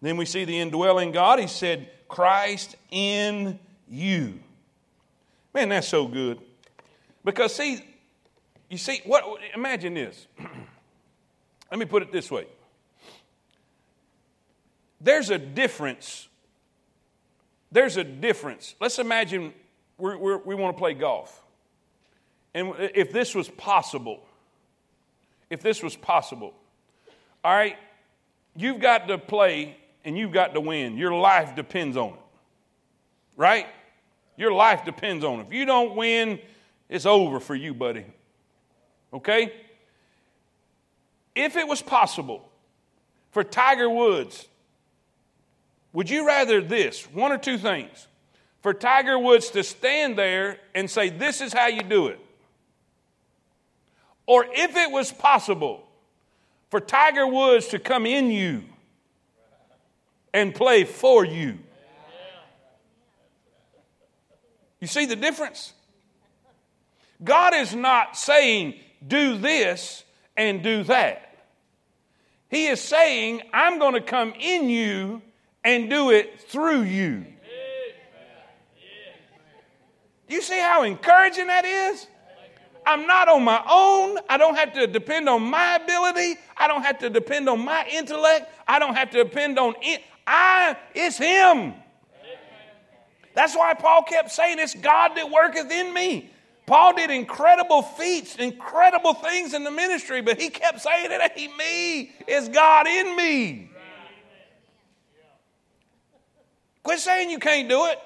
Then 0.00 0.16
we 0.16 0.24
see 0.24 0.44
the 0.44 0.58
indwelling 0.58 1.12
God. 1.12 1.38
He 1.38 1.46
said, 1.46 1.90
Christ 2.08 2.76
in 2.90 3.58
you. 3.88 4.40
Man, 5.52 5.68
that's 5.68 5.88
so 5.88 6.06
good. 6.06 6.38
Because, 7.24 7.54
see, 7.54 7.84
you 8.68 8.78
see, 8.78 9.00
what, 9.04 9.24
imagine 9.54 9.94
this. 9.94 10.26
Let 11.70 11.80
me 11.80 11.86
put 11.86 12.02
it 12.02 12.12
this 12.12 12.30
way 12.30 12.46
there's 15.04 15.30
a 15.30 15.38
difference 15.38 16.28
there's 17.74 17.96
a 17.96 18.04
difference. 18.04 18.76
Let's 18.80 19.00
imagine 19.00 19.52
we're, 19.98 20.16
we're, 20.16 20.38
we 20.38 20.54
want 20.54 20.76
to 20.76 20.80
play 20.80 20.94
golf. 20.94 21.44
And 22.54 22.72
if 22.78 23.12
this 23.12 23.34
was 23.34 23.48
possible, 23.48 24.24
if 25.50 25.60
this 25.60 25.82
was 25.82 25.96
possible, 25.96 26.54
all 27.42 27.52
right, 27.52 27.76
you've 28.54 28.80
got 28.80 29.08
to 29.08 29.18
play 29.18 29.76
and 30.04 30.16
you've 30.16 30.30
got 30.30 30.54
to 30.54 30.60
win. 30.60 30.96
Your 30.96 31.14
life 31.14 31.56
depends 31.56 31.96
on 31.96 32.10
it, 32.10 32.20
right? 33.36 33.66
Your 34.36 34.52
life 34.52 34.84
depends 34.84 35.24
on 35.24 35.40
it. 35.40 35.46
If 35.48 35.52
you 35.52 35.66
don't 35.66 35.96
win, 35.96 36.38
it's 36.88 37.06
over 37.06 37.40
for 37.40 37.56
you, 37.56 37.74
buddy. 37.74 38.06
Okay? 39.12 39.52
If 41.34 41.56
it 41.56 41.66
was 41.66 41.82
possible 41.82 42.48
for 43.32 43.42
Tiger 43.42 43.90
Woods 43.90 44.46
would 45.94 46.10
you 46.10 46.26
rather 46.26 46.60
this, 46.60 47.04
one 47.12 47.32
or 47.32 47.38
two 47.38 47.56
things, 47.56 48.08
for 48.60 48.74
Tiger 48.74 49.18
Woods 49.18 49.50
to 49.50 49.62
stand 49.62 50.18
there 50.18 50.58
and 50.74 50.90
say, 50.90 51.08
This 51.08 51.40
is 51.40 51.54
how 51.54 51.68
you 51.68 51.82
do 51.82 52.08
it? 52.08 52.20
Or 54.26 54.44
if 54.50 54.76
it 54.76 54.90
was 54.90 55.12
possible 55.12 55.86
for 56.70 56.80
Tiger 56.80 57.26
Woods 57.26 57.68
to 57.68 57.78
come 57.78 58.04
in 58.04 58.30
you 58.30 58.64
and 60.32 60.54
play 60.54 60.84
for 60.84 61.24
you. 61.24 61.58
You 64.80 64.88
see 64.88 65.06
the 65.06 65.16
difference? 65.16 65.72
God 67.22 67.54
is 67.54 67.74
not 67.74 68.16
saying, 68.16 68.74
do 69.06 69.38
this 69.38 70.04
and 70.36 70.62
do 70.62 70.82
that. 70.84 71.46
He 72.50 72.66
is 72.66 72.80
saying, 72.80 73.42
I'm 73.52 73.78
going 73.78 73.94
to 73.94 74.00
come 74.00 74.34
in 74.38 74.68
you 74.68 75.22
and 75.64 75.88
do 75.88 76.10
it 76.10 76.40
through 76.40 76.82
you. 76.82 77.26
You 80.28 80.42
see 80.42 80.60
how 80.60 80.82
encouraging 80.82 81.46
that 81.48 81.64
is? 81.64 82.06
I'm 82.86 83.06
not 83.06 83.28
on 83.28 83.44
my 83.44 83.62
own. 83.68 84.18
I 84.28 84.36
don't 84.36 84.56
have 84.56 84.74
to 84.74 84.86
depend 84.86 85.28
on 85.28 85.42
my 85.42 85.76
ability. 85.76 86.36
I 86.56 86.68
don't 86.68 86.82
have 86.82 86.98
to 86.98 87.10
depend 87.10 87.48
on 87.48 87.64
my 87.64 87.86
intellect. 87.90 88.50
I 88.68 88.78
don't 88.78 88.94
have 88.94 89.10
to 89.10 89.24
depend 89.24 89.58
on 89.58 89.74
it. 89.80 90.02
I, 90.26 90.76
it's 90.94 91.16
Him. 91.16 91.74
That's 93.34 93.54
why 93.56 93.74
Paul 93.74 94.02
kept 94.02 94.30
saying, 94.30 94.58
It's 94.58 94.74
God 94.74 95.12
that 95.16 95.30
worketh 95.30 95.70
in 95.70 95.92
me. 95.92 96.30
Paul 96.66 96.94
did 96.94 97.10
incredible 97.10 97.82
feats, 97.82 98.36
incredible 98.36 99.12
things 99.14 99.52
in 99.52 99.64
the 99.64 99.70
ministry, 99.70 100.22
but 100.22 100.40
he 100.40 100.48
kept 100.48 100.80
saying 100.80 101.10
it 101.10 101.32
ain't 101.36 101.56
me, 101.58 102.12
it's 102.26 102.48
God 102.48 102.86
in 102.86 103.16
me. 103.16 103.70
Quit 106.84 107.00
saying 107.00 107.30
you 107.30 107.38
can't 107.38 107.68
do 107.68 107.86
it. 107.86 107.98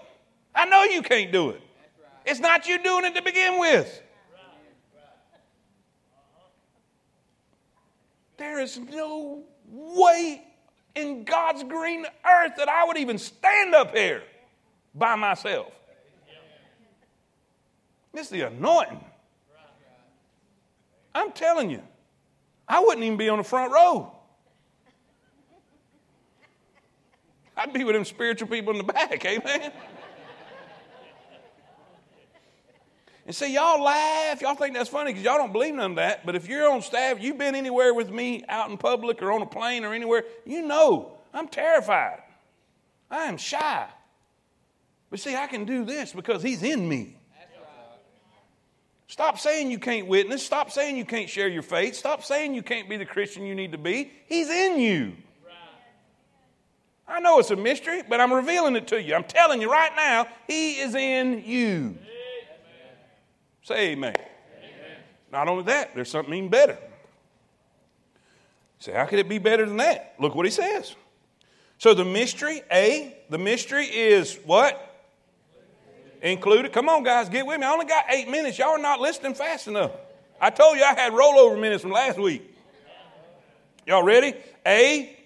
I 0.55 0.64
know 0.64 0.85
you 0.85 1.03
can't 1.03 1.31
do 1.31 1.51
it. 1.51 1.61
It's 2.24 2.41
not 2.41 2.66
you 2.66 2.83
doing 2.83 3.05
it 3.05 3.14
to 3.16 3.22
begin 3.22 3.59
with. 3.59 4.03
There 8.39 8.61
is 8.61 8.79
no 8.79 9.43
way 9.66 10.43
in 10.95 11.24
God's 11.24 11.64
green 11.64 12.07
earth 12.24 12.53
that 12.57 12.68
I 12.68 12.85
would 12.85 12.97
even 12.97 13.18
stand 13.18 13.74
up 13.74 13.97
here 13.97 14.22
by 14.95 15.16
myself. 15.16 15.72
It's 18.14 18.31
the 18.31 18.43
anointing. 18.43 19.05
I'm 21.14 21.33
telling 21.33 21.70
you, 21.70 21.83
I 22.68 22.81
wouldn't 22.81 23.05
even 23.05 23.18
be 23.18 23.29
on 23.29 23.39
the 23.39 23.45
front 23.45 23.72
row. 23.72 24.18
I'd 27.59 27.72
be 27.72 27.82
with 27.84 27.94
them 27.94 28.04
spiritual 28.04 28.48
people 28.48 28.72
in 28.72 28.78
the 28.78 28.92
back. 28.92 29.24
Amen. 29.24 29.72
And 33.26 33.36
see, 33.36 33.52
y'all 33.52 33.82
laugh. 33.82 34.40
Y'all 34.40 34.54
think 34.54 34.74
that's 34.74 34.88
funny 34.88 35.12
because 35.12 35.22
y'all 35.22 35.36
don't 35.36 35.52
believe 35.52 35.74
none 35.74 35.90
of 35.90 35.96
that. 35.96 36.24
But 36.24 36.34
if 36.34 36.48
you're 36.48 36.70
on 36.70 36.80
staff, 36.80 37.20
you've 37.20 37.36
been 37.36 37.54
anywhere 37.54 37.92
with 37.92 38.11
me 38.11 38.42
out 38.48 38.70
in 38.70 38.78
public 38.78 39.22
or 39.22 39.32
on 39.32 39.42
a 39.42 39.46
plane 39.46 39.84
or 39.84 39.92
anywhere, 39.92 40.24
you 40.46 40.66
know 40.66 41.18
I'm 41.34 41.48
terrified. 41.48 42.22
I 43.11 43.24
am 43.24 43.36
shy. 43.36 43.86
But 45.11 45.20
see, 45.20 45.34
I 45.36 45.46
can 45.46 45.64
do 45.64 45.84
this 45.84 46.12
because 46.12 46.42
He's 46.42 46.62
in 46.62 46.88
me. 46.88 47.16
Stop 49.09 49.38
saying 49.38 49.70
you 49.70 49.78
can't 49.78 50.06
witness. 50.06 50.44
Stop 50.44 50.70
saying 50.70 50.96
you 50.96 51.04
can't 51.04 51.28
share 51.28 51.48
your 51.48 51.62
faith. 51.62 51.96
Stop 51.96 52.22
saying 52.24 52.54
you 52.54 52.62
can't 52.62 52.88
be 52.88 52.96
the 52.98 53.06
Christian 53.06 53.44
you 53.44 53.54
need 53.54 53.72
to 53.72 53.78
be. 53.78 54.11
He's 54.26 54.48
in 54.48 54.78
you. 54.78 55.12
I 57.09 57.20
know 57.20 57.38
it's 57.38 57.50
a 57.50 57.56
mystery, 57.56 58.02
but 58.09 58.20
I'm 58.20 58.32
revealing 58.32 58.76
it 58.76 58.86
to 58.88 59.02
you. 59.02 59.14
I'm 59.14 59.24
telling 59.24 59.61
you 59.61 59.70
right 59.70 59.92
now, 59.96 60.26
He 60.46 60.78
is 60.78 60.94
in 60.94 61.42
you. 61.44 61.96
Say 63.62 63.90
amen. 63.90 64.14
amen. 64.16 64.96
Not 65.30 65.48
only 65.48 65.64
that, 65.64 65.94
there's 65.94 66.11
something 66.11 66.32
even 66.34 66.48
better. 66.48 66.78
Say, 68.78 68.92
how 68.92 69.06
could 69.06 69.18
it 69.18 69.28
be 69.28 69.38
better 69.38 69.66
than 69.66 69.78
that? 69.78 70.14
Look 70.18 70.34
what 70.34 70.46
he 70.46 70.52
says. 70.52 70.94
So 71.78 71.94
the 71.94 72.04
mystery, 72.04 72.62
A, 72.72 73.16
the 73.28 73.38
mystery 73.38 73.84
is 73.84 74.38
what? 74.44 74.84
Included. 76.22 76.72
Come 76.72 76.88
on, 76.88 77.02
guys, 77.02 77.28
get 77.28 77.46
with 77.46 77.61
me. 77.61 77.66
I 77.66 77.72
only 77.72 77.86
got 77.86 78.06
eight 78.09 78.28
minutes. 78.28 78.59
Y'all 78.59 78.70
are 78.70 78.78
not 78.78 79.00
listening 79.00 79.34
fast 79.34 79.68
enough. 79.68 79.92
I 80.40 80.50
told 80.50 80.76
you 80.76 80.84
I 80.84 80.94
had 80.94 81.12
rollover 81.12 81.61
minutes 81.61 81.82
from 81.82 81.90
last 81.90 82.18
week. 82.18 82.42
Y'all 83.86 84.02
ready? 84.02 84.34
A, 84.66 85.18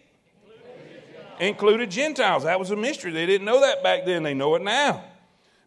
included 1.41 1.91
Gentiles. 1.91 2.45
That 2.45 2.59
was 2.59 2.71
a 2.71 2.77
mystery. 2.77 3.13
They 3.13 3.27
didn't 3.27 3.45
know 3.45 3.61
that 3.61 3.83
back 3.83 4.05
then. 4.05 4.23
They 4.23 4.35
know 4.35 4.55
it 4.55 4.63
now. 4.63 5.05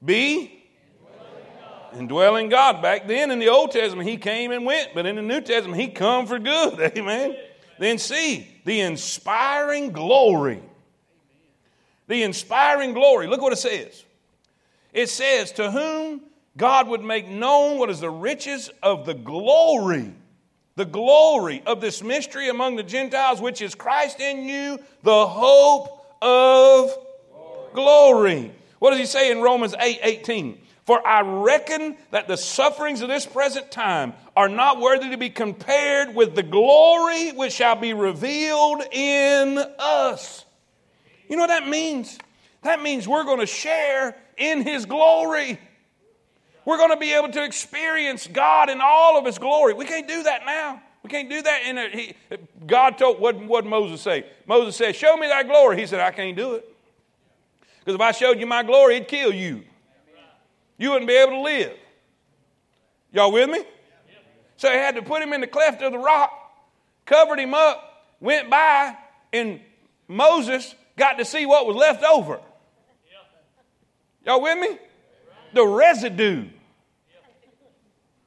B, 0.03 0.63
indwelling 1.93 2.49
God. 2.49 2.81
Back 2.81 3.07
then 3.07 3.31
in 3.31 3.39
the 3.39 3.49
Old 3.49 3.71
Testament, 3.71 4.07
he 4.07 4.17
came 4.17 4.51
and 4.51 4.65
went, 4.65 4.89
but 4.93 5.05
in 5.05 5.15
the 5.15 5.21
New 5.21 5.41
Testament, 5.41 5.81
he 5.81 5.87
come 5.87 6.27
for 6.27 6.39
good. 6.39 6.79
Amen. 6.97 7.35
Then 7.79 7.97
see 7.97 8.47
the 8.65 8.81
inspiring 8.81 9.91
glory. 9.91 10.61
The 12.07 12.23
inspiring 12.23 12.93
glory. 12.93 13.27
Look 13.27 13.41
what 13.41 13.53
it 13.53 13.57
says. 13.57 14.03
It 14.93 15.09
says, 15.09 15.51
To 15.53 15.71
whom 15.71 16.21
God 16.57 16.87
would 16.87 17.03
make 17.03 17.27
known 17.27 17.77
what 17.77 17.89
is 17.89 17.99
the 17.99 18.09
riches 18.09 18.69
of 18.81 19.05
the 19.05 19.13
glory, 19.13 20.13
the 20.75 20.85
glory 20.85 21.63
of 21.65 21.79
this 21.79 22.03
mystery 22.03 22.49
among 22.49 22.75
the 22.75 22.83
Gentiles, 22.83 23.39
which 23.39 23.61
is 23.61 23.75
Christ 23.75 24.19
in 24.19 24.43
you, 24.43 24.79
the 25.03 25.27
hope 25.27 26.05
of 26.21 26.97
glory. 27.73 28.51
What 28.79 28.91
does 28.91 28.99
he 28.99 29.05
say 29.05 29.31
in 29.31 29.41
Romans 29.41 29.73
8 29.79 29.99
18? 30.01 30.61
For 30.85 31.05
I 31.05 31.21
reckon 31.21 31.97
that 32.11 32.27
the 32.27 32.37
sufferings 32.37 33.01
of 33.01 33.07
this 33.07 33.25
present 33.25 33.71
time 33.71 34.13
are 34.35 34.49
not 34.49 34.79
worthy 34.79 35.09
to 35.09 35.17
be 35.17 35.31
compared 35.31 36.13
with 36.13 36.35
the 36.35 36.43
glory 36.43 37.31
which 37.31 37.53
shall 37.53 37.75
be 37.75 37.93
revealed 37.93 38.83
in 38.91 39.57
us. 39.79 40.45
You 41.27 41.37
know 41.37 41.43
what 41.43 41.47
that 41.47 41.67
means? 41.67 42.19
That 42.61 42.83
means 42.83 43.07
we're 43.07 43.23
going 43.23 43.39
to 43.39 43.47
share 43.47 44.15
in 44.37 44.61
His 44.61 44.85
glory. 44.85 45.59
We're 46.65 46.77
going 46.77 46.91
to 46.91 46.97
be 46.97 47.13
able 47.13 47.31
to 47.31 47.43
experience 47.43 48.27
God 48.27 48.69
in 48.69 48.79
all 48.81 49.17
of 49.17 49.25
His 49.25 49.37
glory. 49.37 49.73
We 49.73 49.85
can't 49.85 50.07
do 50.07 50.23
that 50.23 50.45
now. 50.45 50.81
We 51.03 51.09
can't 51.09 51.29
do 51.29 51.41
that. 51.41 51.61
In 51.65 51.77
a, 51.77 51.89
he, 51.89 52.15
God 52.65 52.97
told, 52.97 53.19
what 53.19 53.37
did 53.37 53.69
Moses 53.69 54.01
say? 54.01 54.25
Moses 54.47 54.75
said, 54.75 54.95
Show 54.95 55.15
me 55.17 55.27
thy 55.27 55.43
glory. 55.43 55.79
He 55.79 55.85
said, 55.85 55.99
I 55.99 56.11
can't 56.11 56.35
do 56.35 56.55
it. 56.55 56.67
Because 57.79 57.95
if 57.95 58.01
I 58.01 58.11
showed 58.11 58.39
you 58.39 58.47
my 58.47 58.63
glory, 58.63 58.95
it'd 58.95 59.07
kill 59.07 59.31
you 59.31 59.63
you 60.77 60.91
wouldn't 60.91 61.07
be 61.07 61.15
able 61.15 61.31
to 61.31 61.41
live. 61.41 61.73
Y'all 63.11 63.31
with 63.31 63.49
me? 63.49 63.63
So 64.57 64.69
he 64.69 64.75
had 64.75 64.95
to 64.95 65.01
put 65.01 65.21
him 65.21 65.33
in 65.33 65.41
the 65.41 65.47
cleft 65.47 65.81
of 65.81 65.91
the 65.91 65.97
rock, 65.97 66.31
covered 67.05 67.39
him 67.39 67.53
up, 67.53 68.05
went 68.19 68.49
by, 68.49 68.95
and 69.33 69.59
Moses 70.07 70.75
got 70.97 71.17
to 71.17 71.25
see 71.25 71.45
what 71.45 71.65
was 71.65 71.75
left 71.75 72.03
over. 72.03 72.39
Y'all 74.25 74.41
with 74.41 74.57
me? 74.57 74.77
The 75.55 75.65
residue. 75.65 76.49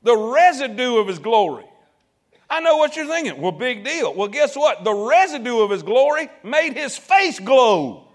The 0.03 0.16
residue 0.16 0.97
of 0.97 1.07
his 1.07 1.18
glory. 1.18 1.66
I 2.49 2.61
know 2.61 2.79
what 2.79 2.97
you're 2.97 3.07
thinking. 3.07 3.39
Well, 3.41 3.53
big 3.53 3.85
deal. 3.85 4.14
Well, 4.14 4.29
guess 4.29 4.57
what? 4.57 4.83
The 4.83 4.95
residue 4.95 5.59
of 5.59 5.70
his 5.70 5.83
glory 5.83 6.31
made 6.43 6.72
his 6.72 6.97
face 6.97 7.39
glow. 7.39 8.09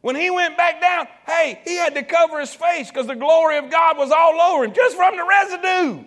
When 0.00 0.16
he 0.16 0.30
went 0.30 0.56
back 0.56 0.80
down, 0.80 1.08
hey, 1.26 1.60
he 1.64 1.76
had 1.76 1.94
to 1.96 2.02
cover 2.02 2.40
his 2.40 2.54
face 2.54 2.88
because 2.88 3.06
the 3.06 3.16
glory 3.16 3.58
of 3.58 3.70
God 3.70 3.98
was 3.98 4.10
all 4.10 4.40
over 4.40 4.64
him 4.64 4.72
just 4.72 4.96
from 4.96 5.14
the 5.14 5.26
residue. 5.26 6.04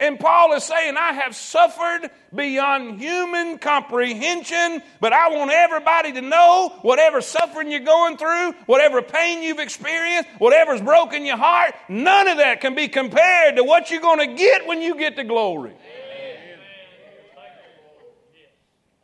And 0.00 0.20
Paul 0.20 0.52
is 0.52 0.62
saying, 0.62 0.96
I 0.96 1.12
have 1.12 1.34
suffered 1.34 2.10
beyond 2.32 3.00
human 3.00 3.58
comprehension, 3.58 4.80
but 5.00 5.12
I 5.12 5.30
want 5.30 5.50
everybody 5.50 6.12
to 6.12 6.20
know 6.20 6.78
whatever 6.82 7.20
suffering 7.20 7.70
you're 7.70 7.80
going 7.80 8.16
through, 8.16 8.52
whatever 8.66 9.02
pain 9.02 9.42
you've 9.42 9.58
experienced, 9.58 10.28
whatever's 10.38 10.80
broken 10.80 11.26
your 11.26 11.36
heart, 11.36 11.74
none 11.88 12.28
of 12.28 12.36
that 12.36 12.60
can 12.60 12.76
be 12.76 12.86
compared 12.86 13.56
to 13.56 13.64
what 13.64 13.90
you're 13.90 14.00
going 14.00 14.20
to 14.20 14.36
get 14.36 14.68
when 14.68 14.80
you 14.80 14.96
get 14.96 15.16
to 15.16 15.24
glory. 15.24 15.74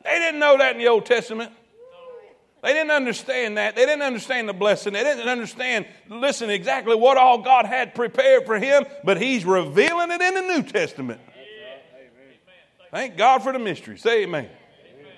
They 0.04 0.18
didn't 0.18 0.38
know 0.38 0.58
that 0.58 0.72
in 0.72 0.78
the 0.78 0.88
Old 0.88 1.06
Testament. 1.06 1.50
They 2.64 2.72
didn't 2.72 2.92
understand 2.92 3.58
that. 3.58 3.76
They 3.76 3.84
didn't 3.84 4.00
understand 4.00 4.48
the 4.48 4.54
blessing. 4.54 4.94
They 4.94 5.02
didn't 5.02 5.28
understand, 5.28 5.84
listen, 6.08 6.48
exactly 6.48 6.94
what 6.94 7.18
all 7.18 7.42
God 7.42 7.66
had 7.66 7.94
prepared 7.94 8.46
for 8.46 8.58
him, 8.58 8.86
but 9.04 9.20
He's 9.20 9.44
revealing 9.44 10.10
it 10.10 10.22
in 10.22 10.32
the 10.32 10.40
New 10.40 10.62
Testament. 10.62 11.20
Thank 12.90 13.18
God 13.18 13.42
for 13.42 13.52
the 13.52 13.58
mystery. 13.58 13.98
Say 13.98 14.22
amen. 14.22 14.44
amen. 14.46 15.12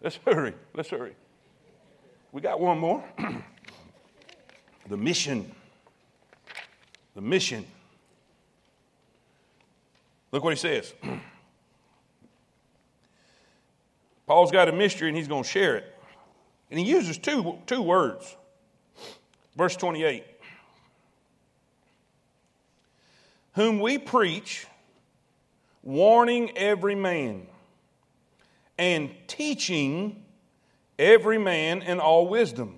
Let's 0.00 0.18
hurry. 0.24 0.54
Let's 0.72 0.88
hurry. 0.88 1.14
We 2.32 2.40
got 2.40 2.58
one 2.58 2.78
more. 2.78 3.04
the 4.88 4.96
mission. 4.96 5.52
The 7.14 7.20
mission. 7.20 7.66
Look 10.30 10.42
what 10.42 10.54
he 10.54 10.58
says. 10.58 10.94
Paul's 14.26 14.50
got 14.50 14.70
a 14.70 14.72
mystery 14.72 15.08
and 15.08 15.16
he's 15.18 15.28
going 15.28 15.42
to 15.42 15.48
share 15.48 15.76
it. 15.76 15.91
And 16.72 16.80
he 16.80 16.86
uses 16.86 17.18
two, 17.18 17.58
two 17.66 17.82
words. 17.82 18.34
Verse 19.56 19.76
28 19.76 20.24
Whom 23.56 23.78
we 23.78 23.98
preach, 23.98 24.66
warning 25.82 26.56
every 26.56 26.94
man, 26.94 27.46
and 28.78 29.10
teaching 29.26 30.24
every 30.98 31.36
man 31.36 31.82
in 31.82 32.00
all 32.00 32.26
wisdom, 32.26 32.76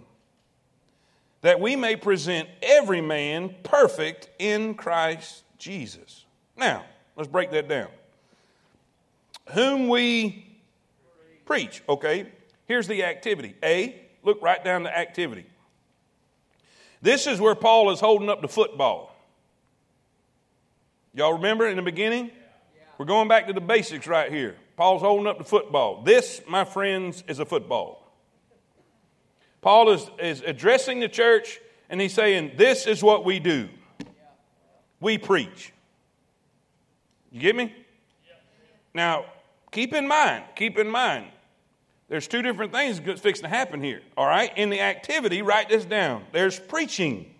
that 1.42 1.60
we 1.60 1.76
may 1.76 1.94
present 1.94 2.48
every 2.62 3.00
man 3.00 3.54
perfect 3.62 4.28
in 4.40 4.74
Christ 4.74 5.44
Jesus. 5.56 6.24
Now, 6.56 6.84
let's 7.14 7.28
break 7.28 7.52
that 7.52 7.68
down. 7.68 7.90
Whom 9.50 9.86
we 9.86 10.58
preach, 11.44 11.80
okay? 11.88 12.32
Here's 12.66 12.86
the 12.86 13.04
activity. 13.04 13.54
A, 13.62 14.00
look 14.22 14.40
right 14.42 14.62
down 14.64 14.82
the 14.82 14.96
activity. 14.96 15.46
This 17.02 17.26
is 17.26 17.40
where 17.40 17.54
Paul 17.54 17.90
is 17.90 18.00
holding 18.00 18.30
up 18.30 18.40
the 18.40 18.48
football. 18.48 19.14
Y'all 21.12 21.34
remember 21.34 21.68
in 21.68 21.76
the 21.76 21.82
beginning? 21.82 22.30
We're 22.98 23.04
going 23.06 23.28
back 23.28 23.46
to 23.48 23.52
the 23.52 23.60
basics 23.60 24.06
right 24.06 24.32
here. 24.32 24.56
Paul's 24.76 25.02
holding 25.02 25.26
up 25.26 25.38
the 25.38 25.44
football. 25.44 26.02
This, 26.02 26.40
my 26.48 26.64
friends, 26.64 27.22
is 27.28 27.38
a 27.38 27.44
football. 27.44 28.00
Paul 29.60 29.90
is, 29.90 30.10
is 30.20 30.42
addressing 30.42 31.00
the 31.00 31.08
church 31.08 31.60
and 31.88 32.00
he's 32.00 32.14
saying, 32.14 32.52
This 32.56 32.86
is 32.86 33.02
what 33.02 33.24
we 33.24 33.38
do. 33.38 33.68
We 35.00 35.18
preach. 35.18 35.72
You 37.30 37.40
get 37.40 37.54
me? 37.54 37.74
Now, 38.94 39.26
keep 39.70 39.92
in 39.92 40.06
mind, 40.06 40.44
keep 40.54 40.78
in 40.78 40.88
mind, 40.88 41.26
there's 42.08 42.28
two 42.28 42.42
different 42.42 42.72
things 42.72 43.00
that's 43.00 43.20
fixing 43.20 43.44
to 43.44 43.48
happen 43.48 43.82
here. 43.82 44.02
All 44.16 44.26
right? 44.26 44.56
In 44.56 44.70
the 44.70 44.80
activity, 44.80 45.42
write 45.42 45.68
this 45.68 45.84
down. 45.84 46.24
There's 46.32 46.58
preaching. 46.58 47.34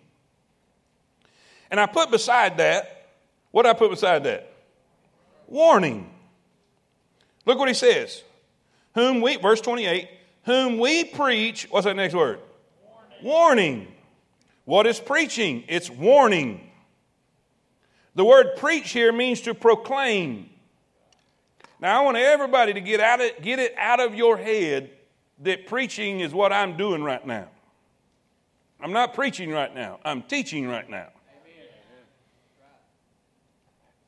And 1.69 1.79
I 1.79 1.85
put 1.85 2.11
beside 2.11 2.57
that, 2.57 3.09
what 3.51 3.65
I 3.65 3.73
put 3.73 3.91
beside 3.91 4.23
that? 4.23 4.51
Warning. 5.47 6.11
Look 7.45 7.59
what 7.59 7.67
he 7.67 7.73
says. 7.73 8.23
Whom 8.95 9.21
we, 9.21 9.35
verse 9.35 9.61
28, 9.61 10.09
whom 10.45 10.79
we 10.79 11.03
preach, 11.03 11.67
what's 11.69 11.85
that 11.85 11.95
next 11.95 12.15
word? 12.15 12.39
Warning. 13.21 13.23
warning. 13.23 13.87
What 14.65 14.87
is 14.87 14.99
preaching? 14.99 15.63
It's 15.67 15.89
warning. 15.89 16.71
The 18.15 18.25
word 18.25 18.55
preach 18.57 18.91
here 18.91 19.11
means 19.11 19.41
to 19.41 19.53
proclaim. 19.53 20.49
Now, 21.85 22.01
I 22.01 22.03
want 22.03 22.17
everybody 22.17 22.73
to 22.73 22.81
get, 22.81 22.99
out 22.99 23.21
of, 23.21 23.29
get 23.43 23.59
it 23.59 23.75
out 23.77 23.99
of 23.99 24.15
your 24.15 24.37
head 24.37 24.89
that 25.43 25.67
preaching 25.67 26.19
is 26.19 26.33
what 26.33 26.51
I'm 26.51 26.77
doing 26.77 27.03
right 27.03 27.23
now. 27.27 27.47
I'm 28.81 28.91
not 28.91 29.13
preaching 29.13 29.51
right 29.51 29.71
now, 29.71 29.99
I'm 30.03 30.23
teaching 30.23 30.67
right 30.67 30.89
now. 30.89 31.09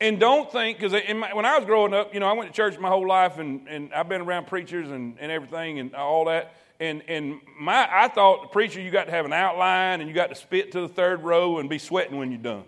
And 0.00 0.18
don't 0.18 0.50
think, 0.50 0.80
because 0.80 0.92
when 0.92 1.46
I 1.46 1.56
was 1.56 1.66
growing 1.66 1.94
up, 1.94 2.12
you 2.12 2.18
know, 2.18 2.26
I 2.26 2.32
went 2.32 2.50
to 2.50 2.56
church 2.56 2.76
my 2.80 2.88
whole 2.88 3.06
life 3.06 3.38
and, 3.38 3.68
and 3.68 3.94
I've 3.94 4.08
been 4.08 4.22
around 4.22 4.48
preachers 4.48 4.90
and, 4.90 5.16
and 5.20 5.30
everything 5.30 5.78
and 5.78 5.94
all 5.94 6.24
that. 6.24 6.56
And, 6.80 7.04
and 7.06 7.40
my, 7.60 7.88
I 7.88 8.08
thought 8.08 8.42
the 8.42 8.48
preacher, 8.48 8.80
you 8.80 8.90
got 8.90 9.04
to 9.04 9.12
have 9.12 9.24
an 9.24 9.32
outline 9.32 10.00
and 10.00 10.08
you 10.08 10.16
got 10.16 10.30
to 10.30 10.34
spit 10.34 10.72
to 10.72 10.80
the 10.80 10.88
third 10.88 11.22
row 11.22 11.58
and 11.58 11.70
be 11.70 11.78
sweating 11.78 12.16
when 12.16 12.32
you're 12.32 12.42
done. 12.42 12.64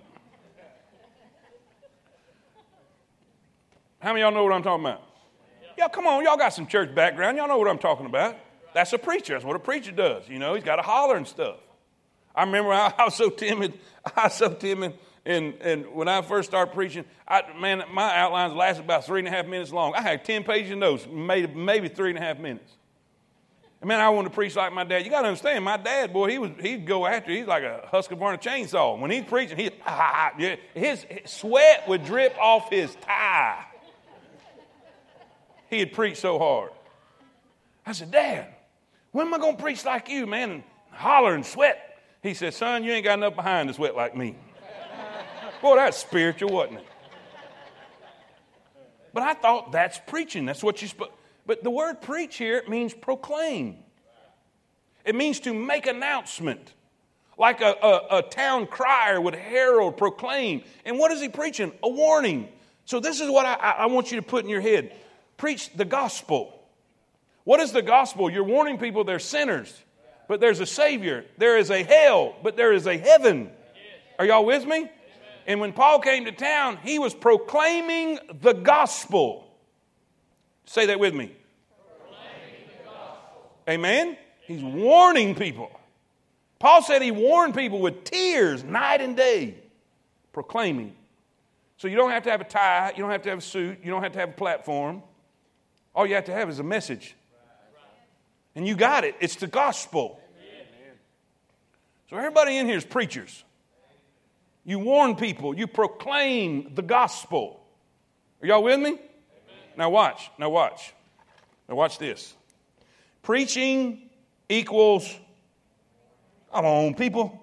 How 4.01 4.15
many 4.15 4.23
y'all 4.23 4.33
know 4.33 4.43
what 4.45 4.53
I'm 4.55 4.63
talking 4.63 4.85
about? 4.85 5.03
Y'all, 5.77 5.91
come 5.91 6.07
on, 6.07 6.25
y'all 6.25 6.39
got 6.39 6.55
some 6.55 6.67
church 6.67 6.95
background. 6.95 7.37
Y'all 7.37 7.49
know 7.49 7.59
what 7.59 7.69
I'm 7.69 7.79
talking 7.79 8.07
about. 8.07 8.35
That's 8.73 8.93
a 8.95 8.99
preacher. 8.99 9.35
That's 9.35 9.45
what 9.45 9.57
a 9.57 9.61
preacher 9.61 9.93
does. 9.93 10.27
You 10.27 10.39
know, 10.39 10.55
he's 10.55 10.65
got 10.65 10.77
to 10.77 10.83
holler 10.83 11.17
and 11.17 11.29
stuff. 11.29 11.57
I 12.35 12.45
remember 12.45 12.73
I, 12.73 12.95
I 12.99 13.05
was 13.05 13.15
so 13.15 13.29
timid. 13.29 13.79
I 14.17 14.25
was 14.25 14.35
so 14.35 14.55
timid. 14.55 14.95
And, 15.27 15.55
and 15.61 15.93
when 15.93 16.09
I 16.09 16.23
first 16.23 16.49
started 16.49 16.73
preaching, 16.73 17.05
I, 17.29 17.43
man, 17.61 17.83
my 17.93 18.17
outlines 18.17 18.55
lasted 18.55 18.87
about 18.87 19.05
three 19.05 19.19
and 19.19 19.29
a 19.29 19.31
half 19.31 19.47
minutes 19.47 19.71
long. 19.71 19.95
I 19.95 20.01
had 20.01 20.25
10 20.25 20.45
pages 20.45 20.73
of 20.73 20.79
notes, 20.79 21.07
maybe, 21.11 21.53
maybe 21.53 21.89
three 21.89 22.09
and 22.09 22.19
a 22.19 22.23
half 22.23 22.39
minutes. 22.39 22.73
And 23.83 23.89
man, 23.89 24.01
I 24.01 24.09
wanted 24.09 24.31
to 24.31 24.35
preach 24.35 24.57
like 24.57 24.73
my 24.73 24.85
dad. 24.85 25.05
You 25.05 25.11
got 25.11 25.23
to 25.23 25.29
understand, 25.29 25.63
my 25.63 25.77
dad, 25.77 26.13
boy, 26.15 26.31
he 26.31 26.39
was, 26.39 26.53
he'd 26.61 26.87
go 26.87 27.05
after, 27.05 27.33
he's 27.33 27.47
like 27.47 27.65
a 27.65 27.87
Husqvarna 27.93 28.41
chainsaw. 28.41 28.99
When 28.99 29.11
he's 29.11 29.25
preaching, 29.25 29.59
he, 29.59 29.71
ah, 29.87 30.33
yeah, 30.39 30.57
his, 30.73 31.03
his 31.03 31.31
sweat 31.31 31.87
would 31.87 32.05
drip 32.05 32.35
off 32.39 32.71
his 32.71 32.95
tie. 33.03 33.67
He 35.71 35.79
had 35.79 35.93
preached 35.93 36.19
so 36.19 36.39
hard. 36.39 36.73
I 37.87 37.93
said, 37.93 38.11
Dad, 38.11 38.49
when 39.13 39.29
am 39.29 39.35
I 39.35 39.39
going 39.39 39.57
to 39.57 39.63
preach 39.63 39.85
like 39.85 40.09
you, 40.09 40.27
man, 40.27 40.51
and 40.51 40.63
holler 40.91 41.35
and 41.35 41.47
sweat? 41.47 41.99
He 42.23 42.35
said, 42.35 42.53
Son, 42.53 42.85
you 42.85 42.93
ain't 42.93 43.05
got 43.05 43.19
enough 43.19 43.37
behind 43.37 43.69
to 43.69 43.75
sweat 43.75 43.97
like 43.97 44.17
me. 44.17 44.37
Boy, 45.63 45.77
that's 45.77 45.97
spiritual, 45.97 46.51
wasn't 46.51 46.79
it? 46.79 46.87
But 49.13 49.23
I 49.23 49.35
thought 49.35 49.73
that's 49.73 50.01
preaching. 50.07 50.47
That's 50.47 50.63
what 50.63 50.83
you 50.83 50.89
spoke. 50.89 51.17
But 51.47 51.65
the 51.65 51.71
word 51.71 52.01
preach 52.01 52.37
here 52.37 52.63
means 52.69 52.95
proclaim. 52.95 53.79
It 55.05 55.15
means 55.15 55.41
to 55.41 55.55
make 55.55 55.87
announcement, 55.87 56.75
like 57.39 57.61
a, 57.61 57.75
a, 57.83 58.19
a, 58.19 58.23
town 58.23 58.67
crier 58.67 59.21
would 59.21 59.35
herald, 59.35 59.97
proclaim. 59.97 60.63
And 60.85 60.99
what 60.99 61.11
is 61.11 61.21
he 61.21 61.29
preaching? 61.29 61.73
A 61.83 61.89
warning. 61.89 62.49
So 62.85 63.01
this 63.01 63.21
is 63.21 63.29
what 63.31 63.47
I, 63.47 63.55
I 63.55 63.87
want 63.87 64.13
you 64.13 64.17
to 64.17 64.23
put 64.23 64.45
in 64.45 64.51
your 64.51 64.61
head: 64.61 64.93
preach 65.41 65.73
the 65.73 65.87
gospel. 65.87 66.55
What 67.45 67.61
is 67.61 67.73
the 67.73 67.81
gospel? 67.81 68.31
You're 68.31 68.45
warning 68.45 68.77
people 68.77 69.05
they're 69.05 69.19
sinners, 69.19 69.75
but 70.29 70.39
there's 70.39 70.61
a 70.61 70.67
Savior. 70.67 71.25
There 71.39 71.57
is 71.57 71.71
a 71.71 71.83
hell, 71.83 72.37
but 72.43 72.57
there 72.59 72.75
is 72.75 72.87
a 72.87 72.99
heaven. 72.99 73.51
Are 74.19 74.27
y'all 74.27 74.45
with 74.45 74.67
me? 74.67 74.91
And 75.47 75.59
when 75.59 75.73
Paul 75.73 76.01
came 76.01 76.27
to 76.27 76.33
town, 76.33 76.79
he 76.85 76.99
was 76.99 77.15
proclaiming 77.15 78.19
the 78.43 78.53
gospel. 78.53 79.51
Say 80.67 80.87
that 80.87 81.01
with 81.01 81.15
me. 81.15 81.33
Amen? 83.67 84.19
He's 84.43 84.63
warning 84.63 85.35
people. 85.35 85.71
Paul 86.59 86.83
said 86.83 87.01
he 87.01 87.13
warned 87.13 87.55
people 87.55 87.81
with 87.81 88.05
tears 88.05 88.63
night 88.63 89.01
and 89.01 89.17
day, 89.17 89.55
proclaiming. 90.35 90.95
So 91.79 91.89
you 91.89 91.97
don't 91.97 92.11
have 92.11 92.25
to 92.25 92.31
have 92.31 92.43
a 92.43 92.45
tie, 92.45 92.93
you 92.95 93.03
don't 93.03 93.11
have 93.11 93.23
to 93.23 93.31
have 93.31 93.39
a 93.39 93.43
suit, 93.43 93.79
you 93.83 93.91
don't 93.91 94.03
have 94.03 94.13
to 94.13 94.19
have 94.19 94.29
a 94.29 94.33
platform. 94.33 95.03
All 95.95 96.07
you 96.07 96.15
have 96.15 96.27
to 96.27 96.33
have 96.33 96.49
is 96.49 96.59
a 96.59 96.65
message. 96.65 97.15
And 98.55 98.67
you 98.67 98.75
got 98.75 99.05
it. 99.05 99.15
It's 99.21 99.37
the 99.37 99.47
gospel. 99.47 100.21
So 102.09 102.17
everybody 102.17 102.57
in 102.57 102.67
here 102.67 102.77
is 102.77 102.85
preachers. 102.85 103.45
You 104.65 104.79
warn 104.79 105.17
people, 105.17 105.57
you 105.57 105.67
proclaim 105.67 106.75
the 106.75 106.83
gospel. 106.83 107.65
Are 108.43 108.47
y'all 108.47 108.63
with 108.63 108.81
me? 108.81 108.99
Now, 109.77 109.91
watch. 109.91 110.31
Now, 110.39 110.51
watch. 110.51 110.93
Now, 111.69 111.77
watch 111.77 111.99
this. 111.99 112.35
Preaching 113.23 114.11
equals, 114.49 115.17
come 116.53 116.65
on, 116.65 116.95
people. 116.95 117.41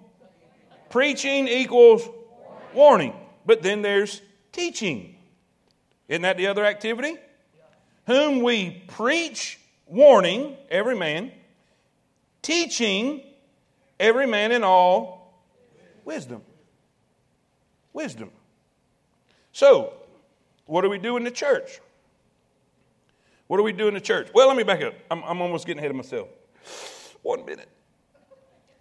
Preaching 0.89 1.47
equals 1.47 2.07
warning. 2.73 3.13
But 3.45 3.61
then 3.61 3.81
there's 3.81 4.21
teaching. 4.51 5.15
Isn't 6.07 6.23
that 6.23 6.37
the 6.37 6.47
other 6.47 6.65
activity? 6.65 7.17
Whom 8.07 8.41
we 8.41 8.83
preach, 8.87 9.59
warning 9.85 10.57
every 10.69 10.95
man, 10.95 11.31
teaching 12.41 13.21
every 13.99 14.25
man 14.25 14.51
in 14.51 14.63
all 14.63 15.43
wisdom 16.03 16.41
wisdom. 17.97 18.29
So, 19.51 19.91
what 20.67 20.83
do 20.83 20.89
we 20.89 20.99
do 20.99 21.17
in 21.17 21.23
the 21.23 21.31
church? 21.31 21.79
What 23.47 23.57
do 23.57 23.63
we 23.63 23.71
do 23.71 23.87
in 23.87 23.95
the 23.95 24.01
church? 24.01 24.29
Well, 24.35 24.47
let 24.47 24.55
me 24.55 24.63
back 24.63 24.83
up. 24.83 24.93
I'm, 25.09 25.23
I'm 25.23 25.41
almost 25.41 25.65
getting 25.65 25.79
ahead 25.79 25.89
of 25.89 25.97
myself. 25.97 26.27
One 27.23 27.43
minute. 27.43 27.67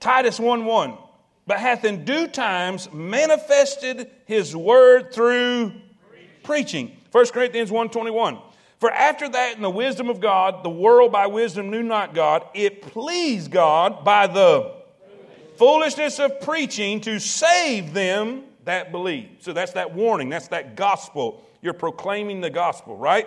Titus 0.01 0.39
1 0.39 0.66
1. 0.66 0.99
But 1.47 1.61
hath 1.61 1.85
in 1.85 2.05
due 2.05 2.29
times 2.29 2.93
manifested 2.93 4.11
his 4.27 4.55
word 4.55 5.14
through 5.14 5.72
preaching. 6.43 6.95
1 7.12 7.27
Corinthians 7.29 7.70
1 7.70 7.89
21. 7.89 8.39
For 8.79 8.91
after 8.91 9.29
that, 9.29 9.57
in 9.57 9.62
the 9.62 9.70
wisdom 9.70 10.11
of 10.11 10.20
God, 10.20 10.62
the 10.62 10.70
world 10.70 11.11
by 11.11 11.27
wisdom 11.27 11.70
knew 11.70 11.83
not 11.83 12.14
God. 12.14 12.47
It 12.55 12.83
pleased 12.83 13.51
God 13.51 14.05
by 14.05 14.27
the 14.27 14.74
foolishness 15.57 16.18
of 16.18 16.41
preaching 16.43 17.01
to 17.03 17.18
save 17.18 17.95
them 17.95 18.45
that 18.64 18.93
believe. 18.93 19.29
So 19.41 19.53
that's 19.53 19.72
that 19.72 19.95
warning, 19.95 20.29
that's 20.29 20.49
that 20.49 20.77
gospel. 20.77 21.43
You're 21.62 21.72
proclaiming 21.72 22.41
the 22.41 22.51
gospel, 22.51 22.97
right? 22.97 23.27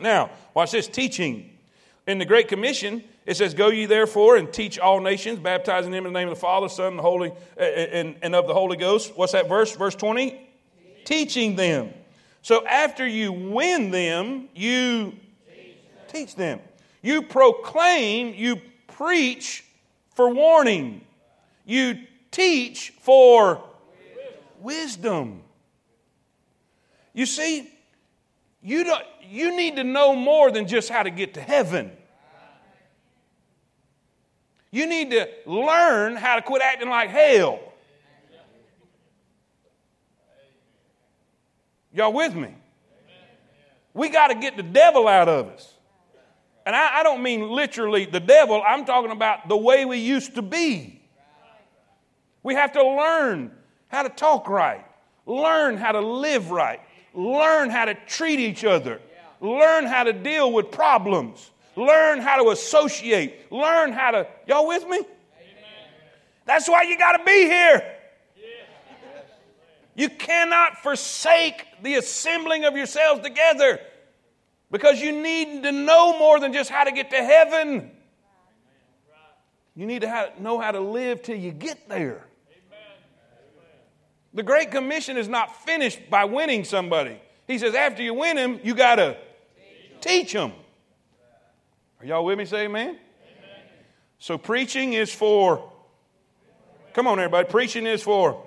Now, 0.00 0.30
watch 0.54 0.72
this 0.72 0.88
teaching. 0.88 1.50
In 2.06 2.18
the 2.18 2.26
Great 2.26 2.48
Commission, 2.48 3.02
it 3.24 3.36
says, 3.36 3.54
Go 3.54 3.68
ye 3.68 3.86
therefore 3.86 4.36
and 4.36 4.52
teach 4.52 4.78
all 4.78 5.00
nations, 5.00 5.38
baptizing 5.38 5.90
them 5.90 6.04
in 6.04 6.12
the 6.12 6.18
name 6.18 6.28
of 6.28 6.34
the 6.34 6.40
Father, 6.40 6.68
Son, 6.68 6.88
and, 6.88 6.98
the 6.98 7.02
Holy, 7.02 7.30
eh, 7.30 7.64
eh, 7.64 7.86
and, 7.92 8.16
and 8.20 8.34
of 8.34 8.46
the 8.46 8.52
Holy 8.52 8.76
Ghost. 8.76 9.16
What's 9.16 9.32
that 9.32 9.48
verse? 9.48 9.74
Verse 9.74 9.94
20? 9.94 10.50
Teaching 11.04 11.56
them. 11.56 11.94
So 12.44 12.66
after 12.66 13.06
you 13.06 13.32
win 13.32 13.90
them, 13.90 14.50
you 14.54 15.14
teach 16.08 16.36
them. 16.36 16.60
You 17.00 17.22
proclaim, 17.22 18.34
you 18.34 18.60
preach 18.86 19.64
for 20.10 20.28
warning. 20.28 21.06
You 21.64 22.00
teach 22.30 22.92
for 23.00 23.62
wisdom. 24.60 25.40
You 27.14 27.24
see, 27.24 27.66
you, 28.62 28.84
don't, 28.84 29.04
you 29.26 29.56
need 29.56 29.76
to 29.76 29.84
know 29.84 30.14
more 30.14 30.50
than 30.50 30.68
just 30.68 30.90
how 30.90 31.02
to 31.02 31.10
get 31.10 31.32
to 31.34 31.40
heaven. 31.40 31.92
You 34.70 34.86
need 34.86 35.12
to 35.12 35.30
learn 35.46 36.16
how 36.16 36.36
to 36.36 36.42
quit 36.42 36.60
acting 36.60 36.90
like 36.90 37.08
hell. 37.08 37.58
Y'all 41.94 42.12
with 42.12 42.34
me? 42.34 42.52
We 43.94 44.08
got 44.08 44.28
to 44.28 44.34
get 44.34 44.56
the 44.56 44.64
devil 44.64 45.06
out 45.06 45.28
of 45.28 45.46
us. 45.46 45.72
And 46.66 46.74
I, 46.74 47.00
I, 47.00 47.02
don't 47.04 47.22
mean 47.22 47.48
literally 47.48 48.04
the 48.04 48.18
devil, 48.18 48.62
I'm 48.66 48.84
talking 48.84 49.12
about 49.12 49.48
the 49.48 49.56
way 49.56 49.84
we 49.84 49.98
used 49.98 50.34
to 50.34 50.42
be. 50.42 51.00
We 52.42 52.54
have 52.54 52.72
to 52.72 52.82
learn 52.82 53.52
how 53.88 54.02
to 54.02 54.08
talk 54.08 54.48
right, 54.48 54.84
learn 55.24 55.76
how 55.76 55.92
to 55.92 56.00
live 56.00 56.50
right, 56.50 56.80
learn 57.14 57.70
how 57.70 57.84
to 57.84 57.94
treat 58.06 58.40
each 58.40 58.64
other, 58.64 59.00
learn 59.40 59.86
how 59.86 60.04
to 60.04 60.12
deal 60.12 60.52
with 60.52 60.70
problems, 60.70 61.50
learn 61.76 62.18
how 62.20 62.42
to 62.42 62.50
associate, 62.50 63.52
learn 63.52 63.92
how 63.92 64.10
to. 64.10 64.26
Y'all 64.46 64.66
with 64.66 64.88
me? 64.88 65.00
That's 66.44 66.68
why 66.68 66.82
you 66.82 66.98
got 66.98 67.18
to 67.18 67.24
be 67.24 67.44
here. 67.44 67.94
You 69.94 70.08
cannot 70.08 70.78
forsake 70.78 71.66
the 71.82 71.94
assembling 71.94 72.64
of 72.64 72.76
yourselves 72.76 73.22
together 73.22 73.80
because 74.70 75.00
you 75.00 75.12
need 75.12 75.62
to 75.62 75.72
know 75.72 76.18
more 76.18 76.40
than 76.40 76.52
just 76.52 76.70
how 76.70 76.84
to 76.84 76.92
get 76.92 77.10
to 77.10 77.16
heaven. 77.16 77.90
You 79.76 79.86
need 79.86 80.02
to 80.02 80.32
know 80.40 80.58
how 80.58 80.72
to 80.72 80.80
live 80.80 81.22
till 81.22 81.36
you 81.36 81.50
get 81.52 81.88
there. 81.88 82.26
The 84.32 84.42
Great 84.42 84.72
Commission 84.72 85.16
is 85.16 85.28
not 85.28 85.64
finished 85.64 86.10
by 86.10 86.24
winning 86.24 86.64
somebody. 86.64 87.20
He 87.46 87.58
says, 87.58 87.74
after 87.74 88.02
you 88.02 88.14
win 88.14 88.36
him, 88.36 88.58
you 88.64 88.74
got 88.74 88.96
to 88.96 89.16
teach 90.00 90.32
them. 90.32 90.52
Are 92.00 92.06
y'all 92.06 92.24
with 92.24 92.36
me? 92.36 92.44
Say 92.44 92.64
amen. 92.64 92.88
amen. 92.88 92.98
So 94.18 94.36
preaching 94.36 94.94
is 94.94 95.14
for, 95.14 95.70
come 96.94 97.06
on, 97.06 97.18
everybody. 97.20 97.48
Preaching 97.48 97.86
is 97.86 98.02
for, 98.02 98.43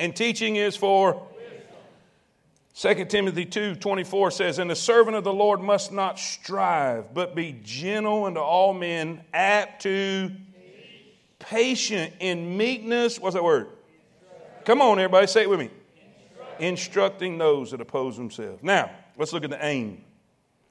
and 0.00 0.16
teaching 0.16 0.56
is 0.56 0.76
for. 0.76 1.26
2 2.74 3.04
Timothy 3.04 3.44
2 3.44 3.74
24 3.74 4.30
says, 4.30 4.58
And 4.58 4.70
the 4.70 4.76
servant 4.76 5.16
of 5.16 5.24
the 5.24 5.32
Lord 5.32 5.60
must 5.60 5.92
not 5.92 6.18
strive, 6.18 7.12
but 7.12 7.34
be 7.34 7.60
gentle 7.62 8.24
unto 8.24 8.40
all 8.40 8.72
men, 8.72 9.22
apt 9.34 9.82
to 9.82 10.30
patient 11.38 12.14
in 12.20 12.56
meekness. 12.56 13.20
What's 13.20 13.34
that 13.34 13.44
word? 13.44 13.68
Come 14.64 14.80
on, 14.80 14.98
everybody, 14.98 15.26
say 15.26 15.42
it 15.42 15.50
with 15.50 15.60
me. 15.60 15.70
Instructing 16.58 17.38
those 17.38 17.70
that 17.72 17.80
oppose 17.80 18.16
themselves. 18.16 18.62
Now, 18.62 18.90
let's 19.18 19.32
look 19.32 19.44
at 19.44 19.50
the 19.50 19.64
aim. 19.64 20.04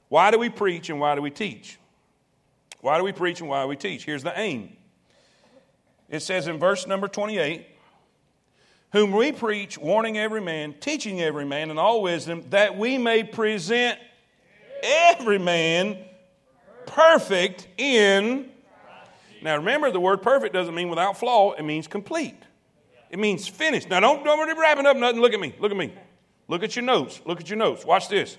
Why 0.08 0.30
do 0.30 0.38
we 0.38 0.48
preach 0.48 0.90
and 0.90 0.98
why 0.98 1.14
do 1.14 1.22
we 1.22 1.30
teach? 1.30 1.78
Why 2.80 2.98
do 2.98 3.04
we 3.04 3.12
preach 3.12 3.40
and 3.40 3.48
why 3.48 3.62
do 3.62 3.68
we 3.68 3.76
teach? 3.76 4.04
Here's 4.04 4.22
the 4.22 4.36
aim. 4.38 4.76
It 6.08 6.20
says 6.20 6.48
in 6.48 6.58
verse 6.58 6.86
number 6.88 7.06
28 7.06 7.66
Whom 8.92 9.12
we 9.12 9.30
preach, 9.32 9.78
warning 9.78 10.18
every 10.18 10.40
man, 10.40 10.74
teaching 10.80 11.20
every 11.20 11.44
man 11.44 11.70
in 11.70 11.78
all 11.78 12.02
wisdom, 12.02 12.44
that 12.50 12.76
we 12.76 12.98
may 12.98 13.22
present 13.22 13.98
every 14.82 15.38
man 15.38 15.98
perfect 16.86 17.68
in. 17.78 18.50
Now 19.42 19.56
remember, 19.56 19.90
the 19.90 20.00
word 20.00 20.22
perfect 20.22 20.52
doesn't 20.52 20.74
mean 20.74 20.88
without 20.88 21.16
flaw, 21.16 21.52
it 21.52 21.62
means 21.62 21.86
complete. 21.86 22.36
It 23.10 23.18
means 23.18 23.46
finished. 23.46 23.88
Now 23.90 24.00
don't, 24.00 24.24
don't 24.24 24.46
be 24.46 24.60
wrapping 24.60 24.86
up 24.86 24.96
nothing. 24.96 25.20
Look 25.20 25.34
at 25.34 25.40
me. 25.40 25.54
Look 25.58 25.70
at 25.70 25.76
me. 25.76 25.92
Look 26.48 26.62
at 26.62 26.74
your 26.76 26.84
notes. 26.84 27.20
Look 27.24 27.40
at 27.40 27.48
your 27.48 27.58
notes. 27.58 27.84
Watch 27.84 28.08
this. 28.08 28.36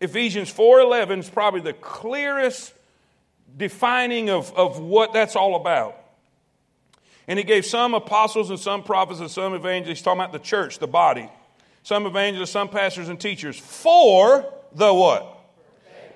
Ephesians 0.00 0.52
4.11 0.52 1.20
is 1.20 1.30
probably 1.30 1.60
the 1.60 1.72
clearest 1.72 2.74
defining 3.56 4.30
of, 4.30 4.52
of 4.54 4.78
what 4.78 5.12
that's 5.12 5.36
all 5.36 5.56
about. 5.56 5.96
And 7.28 7.38
he 7.38 7.44
gave 7.44 7.66
some 7.66 7.94
apostles 7.94 8.50
and 8.50 8.58
some 8.58 8.82
prophets 8.82 9.20
and 9.20 9.30
some 9.30 9.54
evangelists, 9.54 10.02
talking 10.02 10.20
about 10.20 10.32
the 10.32 10.38
church, 10.38 10.78
the 10.78 10.86
body. 10.86 11.28
Some 11.82 12.06
evangelists, 12.06 12.50
some 12.50 12.68
pastors 12.68 13.08
and 13.08 13.18
teachers 13.18 13.58
for 13.58 14.52
the 14.72 14.92
what? 14.92 15.32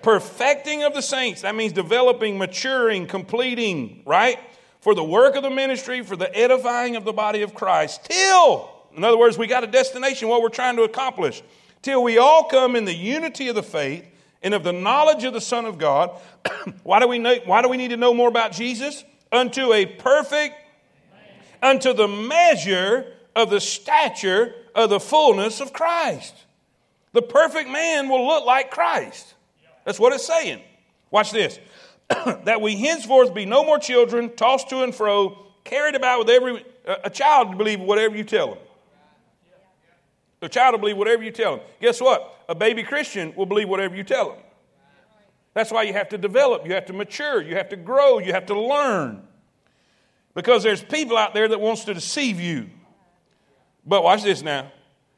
Perfecting 0.02 0.82
of 0.82 0.94
the 0.94 1.02
saints. 1.02 1.42
That 1.42 1.54
means 1.54 1.72
developing, 1.72 2.38
maturing, 2.38 3.06
completing, 3.06 4.02
right? 4.06 4.38
For 4.80 4.94
the 4.94 5.04
work 5.04 5.36
of 5.36 5.42
the 5.42 5.50
ministry, 5.50 6.02
for 6.02 6.16
the 6.16 6.34
edifying 6.36 6.96
of 6.96 7.04
the 7.04 7.12
body 7.12 7.42
of 7.42 7.54
Christ. 7.54 8.04
Till, 8.04 8.70
in 8.96 9.04
other 9.04 9.18
words, 9.18 9.36
we 9.36 9.46
got 9.46 9.62
a 9.62 9.66
destination, 9.66 10.28
what 10.28 10.42
we're 10.42 10.48
trying 10.48 10.76
to 10.76 10.82
accomplish. 10.82 11.42
Till 11.82 12.02
we 12.02 12.18
all 12.18 12.44
come 12.44 12.76
in 12.76 12.84
the 12.84 12.94
unity 12.94 13.48
of 13.48 13.54
the 13.54 13.62
faith 13.62 14.04
and 14.42 14.54
of 14.54 14.64
the 14.64 14.72
knowledge 14.72 15.24
of 15.24 15.32
the 15.32 15.40
Son 15.40 15.66
of 15.66 15.78
God. 15.78 16.11
why, 16.82 17.00
do 17.00 17.08
we 17.08 17.18
know, 17.18 17.36
why 17.44 17.62
do 17.62 17.68
we 17.68 17.76
need 17.76 17.88
to 17.88 17.96
know 17.96 18.14
more 18.14 18.28
about 18.28 18.52
Jesus? 18.52 19.04
Unto 19.32 19.72
a 19.72 19.86
perfect, 19.86 20.56
unto 21.62 21.92
the 21.92 22.08
measure 22.08 23.06
of 23.34 23.50
the 23.50 23.61
stature 23.61 24.54
of 24.74 24.90
the 24.90 25.00
fullness 25.00 25.61
of 25.61 25.72
Christ. 25.72 26.34
The 27.12 27.22
perfect 27.22 27.68
man 27.68 28.08
will 28.08 28.26
look 28.26 28.44
like 28.44 28.70
Christ. 28.70 29.34
That's 29.84 29.98
what 29.98 30.12
it's 30.12 30.26
saying. 30.26 30.61
Watch 31.11 31.32
this. 31.32 31.58
that 32.44 32.61
we 32.61 32.76
henceforth 32.76 33.34
be 33.34 33.44
no 33.44 33.64
more 33.64 33.78
children, 33.78 34.30
tossed 34.36 34.68
to 34.70 34.82
and 34.82 34.94
fro, 34.94 35.46
carried 35.64 35.94
about 35.94 36.20
with 36.20 36.30
every 36.30 36.64
uh, 36.86 36.96
a 37.04 37.11
child 37.11 37.52
to 37.52 37.56
believe 37.56 37.80
whatever 37.80 38.16
you 38.16 38.24
tell 38.24 38.48
them. 38.48 38.58
A 40.42 40.48
child 40.48 40.72
will 40.72 40.80
believe 40.80 40.96
whatever 40.96 41.22
you 41.22 41.30
tell 41.30 41.56
them. 41.56 41.66
Guess 41.80 42.00
what? 42.00 42.44
A 42.48 42.54
baby 42.54 42.82
Christian 42.82 43.34
will 43.36 43.46
believe 43.46 43.68
whatever 43.68 43.94
you 43.94 44.04
tell 44.04 44.30
them. 44.30 44.38
That's 45.52 45.70
why 45.70 45.82
you 45.82 45.92
have 45.92 46.08
to 46.11 46.18
develop, 46.18 46.66
you 46.66 46.74
have 46.74 46.86
to 46.86 46.92
mature, 46.92 47.42
you 47.42 47.56
have 47.56 47.68
to 47.70 47.76
grow, 47.76 48.18
you 48.18 48.32
have 48.32 48.46
to 48.46 48.58
learn. 48.58 49.22
Because 50.34 50.62
there's 50.62 50.82
people 50.82 51.16
out 51.16 51.34
there 51.34 51.48
that 51.48 51.60
wants 51.60 51.84
to 51.84 51.94
deceive 51.94 52.40
you. 52.40 52.70
But 53.84 54.02
watch 54.02 54.22
this 54.22 54.42
now 54.42 54.70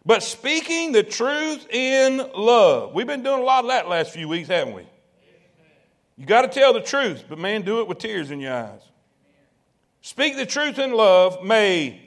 but 0.04 0.22
speaking 0.22 0.92
the 0.92 1.02
truth 1.02 1.66
in 1.70 2.18
love. 2.34 2.92
We've 2.92 3.06
been 3.06 3.22
doing 3.22 3.40
a 3.40 3.44
lot 3.44 3.64
of 3.64 3.70
that 3.70 3.88
last 3.88 4.12
few 4.12 4.28
weeks, 4.28 4.48
haven't 4.48 4.74
we? 4.74 4.86
You 6.16 6.26
got 6.26 6.42
to 6.42 6.48
tell 6.48 6.72
the 6.72 6.80
truth, 6.80 7.24
but 7.28 7.38
man, 7.38 7.62
do 7.62 7.80
it 7.80 7.88
with 7.88 7.98
tears 7.98 8.30
in 8.30 8.40
your 8.40 8.54
eyes. 8.54 8.82
Speak 10.02 10.36
the 10.36 10.46
truth 10.46 10.78
in 10.78 10.92
love 10.92 11.42
may, 11.44 12.00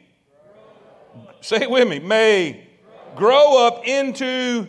say 1.41 1.57
it 1.61 1.71
with 1.71 1.87
me, 1.87 1.99
may 1.99 2.67
grow 3.15 3.65
up 3.65 3.87
into, 3.87 4.67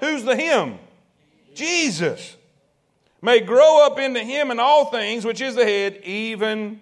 who's 0.00 0.24
the 0.24 0.36
Him? 0.36 0.78
Jesus. 1.54 2.36
May 3.22 3.40
grow 3.40 3.86
up 3.86 3.98
into 3.98 4.20
Him 4.20 4.50
in 4.50 4.60
all 4.60 4.90
things, 4.90 5.24
which 5.24 5.40
is 5.40 5.54
the 5.54 5.64
head, 5.64 6.00
even. 6.04 6.80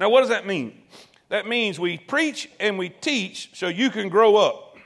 Now, 0.00 0.08
what 0.08 0.20
does 0.20 0.30
that 0.30 0.46
mean? 0.46 0.80
That 1.28 1.46
means 1.46 1.78
we 1.78 1.98
preach 1.98 2.48
and 2.58 2.78
we 2.78 2.88
teach 2.88 3.50
so 3.52 3.68
you 3.68 3.90
can 3.90 4.08
grow 4.08 4.36
up. 4.36 4.78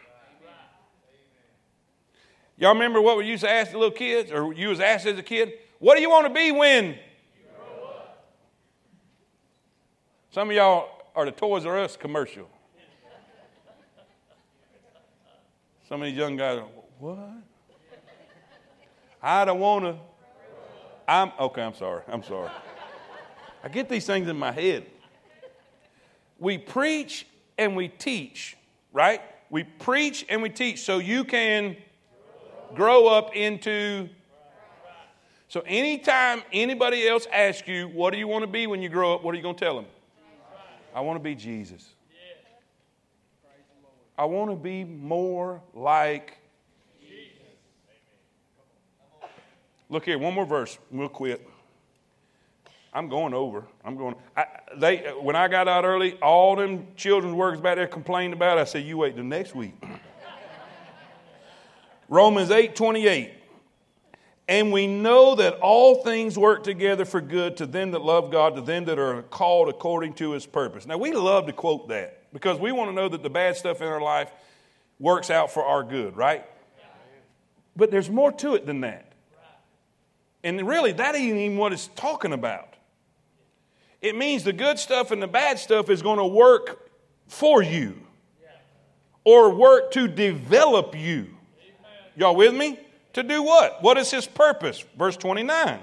Y'all 2.56 2.74
remember 2.74 3.00
what 3.00 3.16
we 3.16 3.24
used 3.24 3.44
to 3.44 3.50
ask 3.50 3.70
the 3.70 3.78
little 3.78 3.94
kids, 3.94 4.32
or 4.32 4.52
you 4.52 4.68
was 4.68 4.80
asked 4.80 5.06
as 5.06 5.16
a 5.16 5.22
kid? 5.22 5.52
What 5.78 5.94
do 5.94 6.02
you 6.02 6.10
want 6.10 6.26
to 6.26 6.34
be 6.34 6.50
when? 6.50 6.96
Some 10.30 10.50
of 10.50 10.56
y'all 10.56 10.88
are 11.14 11.24
the 11.24 11.30
Toys 11.30 11.64
R 11.64 11.78
Us 11.78 11.96
commercial. 11.96 12.48
Some 15.88 16.02
of 16.02 16.06
these 16.06 16.16
young 16.16 16.36
guys 16.36 16.58
are, 16.58 16.66
what? 16.98 17.18
I 19.22 19.44
don't 19.44 19.60
want 19.60 19.84
to. 19.84 19.96
I'm 21.06 21.30
okay. 21.38 21.62
I'm 21.62 21.74
sorry. 21.74 22.02
I'm 22.08 22.22
sorry. 22.24 22.50
I 23.62 23.68
get 23.68 23.88
these 23.88 24.06
things 24.06 24.28
in 24.28 24.36
my 24.36 24.50
head 24.50 24.86
we 26.39 26.59
preach 26.59 27.26
and 27.59 27.76
we 27.76 27.89
teach, 27.89 28.57
right? 28.93 29.20
We 29.51 29.64
preach 29.64 30.26
and 30.28 30.43
we 30.43 30.49
teach 30.49 30.82
so 30.82 30.99
you 30.99 31.24
can 31.24 31.76
grow 32.74 33.07
up 33.07 33.35
into. 33.35 34.09
So 35.49 35.62
anytime 35.66 36.43
anybody 36.53 37.07
else 37.07 37.26
asks 37.32 37.68
you, 37.68 37.87
what 37.89 38.12
do 38.12 38.18
you 38.18 38.26
want 38.26 38.43
to 38.43 38.49
be 38.51 38.66
when 38.66 38.82
you 38.82 38.89
grow 38.89 39.14
up, 39.14 39.22
what 39.22 39.35
are 39.35 39.37
you 39.37 39.43
going 39.43 39.55
to 39.55 39.64
tell 39.64 39.76
them? 39.76 39.87
I 40.95 41.01
want 41.01 41.16
to 41.16 41.22
be 41.22 41.35
Jesus. 41.35 41.95
I 44.16 44.24
want 44.24 44.51
to 44.51 44.57
be 44.57 44.85
more 44.85 45.61
like. 45.74 46.39
Jesus. 47.01 47.43
Look 49.89 50.05
here, 50.05 50.18
one 50.18 50.35
more 50.35 50.47
verse, 50.47 50.78
we'll 50.91 51.09
quit. 51.09 51.47
I'm 52.95 53.09
going 53.09 53.34
over. 53.34 53.64
I'm 53.84 53.97
going. 53.97 54.14
I, 54.36 54.47
they 54.76 54.99
when 55.20 55.34
I 55.34 55.49
got 55.49 55.66
out 55.66 55.84
early, 55.84 56.14
all 56.20 56.55
them 56.55 56.86
children's 56.97 57.34
works 57.34 57.61
back 57.61 57.76
there 57.76 57.88
complained 57.88 58.34
about. 58.34 58.59
It. 58.59 58.61
I 58.61 58.64
said, 58.64 58.84
"You 58.84 58.99
wait 58.99 59.16
till 59.16 59.24
next 59.24 59.55
week." 59.55 59.74
Romans 62.09 62.51
eight 62.51 62.76
twenty 62.76 63.07
eight. 63.09 63.32
And 64.47 64.72
we 64.72 64.86
know 64.86 65.36
that 65.36 65.55
all 65.61 66.03
things 66.03 66.38
work 66.38 66.64
together 66.64 67.07
for 67.07 67.22
good 67.22 67.57
to 67.57 67.66
them 67.66 67.92
that 67.92 68.03
love 68.03 68.30
God, 68.30 68.57
to 68.57 68.61
them 68.61 68.84
that 68.84 68.99
are 68.99 69.22
called 69.22 69.70
according 69.70 70.12
to 70.16 70.32
his 70.32 70.45
purpose. 70.45 70.84
Now, 70.84 70.99
we 70.99 71.12
love 71.12 71.47
to 71.47 71.55
quote 71.55 71.88
that 71.88 72.30
because 72.30 72.61
we 72.61 72.70
want 72.70 72.90
to 72.90 72.95
know 72.95 73.09
that 73.09 73.22
the 73.22 73.30
bad 73.30 73.57
stuff 73.57 73.80
in 73.80 73.88
our 73.88 74.03
life 74.03 74.30
works 74.99 75.30
out 75.30 75.51
for 75.51 75.64
our 75.64 75.82
good, 75.82 76.14
right? 76.14 76.45
But 77.74 77.90
there's 77.90 78.11
more 78.11 78.32
to 78.32 78.55
it 78.55 78.66
than 78.66 78.82
that. 78.82 79.12
And 80.42 80.68
really, 80.68 80.92
that 80.92 81.14
ain't 81.14 81.38
even 81.38 81.57
what 81.57 81.72
it's 81.72 81.88
talking 81.97 82.34
about. 82.34 82.73
It 84.05 84.14
means 84.14 84.44
the 84.44 84.52
good 84.52 84.78
stuff 84.78 85.12
and 85.12 85.22
the 85.22 85.26
bad 85.26 85.59
stuff 85.59 85.88
is 85.88 86.02
going 86.02 86.18
to 86.18 86.26
work 86.26 86.90
for 87.26 87.62
you 87.62 87.96
or 89.24 89.48
work 89.48 89.92
to 89.92 90.07
develop 90.07 90.94
you. 90.94 91.28
Y'all 92.14 92.36
with 92.36 92.55
me? 92.55 92.78
To 93.14 93.22
do 93.22 93.42
what? 93.42 93.82
What 93.82 93.96
is 93.96 94.11
his 94.11 94.26
purpose? 94.26 94.84
Verse 94.98 95.16
29. 95.16 95.80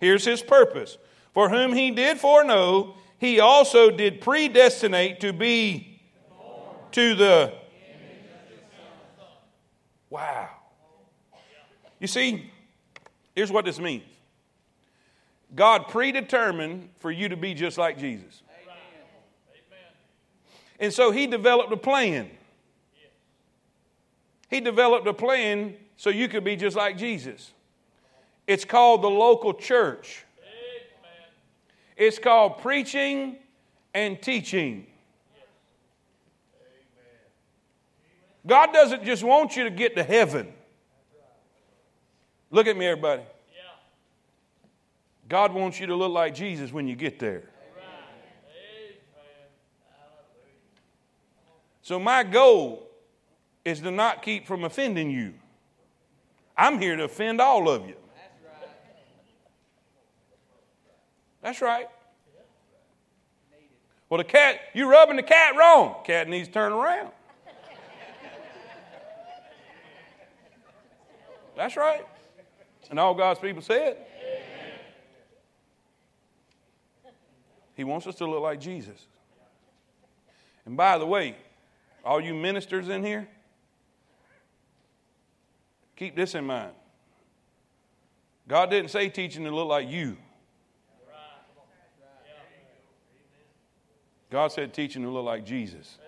Here's 0.00 0.24
his 0.24 0.42
purpose. 0.42 0.98
For 1.34 1.48
whom 1.48 1.72
he 1.72 1.92
did 1.92 2.18
foreknow, 2.18 2.96
he 3.18 3.38
also 3.38 3.92
did 3.92 4.20
predestinate 4.20 5.20
to 5.20 5.32
be 5.32 6.00
to 6.90 7.14
the. 7.14 7.52
Wow. 10.10 10.48
You 12.00 12.08
see, 12.08 12.50
here's 13.36 13.52
what 13.52 13.64
this 13.64 13.78
means 13.78 14.02
God 15.54 15.88
predetermined 15.88 16.90
for 16.98 17.10
you 17.10 17.28
to 17.28 17.36
be 17.36 17.54
just 17.54 17.78
like 17.78 17.98
Jesus. 17.98 18.42
Amen. 18.48 18.76
And 20.80 20.92
so 20.92 21.10
he 21.10 21.26
developed 21.26 21.72
a 21.72 21.76
plan. 21.76 22.30
He 24.48 24.60
developed 24.60 25.06
a 25.06 25.14
plan 25.14 25.74
so 25.96 26.10
you 26.10 26.28
could 26.28 26.44
be 26.44 26.56
just 26.56 26.76
like 26.76 26.98
Jesus. 26.98 27.52
It's 28.46 28.64
called 28.64 29.02
the 29.02 29.10
local 29.10 29.54
church. 29.54 30.24
It's 31.96 32.18
called 32.18 32.58
preaching 32.58 33.36
and 33.94 34.20
teaching. 34.20 34.86
God 38.46 38.72
doesn't 38.72 39.04
just 39.04 39.24
want 39.24 39.56
you 39.56 39.64
to 39.64 39.70
get 39.70 39.96
to 39.96 40.04
heaven. 40.04 40.52
Look 42.50 42.66
at 42.68 42.76
me, 42.76 42.86
everybody. 42.86 43.22
God 45.28 45.52
wants 45.52 45.80
you 45.80 45.86
to 45.86 45.96
look 45.96 46.12
like 46.12 46.34
Jesus 46.34 46.72
when 46.72 46.86
you 46.86 46.94
get 46.94 47.18
there. 47.18 47.44
So, 51.82 52.00
my 52.00 52.24
goal 52.24 52.88
is 53.64 53.80
to 53.80 53.92
not 53.92 54.22
keep 54.22 54.46
from 54.46 54.64
offending 54.64 55.08
you. 55.10 55.34
I'm 56.56 56.80
here 56.80 56.96
to 56.96 57.04
offend 57.04 57.40
all 57.40 57.68
of 57.68 57.86
you. 57.86 57.94
That's 58.14 58.42
right. 58.44 58.68
That's 61.42 61.62
right. 61.62 61.86
Well, 64.08 64.18
the 64.18 64.24
cat, 64.24 64.60
you're 64.74 64.88
rubbing 64.88 65.16
the 65.16 65.22
cat 65.22 65.56
wrong. 65.56 65.96
Cat 66.04 66.28
needs 66.28 66.48
to 66.48 66.54
turn 66.54 66.72
around. 66.72 67.10
That's 71.56 71.76
right. 71.76 72.04
And 72.90 72.98
all 73.00 73.14
God's 73.14 73.40
people 73.40 73.62
said. 73.62 73.96
He 77.76 77.84
wants 77.84 78.06
us 78.06 78.14
to 78.16 78.26
look 78.26 78.42
like 78.42 78.58
Jesus. 78.58 79.06
And 80.64 80.76
by 80.76 80.98
the 80.98 81.06
way, 81.06 81.36
all 82.04 82.20
you 82.20 82.34
ministers 82.34 82.88
in 82.88 83.04
here, 83.04 83.28
keep 85.94 86.16
this 86.16 86.34
in 86.34 86.44
mind. 86.44 86.72
God 88.48 88.70
didn't 88.70 88.90
say 88.90 89.08
teaching 89.08 89.44
to 89.44 89.54
look 89.54 89.68
like 89.68 89.88
you. 89.88 90.16
God 94.30 94.50
said 94.50 94.72
teaching 94.72 95.02
to 95.02 95.10
look 95.10 95.24
like 95.24 95.44
Jesus. 95.44 95.98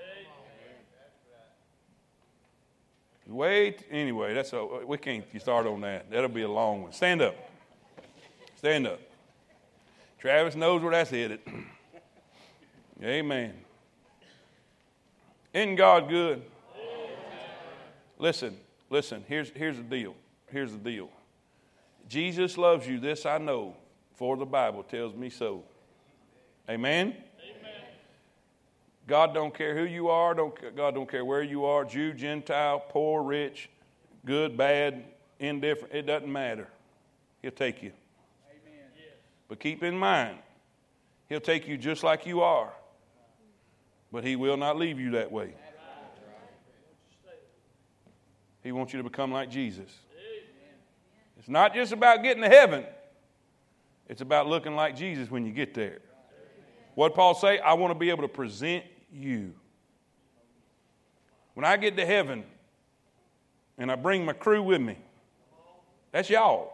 Wait, 3.26 3.84
anyway, 3.90 4.32
that's 4.32 4.54
a, 4.54 4.64
we 4.86 4.96
can't 4.96 5.24
start 5.38 5.66
on 5.66 5.82
that. 5.82 6.10
That'll 6.10 6.30
be 6.30 6.42
a 6.42 6.50
long 6.50 6.82
one. 6.82 6.92
Stand 6.92 7.20
up. 7.20 7.36
Stand 8.56 8.86
up. 8.86 9.00
Travis 10.18 10.56
knows 10.56 10.82
where 10.82 10.92
that's 10.92 11.10
headed. 11.10 11.40
Amen. 13.02 13.54
Isn't 15.54 15.76
God 15.76 16.08
good? 16.08 16.42
Listen, 18.18 18.56
listen, 18.90 19.24
here's, 19.28 19.50
here's 19.50 19.76
the 19.76 19.82
deal. 19.82 20.14
Here's 20.50 20.72
the 20.72 20.78
deal. 20.78 21.08
Jesus 22.08 22.58
loves 22.58 22.86
you, 22.86 22.98
this 22.98 23.26
I 23.26 23.38
know, 23.38 23.76
for 24.14 24.36
the 24.36 24.46
Bible 24.46 24.82
tells 24.82 25.14
me 25.14 25.30
so. 25.30 25.62
Amen? 26.68 27.14
God 29.06 29.32
don't 29.32 29.54
care 29.54 29.74
who 29.76 29.84
you 29.84 30.08
are. 30.08 30.34
Don't, 30.34 30.76
God 30.76 30.94
don't 30.94 31.10
care 31.10 31.24
where 31.24 31.42
you 31.42 31.64
are 31.64 31.84
Jew, 31.84 32.12
Gentile, 32.12 32.78
poor, 32.78 33.22
rich, 33.22 33.70
good, 34.26 34.56
bad, 34.56 35.02
indifferent. 35.38 35.94
It 35.94 36.02
doesn't 36.02 36.30
matter. 36.30 36.68
He'll 37.40 37.52
take 37.52 37.82
you. 37.82 37.92
But 39.48 39.60
keep 39.60 39.82
in 39.82 39.96
mind, 39.96 40.38
He'll 41.28 41.40
take 41.40 41.66
you 41.66 41.76
just 41.76 42.02
like 42.02 42.26
you 42.26 42.42
are. 42.42 42.72
But 44.12 44.24
He 44.24 44.36
will 44.36 44.56
not 44.56 44.78
leave 44.78 44.98
you 45.00 45.12
that 45.12 45.32
way. 45.32 45.54
He 48.62 48.72
wants 48.72 48.92
you 48.92 48.98
to 48.98 49.04
become 49.04 49.32
like 49.32 49.50
Jesus. 49.50 49.90
It's 51.38 51.48
not 51.48 51.74
just 51.74 51.92
about 51.92 52.22
getting 52.22 52.42
to 52.42 52.48
heaven, 52.48 52.84
it's 54.08 54.20
about 54.20 54.46
looking 54.46 54.74
like 54.74 54.96
Jesus 54.96 55.30
when 55.30 55.46
you 55.46 55.52
get 55.52 55.74
there. 55.74 55.98
What 56.94 57.14
Paul 57.14 57.34
say? 57.34 57.58
I 57.58 57.74
want 57.74 57.92
to 57.92 57.98
be 57.98 58.10
able 58.10 58.22
to 58.22 58.28
present 58.28 58.84
you. 59.12 59.54
When 61.54 61.64
I 61.64 61.76
get 61.76 61.96
to 61.96 62.04
heaven 62.04 62.44
and 63.76 63.90
I 63.90 63.94
bring 63.94 64.24
my 64.24 64.32
crew 64.32 64.62
with 64.62 64.80
me, 64.80 64.98
that's 66.10 66.28
y'all. 66.28 66.72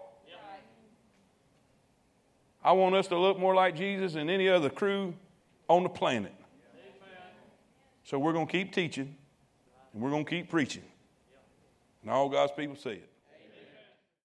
I 2.64 2.72
want 2.72 2.94
us 2.94 3.08
to 3.08 3.18
look 3.18 3.38
more 3.38 3.54
like 3.54 3.76
Jesus 3.76 4.14
than 4.14 4.30
any 4.30 4.48
other 4.48 4.70
crew 4.70 5.14
on 5.68 5.82
the 5.82 5.88
planet. 5.88 6.34
So 8.04 8.18
we're 8.18 8.32
going 8.32 8.46
to 8.46 8.52
keep 8.52 8.72
teaching 8.72 9.14
and 9.92 10.02
we're 10.02 10.10
going 10.10 10.24
to 10.24 10.30
keep 10.30 10.50
preaching. 10.50 10.82
And 12.02 12.10
all 12.10 12.28
God's 12.28 12.52
people 12.52 12.76
say 12.76 12.94
it. 12.94 13.08